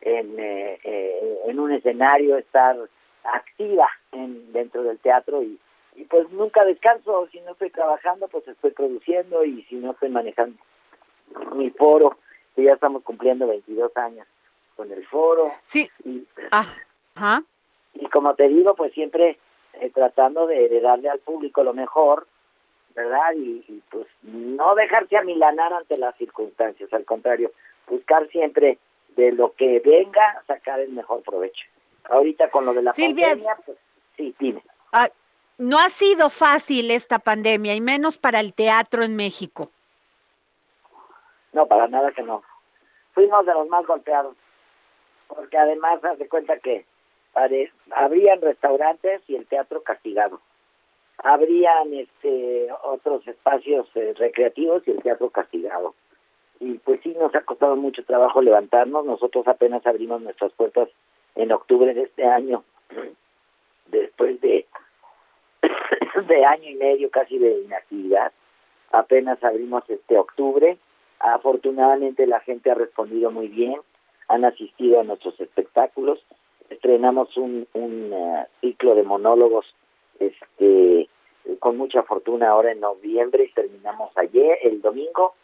en, 0.00 0.38
eh, 0.38 0.78
eh, 0.84 1.38
en 1.46 1.58
un 1.58 1.72
escenario, 1.72 2.36
estar 2.36 2.76
activa 3.24 3.88
en, 4.12 4.52
dentro 4.52 4.82
del 4.82 4.98
teatro 4.98 5.42
y, 5.42 5.58
y 5.94 6.04
pues 6.04 6.30
nunca 6.30 6.64
descanso, 6.64 7.28
si 7.32 7.40
no 7.40 7.52
estoy 7.52 7.70
trabajando, 7.70 8.28
pues 8.28 8.46
estoy 8.48 8.70
produciendo 8.70 9.44
y 9.44 9.62
si 9.64 9.76
no 9.76 9.92
estoy 9.92 10.10
manejando 10.10 10.56
mi 11.54 11.70
foro, 11.70 12.18
que 12.54 12.64
ya 12.64 12.74
estamos 12.74 13.02
cumpliendo 13.02 13.46
22 13.46 13.96
años 13.96 14.26
con 14.76 14.90
el 14.92 15.06
foro. 15.06 15.52
Sí. 15.64 15.88
Y, 16.04 16.26
Ajá. 17.16 17.42
y 17.94 18.06
como 18.06 18.34
te 18.34 18.48
digo, 18.48 18.74
pues 18.74 18.92
siempre 18.92 19.38
eh, 19.74 19.90
tratando 19.90 20.46
de, 20.46 20.80
darle 20.80 21.08
al 21.08 21.18
público 21.18 21.62
lo 21.62 21.72
mejor, 21.72 22.26
¿verdad? 22.94 23.32
Y, 23.34 23.64
y, 23.68 23.82
pues 23.90 24.06
no 24.22 24.74
dejarse 24.74 25.16
amilanar 25.16 25.72
ante 25.72 25.96
las 25.96 26.14
circunstancias, 26.16 26.92
al 26.92 27.04
contrario, 27.04 27.52
buscar 27.88 28.28
siempre 28.28 28.78
de 29.16 29.32
lo 29.32 29.54
que 29.54 29.80
venga 29.80 30.42
sacar 30.46 30.80
el 30.80 30.90
mejor 30.90 31.22
provecho. 31.22 31.64
Ahorita 32.04 32.50
con 32.50 32.66
lo 32.66 32.74
de 32.74 32.82
la 32.82 32.92
Silvia, 32.92 33.28
pandemia, 33.28 33.56
pues 33.64 33.78
sí, 34.16 34.34
dime. 34.38 34.62
Ah, 34.92 35.08
no 35.58 35.78
ha 35.78 35.90
sido 35.90 36.28
fácil 36.28 36.90
esta 36.90 37.18
pandemia, 37.18 37.74
y 37.74 37.80
menos 37.80 38.18
para 38.18 38.40
el 38.40 38.52
teatro 38.52 39.02
en 39.02 39.16
México. 39.16 39.70
No, 41.52 41.66
para 41.66 41.88
nada 41.88 42.12
que 42.12 42.22
no. 42.22 42.42
Fuimos 43.14 43.46
de 43.46 43.54
los 43.54 43.66
más 43.68 43.86
golpeados 43.86 44.36
porque 45.28 45.58
además 45.58 46.04
hace 46.04 46.28
cuenta 46.28 46.58
que 46.58 46.84
habrían 47.90 48.40
restaurantes 48.40 49.22
y 49.28 49.36
el 49.36 49.46
teatro 49.46 49.82
castigado. 49.82 50.40
Habrían 51.22 51.92
este 51.94 52.68
otros 52.84 53.26
espacios 53.26 53.88
eh, 53.94 54.14
recreativos 54.16 54.86
y 54.86 54.90
el 54.90 55.02
teatro 55.02 55.30
castigado. 55.30 55.94
Y 56.60 56.74
pues 56.78 57.00
sí 57.02 57.14
nos 57.18 57.34
ha 57.34 57.42
costado 57.42 57.76
mucho 57.76 58.04
trabajo 58.04 58.40
levantarnos. 58.40 59.04
Nosotros 59.04 59.46
apenas 59.48 59.86
abrimos 59.86 60.22
nuestras 60.22 60.52
puertas 60.52 60.88
en 61.34 61.52
octubre 61.52 61.92
de 61.92 62.02
este 62.02 62.24
año, 62.24 62.64
después 63.86 64.40
de 64.40 64.66
de 66.28 66.44
año 66.44 66.70
y 66.70 66.74
medio 66.74 67.10
casi 67.10 67.38
de 67.38 67.62
inactividad. 67.62 68.32
Apenas 68.92 69.42
abrimos 69.42 69.88
este 69.88 70.18
octubre. 70.18 70.78
Afortunadamente 71.18 72.26
la 72.26 72.40
gente 72.40 72.70
ha 72.70 72.74
respondido 72.74 73.30
muy 73.30 73.48
bien 73.48 73.80
han 74.28 74.44
asistido 74.44 75.00
a 75.00 75.04
nuestros 75.04 75.38
espectáculos. 75.40 76.18
Estrenamos 76.70 77.36
un, 77.36 77.66
un 77.74 78.12
uh, 78.12 78.44
ciclo 78.60 78.94
de 78.94 79.02
monólogos 79.02 79.66
este 80.18 81.08
con 81.60 81.76
mucha 81.76 82.02
fortuna 82.02 82.50
ahora 82.50 82.72
en 82.72 82.80
noviembre 82.80 83.44
y 83.44 83.52
terminamos 83.52 84.10
ayer, 84.16 84.58
el 84.62 84.82
domingo, 84.82 85.34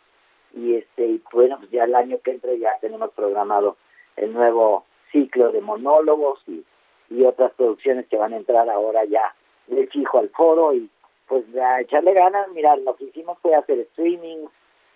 y 0.55 0.75
este 0.75 1.07
y 1.07 1.23
bueno, 1.33 1.59
pues 1.59 1.71
ya 1.71 1.85
el 1.85 1.95
año 1.95 2.19
que 2.25 2.33
entra 2.33 2.53
ya 2.55 2.71
tenemos 2.81 3.11
programado 3.13 3.77
el 4.17 4.33
nuevo 4.33 4.85
ciclo 5.13 5.53
de 5.53 5.61
monólogos 5.61 6.41
y, 6.47 6.65
y 7.11 7.25
otras 7.25 7.53
producciones 7.53 8.07
que 8.09 8.17
van 8.17 8.33
a 8.33 8.39
entrar 8.39 8.69
ahora 8.69 9.05
ya 9.05 9.35
de 9.69 9.87
fijo 9.87 10.19
al 10.19 10.31
foro. 10.31 10.75
Y 10.75 10.91
pues 11.29 11.45
a 11.57 11.81
echarle 11.81 12.13
ganas, 12.15 12.51
mirar, 12.51 12.79
lo 12.81 12.97
que 12.97 13.05
hicimos 13.05 13.39
fue 13.41 13.55
hacer 13.55 13.79
streaming 13.79 14.47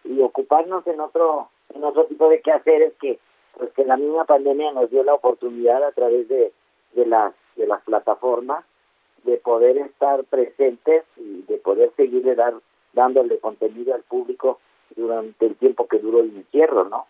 y 0.05 0.21
ocuparnos 0.21 0.87
en 0.87 1.01
otro, 1.01 1.49
en 1.75 1.85
otro 1.85 2.07
tipo 2.07 2.29
de 2.29 2.41
quehaceres 2.41 2.93
que 3.01 3.19
pues 3.59 3.73
que 3.73 3.85
la 3.85 3.97
misma 3.97 4.25
pandemia 4.25 4.73
nos 4.73 4.91
dio 4.91 5.03
la 5.03 5.15
oportunidad 5.15 5.83
a 5.83 5.93
través 5.93 6.29
de, 6.29 6.53
de 6.95 7.07
las 7.07 7.33
de 7.57 7.67
las 7.67 7.83
plataformas 7.83 8.65
de 9.25 9.39
poder 9.39 9.79
estar 9.79 10.23
presentes 10.25 11.05
y 11.17 11.43
de 11.43 11.57
poder 11.57 11.91
seguirle 11.97 12.35
dar 12.35 12.55
dándole 12.93 13.39
contenido 13.39 13.95
al 13.95 14.03
público 14.03 14.61
durante 14.95 15.47
el 15.47 15.57
tiempo 15.57 15.89
que 15.89 15.99
duró 15.99 16.21
el 16.21 16.37
encierro, 16.37 16.85
¿no? 16.85 17.07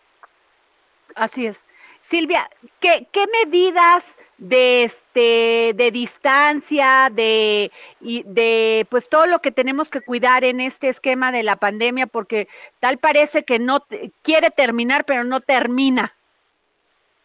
Así 1.15 1.45
es. 1.45 1.63
Silvia, 2.01 2.49
¿qué, 2.79 3.07
qué 3.11 3.25
medidas 3.43 4.17
de 4.37 4.83
este 4.83 5.73
de 5.75 5.91
distancia, 5.91 7.09
de 7.11 7.71
y 7.99 8.23
de 8.23 8.85
pues 8.89 9.09
todo 9.09 9.25
lo 9.25 9.39
que 9.39 9.51
tenemos 9.51 9.89
que 9.89 10.01
cuidar 10.01 10.43
en 10.45 10.61
este 10.61 10.89
esquema 10.89 11.31
de 11.31 11.43
la 11.43 11.57
pandemia, 11.57 12.07
porque 12.07 12.47
tal 12.79 12.97
parece 12.97 13.43
que 13.43 13.59
no 13.59 13.79
quiere 14.21 14.51
terminar, 14.51 15.05
pero 15.05 15.23
no 15.23 15.41
termina 15.41 16.13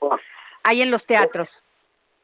Pues, 0.09 0.20
ahí 0.64 0.82
en 0.82 0.90
los 0.90 1.07
teatros. 1.07 1.62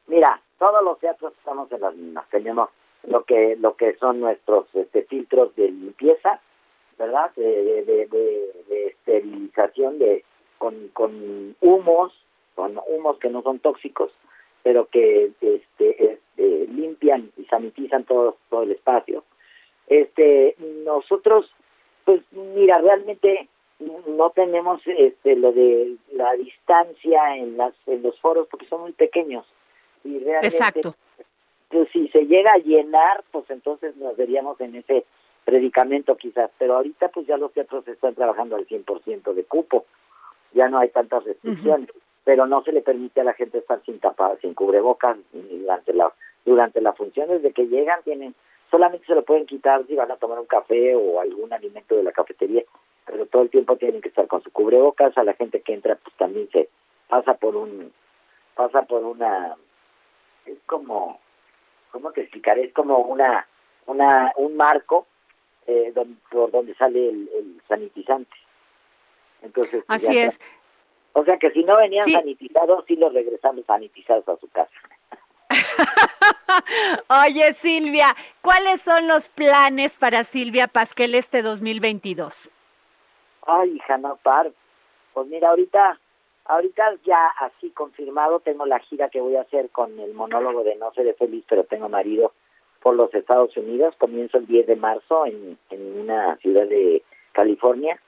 Mira, 0.07 0.41
todos 0.57 0.83
los 0.83 0.99
teatros 0.99 1.31
estamos 1.37 1.71
en 1.71 1.79
las 1.79 1.95
mismas. 1.95 2.27
Tenemos 2.29 2.69
lo 3.03 3.23
que 3.23 3.55
lo 3.57 3.75
que 3.77 3.95
son 3.95 4.19
nuestros 4.19 4.67
este, 4.73 5.03
filtros 5.03 5.55
de 5.55 5.69
limpieza, 5.71 6.41
¿verdad? 6.97 7.31
De, 7.37 7.43
de, 7.63 7.83
de- 7.85 8.05
de- 8.07 8.63
de 8.67 8.87
esterilización 8.87 9.97
de 9.99 10.25
con, 10.57 10.89
con 10.89 11.55
humos, 11.61 12.11
con 12.55 12.77
humos 12.89 13.17
que 13.19 13.29
no 13.29 13.41
son 13.43 13.59
tóxicos, 13.59 14.11
pero 14.61 14.87
que 14.87 15.31
este, 15.39 16.13
este, 16.13 16.67
limpian 16.67 17.31
y 17.37 17.45
sanitizan 17.45 18.03
todo, 18.03 18.35
todo 18.49 18.63
el 18.63 18.71
espacio. 18.71 19.23
Este, 19.87 20.55
nosotros, 20.83 21.49
pues 22.03 22.21
mira, 22.31 22.79
realmente 22.79 23.47
no 24.07 24.31
tenemos 24.31 24.81
este 24.85 25.37
lo 25.37 25.53
de 25.53 25.95
la 26.19 26.33
distancia 26.33 27.37
en 27.37 27.57
las 27.57 27.73
en 27.87 28.03
los 28.03 28.19
foros 28.19 28.47
porque 28.49 28.67
son 28.67 28.81
muy 28.81 28.91
pequeños. 28.91 29.45
Y 30.03 30.19
realmente 30.19 30.47
Exacto. 30.47 30.95
pues 31.69 31.89
si 31.91 32.07
se 32.09 32.25
llega 32.25 32.51
a 32.53 32.57
llenar 32.57 33.23
pues 33.31 33.49
entonces 33.49 33.95
nos 33.95 34.15
veríamos 34.17 34.59
en 34.61 34.75
ese 34.75 35.05
predicamento 35.45 36.17
quizás. 36.17 36.51
Pero 36.57 36.75
ahorita 36.75 37.07
pues 37.09 37.25
ya 37.25 37.37
los 37.37 37.53
teatros 37.53 37.87
están 37.87 38.15
trabajando 38.15 38.55
al 38.55 38.67
100% 38.67 39.33
de 39.33 39.43
cupo. 39.45 39.85
Ya 40.53 40.67
no 40.67 40.79
hay 40.79 40.89
tantas 40.89 41.23
restricciones. 41.23 41.89
Pero 42.25 42.45
no 42.45 42.61
se 42.63 42.73
le 42.73 42.81
permite 42.81 43.21
a 43.21 43.23
la 43.23 43.33
gente 43.33 43.59
estar 43.59 43.81
sin 43.85 43.99
tapar 43.99 44.37
sin 44.41 44.53
cubrebocas 44.53 45.17
durante 45.31 45.93
la 45.93 46.11
durante 46.45 46.81
la 46.81 46.93
función 46.93 47.29
desde 47.29 47.53
que 47.53 47.67
llegan 47.67 48.03
tienen 48.03 48.35
solamente 48.69 49.05
se 49.05 49.15
lo 49.15 49.23
pueden 49.23 49.45
quitar 49.45 49.85
si 49.87 49.95
van 49.95 50.11
a 50.11 50.17
tomar 50.17 50.39
un 50.39 50.45
café 50.45 50.95
o 50.95 51.19
algún 51.19 51.51
alimento 51.53 51.95
de 51.95 52.03
la 52.03 52.11
cafetería 52.11 52.63
pero 53.09 53.25
todo 53.25 53.41
el 53.41 53.49
tiempo 53.49 53.75
tienen 53.77 54.01
que 54.01 54.09
estar 54.09 54.27
con 54.27 54.43
su 54.43 54.51
cubrebocas 54.51 55.17
a 55.17 55.23
la 55.23 55.33
gente 55.33 55.61
que 55.61 55.73
entra 55.73 55.95
pues 55.95 56.15
también 56.17 56.47
se 56.51 56.69
pasa 57.07 57.33
por 57.33 57.55
un 57.55 57.91
pasa 58.55 58.83
por 58.83 59.03
una 59.03 59.55
es 60.45 60.57
como 60.67 61.19
cómo 61.91 62.11
te 62.11 62.21
explicaré 62.21 62.65
es 62.65 62.73
como 62.73 62.99
una 62.99 63.47
una 63.87 64.31
un 64.37 64.55
marco 64.55 65.07
eh, 65.65 65.91
don- 65.95 66.19
por 66.29 66.51
donde 66.51 66.75
sale 66.75 67.09
el, 67.09 67.29
el 67.35 67.61
sanitizante 67.67 68.35
entonces 69.41 69.83
pues, 69.87 70.03
Así 70.03 70.13
ya 70.15 70.25
es. 70.27 70.39
o 71.13 71.23
sea 71.25 71.37
que 71.37 71.49
si 71.51 71.63
no 71.63 71.77
venían 71.77 72.05
Sí. 72.05 72.13
sanitizados 72.13 72.85
sí 72.87 72.95
los 72.95 73.11
regresamos 73.13 73.65
sanitizados 73.65 74.27
a 74.29 74.37
su 74.37 74.47
casa 74.49 74.71
Oye, 77.25 77.53
Silvia, 77.53 78.15
¿cuáles 78.41 78.81
son 78.81 79.07
los 79.07 79.29
planes 79.29 79.97
para 79.97 80.23
Silvia 80.23 80.67
Pasquel 80.67 81.15
este 81.15 81.41
2022? 81.41 82.51
Ay, 83.51 83.75
hija, 83.77 83.97
no 83.97 84.17
par. 84.17 84.51
Pues 85.13 85.27
mira, 85.27 85.49
ahorita, 85.49 85.99
ahorita 86.45 86.95
ya 87.03 87.27
así 87.39 87.71
confirmado 87.71 88.39
tengo 88.41 88.65
la 88.65 88.79
gira 88.79 89.09
que 89.09 89.21
voy 89.21 89.35
a 89.35 89.41
hacer 89.41 89.69
con 89.71 89.97
el 89.99 90.13
monólogo 90.13 90.63
de 90.63 90.75
No 90.75 90.91
seré 90.93 91.13
feliz, 91.13 91.43
pero 91.49 91.63
tengo 91.63 91.89
marido 91.89 92.31
por 92.81 92.95
los 92.95 93.13
Estados 93.13 93.55
Unidos. 93.57 93.95
Comienzo 93.97 94.37
el 94.37 94.45
10 94.45 94.67
de 94.67 94.75
marzo 94.75 95.25
en, 95.25 95.57
en 95.71 95.99
una 96.01 96.35
ciudad 96.37 96.67
de 96.67 97.01
California. 97.31 97.99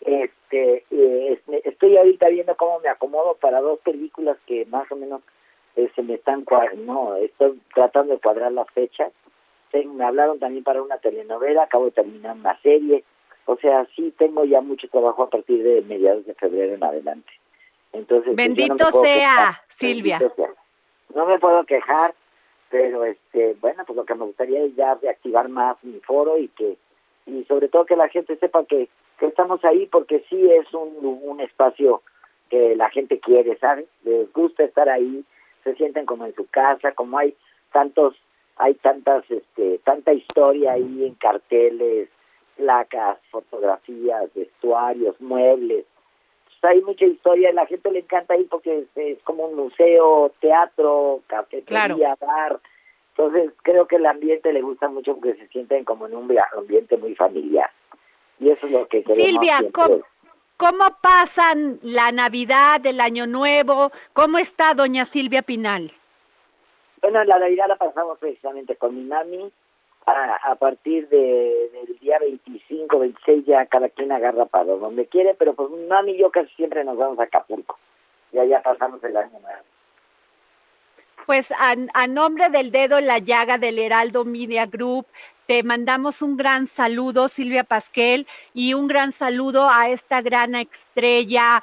Este, 0.00 0.84
eh, 0.90 1.32
es- 1.48 1.64
estoy 1.64 1.96
ahorita 1.96 2.28
viendo 2.28 2.54
cómo 2.56 2.78
me 2.80 2.88
acomodo 2.88 3.34
para 3.34 3.60
dos 3.60 3.80
películas 3.80 4.36
que 4.46 4.64
más 4.66 4.90
o 4.92 4.96
menos 4.96 5.22
eh, 5.76 5.90
se 5.96 6.02
me 6.02 6.14
están 6.14 6.44
no, 6.86 7.16
estoy 7.16 7.60
tratando 7.74 8.14
de 8.14 8.20
cuadrar 8.20 8.52
las 8.52 8.70
fechas. 8.70 9.12
Me 9.72 10.04
hablaron 10.04 10.38
también 10.38 10.62
para 10.62 10.80
una 10.80 10.98
telenovela, 10.98 11.64
acabo 11.64 11.86
de 11.86 11.90
terminar 11.90 12.36
una 12.36 12.56
serie. 12.60 13.02
O 13.46 13.56
sea, 13.56 13.86
sí 13.94 14.12
tengo 14.16 14.44
ya 14.44 14.60
mucho 14.60 14.88
trabajo 14.88 15.24
a 15.24 15.30
partir 15.30 15.62
de 15.62 15.82
mediados 15.82 16.24
de 16.26 16.34
febrero 16.34 16.74
en 16.74 16.84
adelante. 16.84 17.32
Entonces, 17.92 18.32
pues, 18.34 18.48
no 18.48 18.54
Bendito 18.54 18.76
puedo 18.76 19.04
sea, 19.04 19.14
quejar. 19.14 19.54
Silvia. 19.68 20.18
Bendito 20.18 20.36
sea. 20.36 20.54
No 21.14 21.26
me 21.26 21.38
puedo 21.38 21.64
quejar, 21.64 22.14
pero 22.70 23.04
este, 23.04 23.54
bueno, 23.60 23.84
pues 23.86 23.96
lo 23.96 24.04
que 24.04 24.14
me 24.14 24.24
gustaría 24.24 24.64
es 24.64 24.74
ya 24.74 24.94
reactivar 24.94 25.48
más 25.48 25.76
mi 25.82 26.00
foro 26.00 26.38
y 26.38 26.48
que 26.48 26.76
y 27.26 27.44
sobre 27.44 27.68
todo 27.68 27.86
que 27.86 27.96
la 27.96 28.08
gente 28.08 28.36
sepa 28.36 28.64
que, 28.64 28.88
que 29.18 29.26
estamos 29.26 29.64
ahí 29.64 29.86
porque 29.86 30.24
sí 30.28 30.50
es 30.50 30.72
un, 30.74 31.20
un 31.22 31.40
espacio 31.40 32.02
que 32.50 32.76
la 32.76 32.90
gente 32.90 33.18
quiere, 33.18 33.56
¿sabes? 33.58 33.86
Les 34.04 34.30
gusta 34.32 34.64
estar 34.64 34.88
ahí, 34.88 35.24
se 35.62 35.74
sienten 35.74 36.04
como 36.04 36.26
en 36.26 36.34
su 36.34 36.46
casa, 36.46 36.92
como 36.92 37.18
hay 37.18 37.34
tantos, 37.72 38.14
hay 38.56 38.74
tantas, 38.74 39.24
este, 39.30 39.78
tanta 39.78 40.12
historia 40.12 40.72
ahí 40.72 41.06
en 41.06 41.14
carteles, 41.14 42.08
placas, 42.56 43.18
fotografías, 43.30 44.32
vestuarios, 44.34 45.20
muebles. 45.20 45.84
Pues 46.44 46.72
hay 46.72 46.82
mucha 46.82 47.04
historia, 47.04 47.52
la 47.52 47.66
gente 47.66 47.90
le 47.90 48.00
encanta 48.00 48.36
ir 48.36 48.48
porque 48.48 48.78
es, 48.78 48.86
es 48.96 49.22
como 49.22 49.46
un 49.46 49.56
museo, 49.56 50.32
teatro, 50.40 51.20
cafetería, 51.26 52.16
bar. 52.20 52.60
Entonces 53.16 53.52
creo 53.62 53.86
que 53.86 53.96
el 53.96 54.06
ambiente 54.06 54.52
le 54.52 54.62
gusta 54.62 54.88
mucho 54.88 55.14
porque 55.14 55.34
se 55.34 55.46
sienten 55.48 55.84
como 55.84 56.06
en 56.06 56.16
un 56.16 56.36
ambiente 56.56 56.96
muy 56.96 57.14
familiar. 57.14 57.70
Y 58.40 58.50
eso 58.50 58.66
es 58.66 58.72
lo 58.72 58.88
que 58.88 59.04
queremos 59.04 59.24
Silvia. 59.24 59.58
¿cómo, 59.72 60.00
cómo 60.56 60.96
pasan 61.00 61.78
la 61.82 62.10
Navidad, 62.10 62.84
el 62.84 63.00
Año 63.00 63.26
Nuevo? 63.26 63.92
¿Cómo 64.12 64.38
está 64.38 64.74
doña 64.74 65.04
Silvia 65.04 65.42
Pinal? 65.42 65.92
Bueno, 67.00 67.22
la 67.24 67.38
Navidad 67.38 67.66
la 67.68 67.76
pasamos 67.76 68.18
precisamente 68.18 68.76
con 68.76 68.96
mi 68.96 69.04
mami. 69.04 69.52
A, 70.06 70.54
partir 70.56 71.08
de, 71.08 71.70
del 71.72 71.98
día 71.98 72.18
25, 72.18 72.98
26 72.98 73.46
ya 73.46 73.64
cada 73.66 73.88
quien 73.88 74.12
agarra 74.12 74.44
para 74.44 74.66
donde 74.66 75.06
quiere, 75.06 75.34
pero 75.34 75.54
pues 75.54 75.70
mi 75.70 75.86
mami 75.86 76.12
y 76.12 76.18
yo 76.18 76.30
casi 76.30 76.54
siempre 76.56 76.84
nos 76.84 76.96
vamos 76.98 77.18
a 77.18 77.24
Acapulco. 77.24 77.78
Y 78.32 78.38
allá 78.38 78.62
pasamos 78.62 79.02
el 79.02 79.16
año 79.16 79.38
nuevo. 79.40 79.62
Pues 81.24 81.52
a, 81.52 81.74
a 81.94 82.06
nombre 82.06 82.50
del 82.50 82.70
dedo 82.70 82.98
en 82.98 83.06
la 83.06 83.18
llaga 83.18 83.56
del 83.56 83.78
Heraldo 83.78 84.26
Media 84.26 84.66
Group, 84.66 85.06
te 85.46 85.62
mandamos 85.62 86.20
un 86.20 86.36
gran 86.36 86.66
saludo, 86.66 87.28
Silvia 87.28 87.64
Pasquel, 87.64 88.26
y 88.52 88.74
un 88.74 88.86
gran 88.86 89.10
saludo 89.10 89.70
a 89.70 89.88
esta 89.88 90.20
gran 90.20 90.54
estrella, 90.54 91.62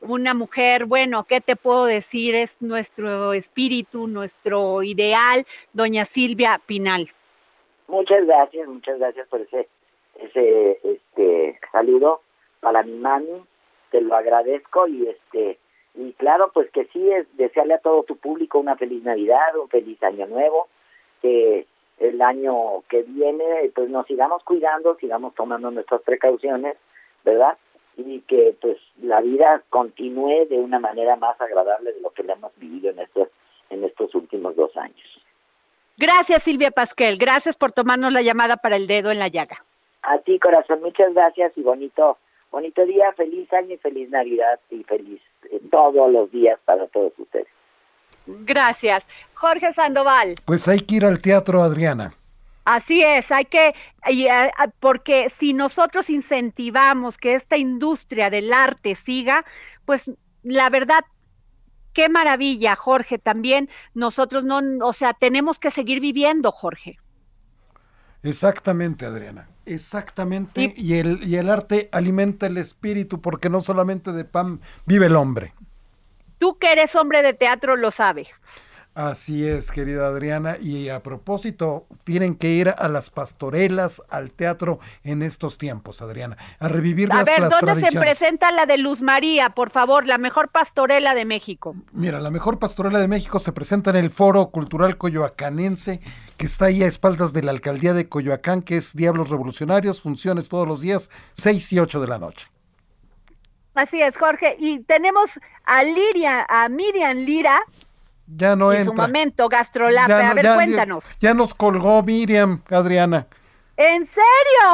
una 0.00 0.34
mujer, 0.34 0.84
bueno, 0.84 1.24
¿qué 1.24 1.40
te 1.40 1.56
puedo 1.56 1.86
decir? 1.86 2.34
Es 2.34 2.60
nuestro 2.60 3.32
espíritu, 3.32 4.06
nuestro 4.06 4.82
ideal, 4.82 5.46
doña 5.72 6.04
Silvia 6.04 6.60
Pinal. 6.66 7.08
Muchas 7.88 8.26
gracias, 8.26 8.66
muchas 8.68 8.98
gracias 8.98 9.28
por 9.28 9.40
ese 9.40 9.68
ese 10.16 10.78
este 10.82 11.58
saludo 11.72 12.20
para 12.60 12.82
mi 12.82 12.96
mami, 12.96 13.44
te 13.90 14.00
lo 14.00 14.14
agradezco 14.14 14.86
y 14.86 15.08
este 15.08 15.58
y 15.94 16.12
claro, 16.14 16.50
pues 16.52 16.70
que 16.70 16.86
sí 16.86 17.10
es 17.10 17.26
desearle 17.36 17.74
a 17.74 17.78
todo 17.78 18.02
tu 18.02 18.16
público 18.16 18.58
una 18.58 18.76
feliz 18.76 19.04
Navidad, 19.04 19.56
un 19.56 19.68
feliz 19.68 20.02
año 20.02 20.26
nuevo, 20.26 20.68
que 21.22 21.66
el 21.98 22.20
año 22.20 22.82
que 22.88 23.02
viene 23.02 23.70
pues 23.74 23.88
nos 23.88 24.06
sigamos 24.06 24.42
cuidando, 24.42 24.96
sigamos 24.96 25.34
tomando 25.34 25.70
nuestras 25.70 26.02
precauciones, 26.02 26.76
¿verdad? 27.24 27.56
Y 27.96 28.20
que 28.22 28.56
pues 28.60 28.78
la 29.02 29.20
vida 29.20 29.62
continúe 29.70 30.46
de 30.48 30.58
una 30.58 30.80
manera 30.80 31.16
más 31.16 31.40
agradable 31.40 31.92
de 31.92 32.00
lo 32.00 32.10
que 32.10 32.24
la 32.24 32.32
hemos 32.32 32.52
vivido 32.56 32.90
en 32.90 32.98
estos 32.98 33.28
en 33.70 33.84
estos 33.84 34.14
últimos 34.14 34.56
dos 34.56 34.76
años. 34.76 35.23
Gracias, 35.96 36.42
Silvia 36.42 36.70
Pasquel. 36.70 37.18
Gracias 37.18 37.56
por 37.56 37.72
tomarnos 37.72 38.12
la 38.12 38.22
llamada 38.22 38.56
para 38.56 38.76
el 38.76 38.86
dedo 38.86 39.10
en 39.10 39.18
la 39.18 39.28
llaga. 39.28 39.64
A 40.02 40.18
ti, 40.18 40.38
corazón, 40.38 40.82
muchas 40.82 41.14
gracias 41.14 41.52
y 41.56 41.62
bonito, 41.62 42.18
bonito 42.50 42.84
día, 42.84 43.12
feliz 43.16 43.50
año 43.52 43.74
y 43.74 43.78
feliz 43.78 44.10
Navidad 44.10 44.60
y 44.70 44.82
feliz 44.84 45.20
eh, 45.50 45.60
todos 45.70 46.12
los 46.12 46.30
días 46.30 46.58
para 46.64 46.86
todos 46.88 47.12
ustedes. 47.18 47.46
Gracias. 48.26 49.06
Jorge 49.34 49.72
Sandoval. 49.72 50.36
Pues 50.44 50.68
hay 50.68 50.80
que 50.80 50.96
ir 50.96 51.04
al 51.04 51.20
teatro, 51.20 51.62
Adriana. 51.62 52.14
Así 52.64 53.02
es, 53.02 53.30
hay 53.30 53.44
que, 53.44 53.74
y, 54.10 54.26
porque 54.80 55.28
si 55.28 55.52
nosotros 55.52 56.08
incentivamos 56.08 57.18
que 57.18 57.34
esta 57.34 57.58
industria 57.58 58.30
del 58.30 58.54
arte 58.54 58.94
siga, 58.94 59.44
pues 59.84 60.10
la 60.42 60.70
verdad, 60.70 61.04
qué 61.94 62.10
maravilla, 62.10 62.76
Jorge, 62.76 63.18
también 63.18 63.70
nosotros 63.94 64.44
no, 64.44 64.60
o 64.82 64.92
sea, 64.92 65.14
tenemos 65.14 65.58
que 65.58 65.70
seguir 65.70 66.00
viviendo, 66.00 66.52
Jorge. 66.52 66.98
Exactamente, 68.22 69.06
Adriana. 69.06 69.48
Exactamente. 69.66 70.74
Y, 70.76 70.94
el, 70.94 71.22
y 71.24 71.36
el 71.36 71.48
arte 71.48 71.88
alimenta 71.92 72.46
el 72.46 72.56
espíritu, 72.56 73.20
porque 73.20 73.48
no 73.48 73.60
solamente 73.60 74.12
de 74.12 74.24
pan 74.24 74.60
vive 74.86 75.06
el 75.06 75.16
hombre. 75.16 75.54
Tú 76.38 76.58
que 76.58 76.72
eres 76.72 76.94
hombre 76.96 77.22
de 77.22 77.32
teatro 77.32 77.76
lo 77.76 77.90
sabes. 77.90 78.28
Así 78.94 79.44
es, 79.44 79.72
querida 79.72 80.06
Adriana. 80.06 80.56
Y 80.60 80.88
a 80.88 81.02
propósito, 81.02 81.86
tienen 82.04 82.36
que 82.36 82.50
ir 82.50 82.68
a 82.68 82.88
las 82.88 83.10
pastorelas, 83.10 84.02
al 84.08 84.30
teatro 84.30 84.78
en 85.02 85.22
estos 85.22 85.58
tiempos, 85.58 86.00
Adriana, 86.00 86.36
a 86.60 86.68
revivir 86.68 87.12
A 87.12 87.16
las, 87.16 87.26
ver, 87.26 87.40
las 87.40 87.50
¿dónde 87.50 87.74
se 87.74 87.80
tradiciones. 87.80 88.08
presenta 88.08 88.52
la 88.52 88.66
de 88.66 88.78
Luz 88.78 89.02
María, 89.02 89.50
por 89.50 89.70
favor, 89.70 90.06
la 90.06 90.16
mejor 90.16 90.50
pastorela 90.50 91.14
de 91.16 91.24
México? 91.24 91.74
Mira, 91.92 92.20
la 92.20 92.30
mejor 92.30 92.60
pastorela 92.60 93.00
de 93.00 93.08
México 93.08 93.40
se 93.40 93.50
presenta 93.50 93.90
en 93.90 93.96
el 93.96 94.10
Foro 94.10 94.50
Cultural 94.50 94.96
Coyoacanense, 94.96 96.00
que 96.36 96.46
está 96.46 96.66
ahí 96.66 96.84
a 96.84 96.86
espaldas 96.86 97.32
de 97.32 97.42
la 97.42 97.50
alcaldía 97.50 97.94
de 97.94 98.08
Coyoacán, 98.08 98.62
que 98.62 98.76
es 98.76 98.94
Diablos 98.94 99.28
Revolucionarios, 99.28 100.02
funciones 100.02 100.48
todos 100.48 100.68
los 100.68 100.80
días, 100.82 101.10
6 101.32 101.72
y 101.72 101.78
8 101.80 102.00
de 102.00 102.06
la 102.06 102.18
noche. 102.18 102.46
Así 103.74 104.00
es, 104.00 104.16
Jorge. 104.16 104.54
Y 104.60 104.78
tenemos 104.80 105.40
a 105.64 105.82
Liria, 105.82 106.46
a 106.48 106.68
Miriam 106.68 107.16
Lira, 107.18 107.60
Ya 108.26 108.56
no 108.56 108.72
en 108.72 108.86
su 108.86 108.94
momento, 108.94 109.48
Gastrolape. 109.48 110.08
Ya 110.08 110.30
a 110.30 110.34
ver, 110.34 110.44
ya- 110.44 110.54
cuéntanos. 110.54 111.04
Ya 111.20 111.34
nos 111.34 111.54
colgó 111.54 112.02
Miriam, 112.02 112.62
Adriana. 112.70 113.26
¿En 113.76 114.06
serio? 114.06 114.24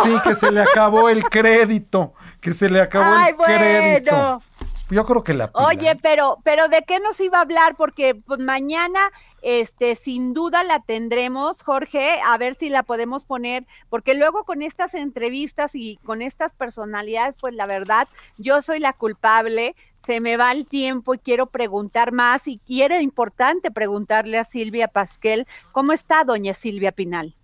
Sí, 0.04 0.12
que 0.22 0.34
se 0.34 0.50
le 0.50 0.60
acabó 0.60 1.08
el 1.08 1.24
crédito, 1.24 2.12
que 2.40 2.52
se 2.54 2.68
le 2.68 2.80
acabó 2.82 3.14
Ay, 3.16 3.30
el 3.30 3.36
crédito. 3.36 4.12
bueno. 4.12 4.42
Yo 4.90 5.06
creo 5.06 5.22
que 5.22 5.34
la. 5.34 5.50
Oye, 5.54 5.96
pero, 6.02 6.38
pero 6.42 6.66
¿de 6.68 6.82
qué 6.82 6.98
nos 6.98 7.20
iba 7.20 7.38
a 7.38 7.42
hablar? 7.42 7.76
Porque 7.76 8.16
pues 8.16 8.40
mañana, 8.40 8.98
este, 9.40 9.94
sin 9.94 10.34
duda 10.34 10.64
la 10.64 10.80
tendremos, 10.80 11.62
Jorge, 11.62 12.20
a 12.26 12.36
ver 12.38 12.56
si 12.56 12.70
la 12.70 12.82
podemos 12.82 13.24
poner, 13.24 13.64
porque 13.88 14.14
luego 14.14 14.42
con 14.44 14.62
estas 14.62 14.94
entrevistas 14.94 15.76
y 15.76 15.98
con 16.04 16.22
estas 16.22 16.52
personalidades, 16.52 17.36
pues 17.40 17.54
la 17.54 17.66
verdad, 17.66 18.08
yo 18.36 18.62
soy 18.62 18.80
la 18.80 18.92
culpable, 18.92 19.76
se 20.04 20.20
me 20.20 20.36
va 20.36 20.52
el 20.52 20.66
tiempo 20.66 21.14
y 21.14 21.18
quiero 21.18 21.46
preguntar 21.46 22.12
más 22.12 22.48
y 22.48 22.58
quiero 22.58 22.98
importante 23.00 23.70
preguntarle 23.70 24.38
a 24.38 24.44
Silvia 24.44 24.88
Pasquel, 24.88 25.46
¿cómo 25.72 25.92
está 25.92 26.24
doña 26.24 26.54
Silvia 26.54 26.92
Pinal? 26.92 27.34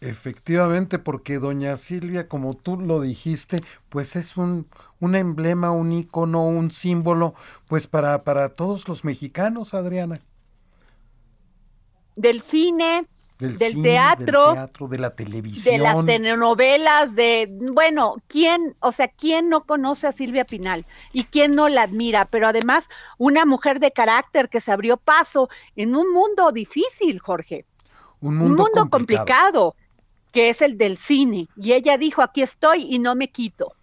Efectivamente, 0.00 1.00
porque 1.00 1.40
doña 1.40 1.76
Silvia, 1.76 2.28
como 2.28 2.54
tú 2.54 2.76
lo 2.76 3.00
dijiste, 3.00 3.58
pues 3.88 4.14
es 4.14 4.36
un, 4.36 4.68
un 5.00 5.16
emblema, 5.16 5.72
un 5.72 5.90
icono, 5.90 6.46
un 6.46 6.70
símbolo, 6.70 7.34
pues 7.66 7.88
para, 7.88 8.22
para 8.22 8.50
todos 8.50 8.86
los 8.86 9.04
mexicanos, 9.04 9.74
Adriana. 9.74 10.20
Del 12.14 12.42
cine, 12.42 13.06
Del, 13.38 13.56
del 13.56 13.72
cine, 13.72 13.90
teatro, 13.90 14.46
del 14.46 14.54
teatro, 14.54 14.88
de 14.88 14.98
la 14.98 15.10
televisión. 15.14 15.76
de 15.76 15.82
las 15.82 16.04
telenovelas, 16.04 17.14
de, 17.14 17.48
bueno, 17.72 18.16
¿quién, 18.26 18.76
o 18.80 18.90
sea, 18.90 19.06
quién 19.06 19.48
no 19.48 19.64
conoce 19.64 20.08
a 20.08 20.12
Silvia 20.12 20.44
Pinal 20.44 20.84
y 21.12 21.22
quién 21.24 21.54
no 21.54 21.68
la 21.68 21.82
admira? 21.82 22.24
Pero 22.24 22.48
además, 22.48 22.88
una 23.16 23.46
mujer 23.46 23.78
de 23.78 23.92
carácter 23.92 24.48
que 24.48 24.60
se 24.60 24.72
abrió 24.72 24.96
paso 24.96 25.48
en 25.76 25.94
un 25.94 26.12
mundo 26.12 26.50
difícil, 26.50 27.20
Jorge, 27.20 27.64
un 28.20 28.34
un 28.34 28.38
mundo, 28.38 28.64
mundo 28.64 28.90
complicado. 28.90 29.70
complicado, 29.70 29.76
que 30.32 30.48
es 30.50 30.60
el 30.60 30.76
del 30.76 30.96
cine. 30.96 31.48
Y 31.56 31.72
ella 31.72 31.96
dijo, 31.96 32.22
aquí 32.22 32.42
estoy 32.42 32.92
y 32.92 32.98
no 32.98 33.14
me 33.14 33.30
quito. 33.30 33.77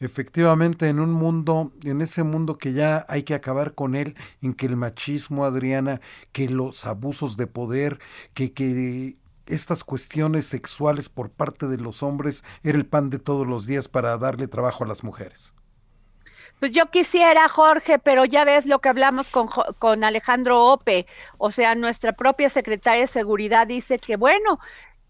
Efectivamente, 0.00 0.88
en 0.88 0.98
un 0.98 1.12
mundo, 1.12 1.72
en 1.84 2.00
ese 2.00 2.22
mundo 2.22 2.56
que 2.56 2.72
ya 2.72 3.04
hay 3.06 3.22
que 3.22 3.34
acabar 3.34 3.74
con 3.74 3.94
él, 3.94 4.16
en 4.40 4.54
que 4.54 4.64
el 4.64 4.76
machismo, 4.76 5.44
Adriana, 5.44 6.00
que 6.32 6.48
los 6.48 6.86
abusos 6.86 7.36
de 7.36 7.46
poder, 7.46 7.98
que, 8.32 8.54
que 8.54 9.18
estas 9.46 9.84
cuestiones 9.84 10.46
sexuales 10.46 11.10
por 11.10 11.30
parte 11.30 11.66
de 11.66 11.76
los 11.76 12.02
hombres 12.02 12.44
era 12.62 12.78
el 12.78 12.86
pan 12.86 13.10
de 13.10 13.18
todos 13.18 13.46
los 13.46 13.66
días 13.66 13.88
para 13.88 14.16
darle 14.16 14.48
trabajo 14.48 14.84
a 14.84 14.86
las 14.86 15.04
mujeres. 15.04 15.54
Pues 16.60 16.72
yo 16.72 16.90
quisiera, 16.90 17.48
Jorge, 17.48 17.98
pero 17.98 18.24
ya 18.24 18.44
ves 18.44 18.66
lo 18.66 18.80
que 18.80 18.90
hablamos 18.90 19.30
con, 19.30 19.48
con 19.78 20.04
Alejandro 20.04 20.64
Ope, 20.66 21.06
o 21.38 21.50
sea, 21.50 21.74
nuestra 21.74 22.12
propia 22.12 22.50
secretaria 22.50 23.02
de 23.02 23.06
Seguridad 23.06 23.66
dice 23.66 23.98
que, 23.98 24.16
bueno, 24.16 24.60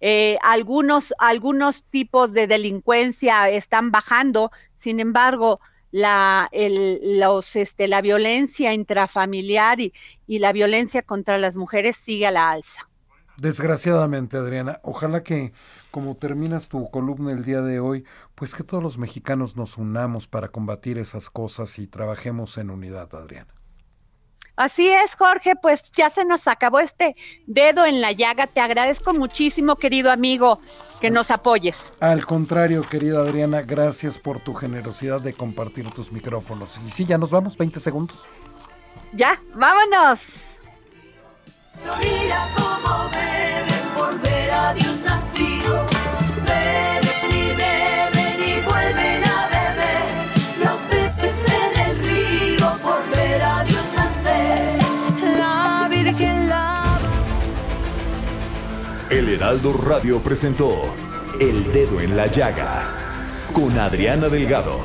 eh, 0.01 0.38
algunos, 0.42 1.14
algunos 1.18 1.84
tipos 1.84 2.32
de 2.32 2.46
delincuencia 2.46 3.51
están 3.51 3.90
bajando, 3.90 4.51
sin 4.74 5.01
embargo, 5.01 5.61
la, 5.92 6.48
el, 6.53 7.18
los, 7.18 7.57
este, 7.57 7.88
la 7.88 8.01
violencia 8.01 8.72
intrafamiliar 8.72 9.80
y, 9.80 9.92
y 10.26 10.38
la 10.38 10.53
violencia 10.53 11.03
contra 11.03 11.38
las 11.38 11.57
mujeres 11.57 11.96
sigue 11.96 12.26
a 12.26 12.30
la 12.30 12.51
alza. 12.51 12.88
Desgraciadamente, 13.36 14.36
Adriana, 14.36 14.80
ojalá 14.82 15.22
que 15.22 15.53
como 15.90 16.14
terminas 16.16 16.68
tu 16.68 16.90
columna 16.90 17.32
el 17.32 17.44
día 17.44 17.62
de 17.62 17.80
hoy, 17.80 18.05
pues 18.34 18.55
que 18.55 18.64
todos 18.64 18.82
los 18.82 18.98
mexicanos 18.98 19.57
nos 19.57 19.78
unamos 19.78 20.28
para 20.28 20.48
combatir 20.48 20.98
esas 20.98 21.30
cosas 21.30 21.78
y 21.78 21.86
trabajemos 21.86 22.59
en 22.59 22.70
unidad, 22.70 23.14
Adriana. 23.14 23.59
Así 24.61 24.90
es, 24.90 25.16
Jorge, 25.16 25.56
pues 25.56 25.90
ya 25.92 26.11
se 26.11 26.26
nos 26.26 26.46
acabó 26.46 26.80
este 26.80 27.16
dedo 27.46 27.86
en 27.86 28.02
la 28.02 28.12
llaga. 28.12 28.46
Te 28.46 28.61
agradezco 28.61 29.14
muchísimo, 29.14 29.74
querido 29.74 30.12
amigo, 30.12 30.58
que 31.00 31.11
nos 31.11 31.30
apoyes. 31.30 31.94
Al 31.98 32.26
contrario, 32.26 32.86
querida 32.86 33.20
Adriana, 33.20 33.62
gracias 33.62 34.18
por 34.18 34.38
tu 34.40 34.52
generosidad 34.52 35.22
de 35.22 35.32
compartir 35.32 35.90
tus 35.92 36.12
micrófonos. 36.12 36.78
Y 36.86 36.90
sí, 36.90 37.06
ya 37.06 37.16
nos 37.16 37.30
vamos, 37.30 37.56
20 37.56 37.80
segundos. 37.80 38.18
Ya, 39.14 39.40
vámonos. 39.54 40.61
Pero 41.82 41.96
mira 41.96 42.46
cómo 42.54 43.08
beben 43.08 43.84
por 43.96 44.20
ver 44.20 44.50
a 44.50 44.74
Dios 44.74 45.09
Heraldo 59.41 59.72
Radio 59.72 60.22
presentó 60.22 60.70
El 61.41 61.72
Dedo 61.72 61.99
en 61.99 62.14
la 62.14 62.26
Llaga 62.26 63.47
con 63.55 63.78
Adriana 63.78 64.28
Delgado. 64.28 64.76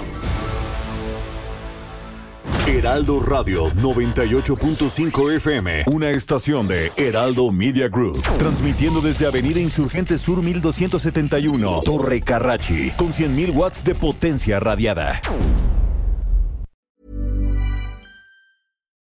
Heraldo 2.65 3.19
Radio 3.19 3.69
98.5 3.71 5.35
FM, 5.35 5.83
una 5.87 6.09
estación 6.11 6.69
de 6.69 6.89
Heraldo 6.95 7.51
Media 7.51 7.89
Group, 7.89 8.21
transmitiendo 8.37 9.01
desde 9.01 9.27
Avenida 9.27 9.59
Insurgente 9.59 10.17
Sur 10.17 10.41
1271, 10.41 11.81
Torre 11.83 12.21
Carrachi, 12.21 12.91
con 12.91 13.09
100.000 13.09 13.53
watts 13.53 13.83
de 13.83 13.93
potencia 13.93 14.61
radiada. 14.61 15.19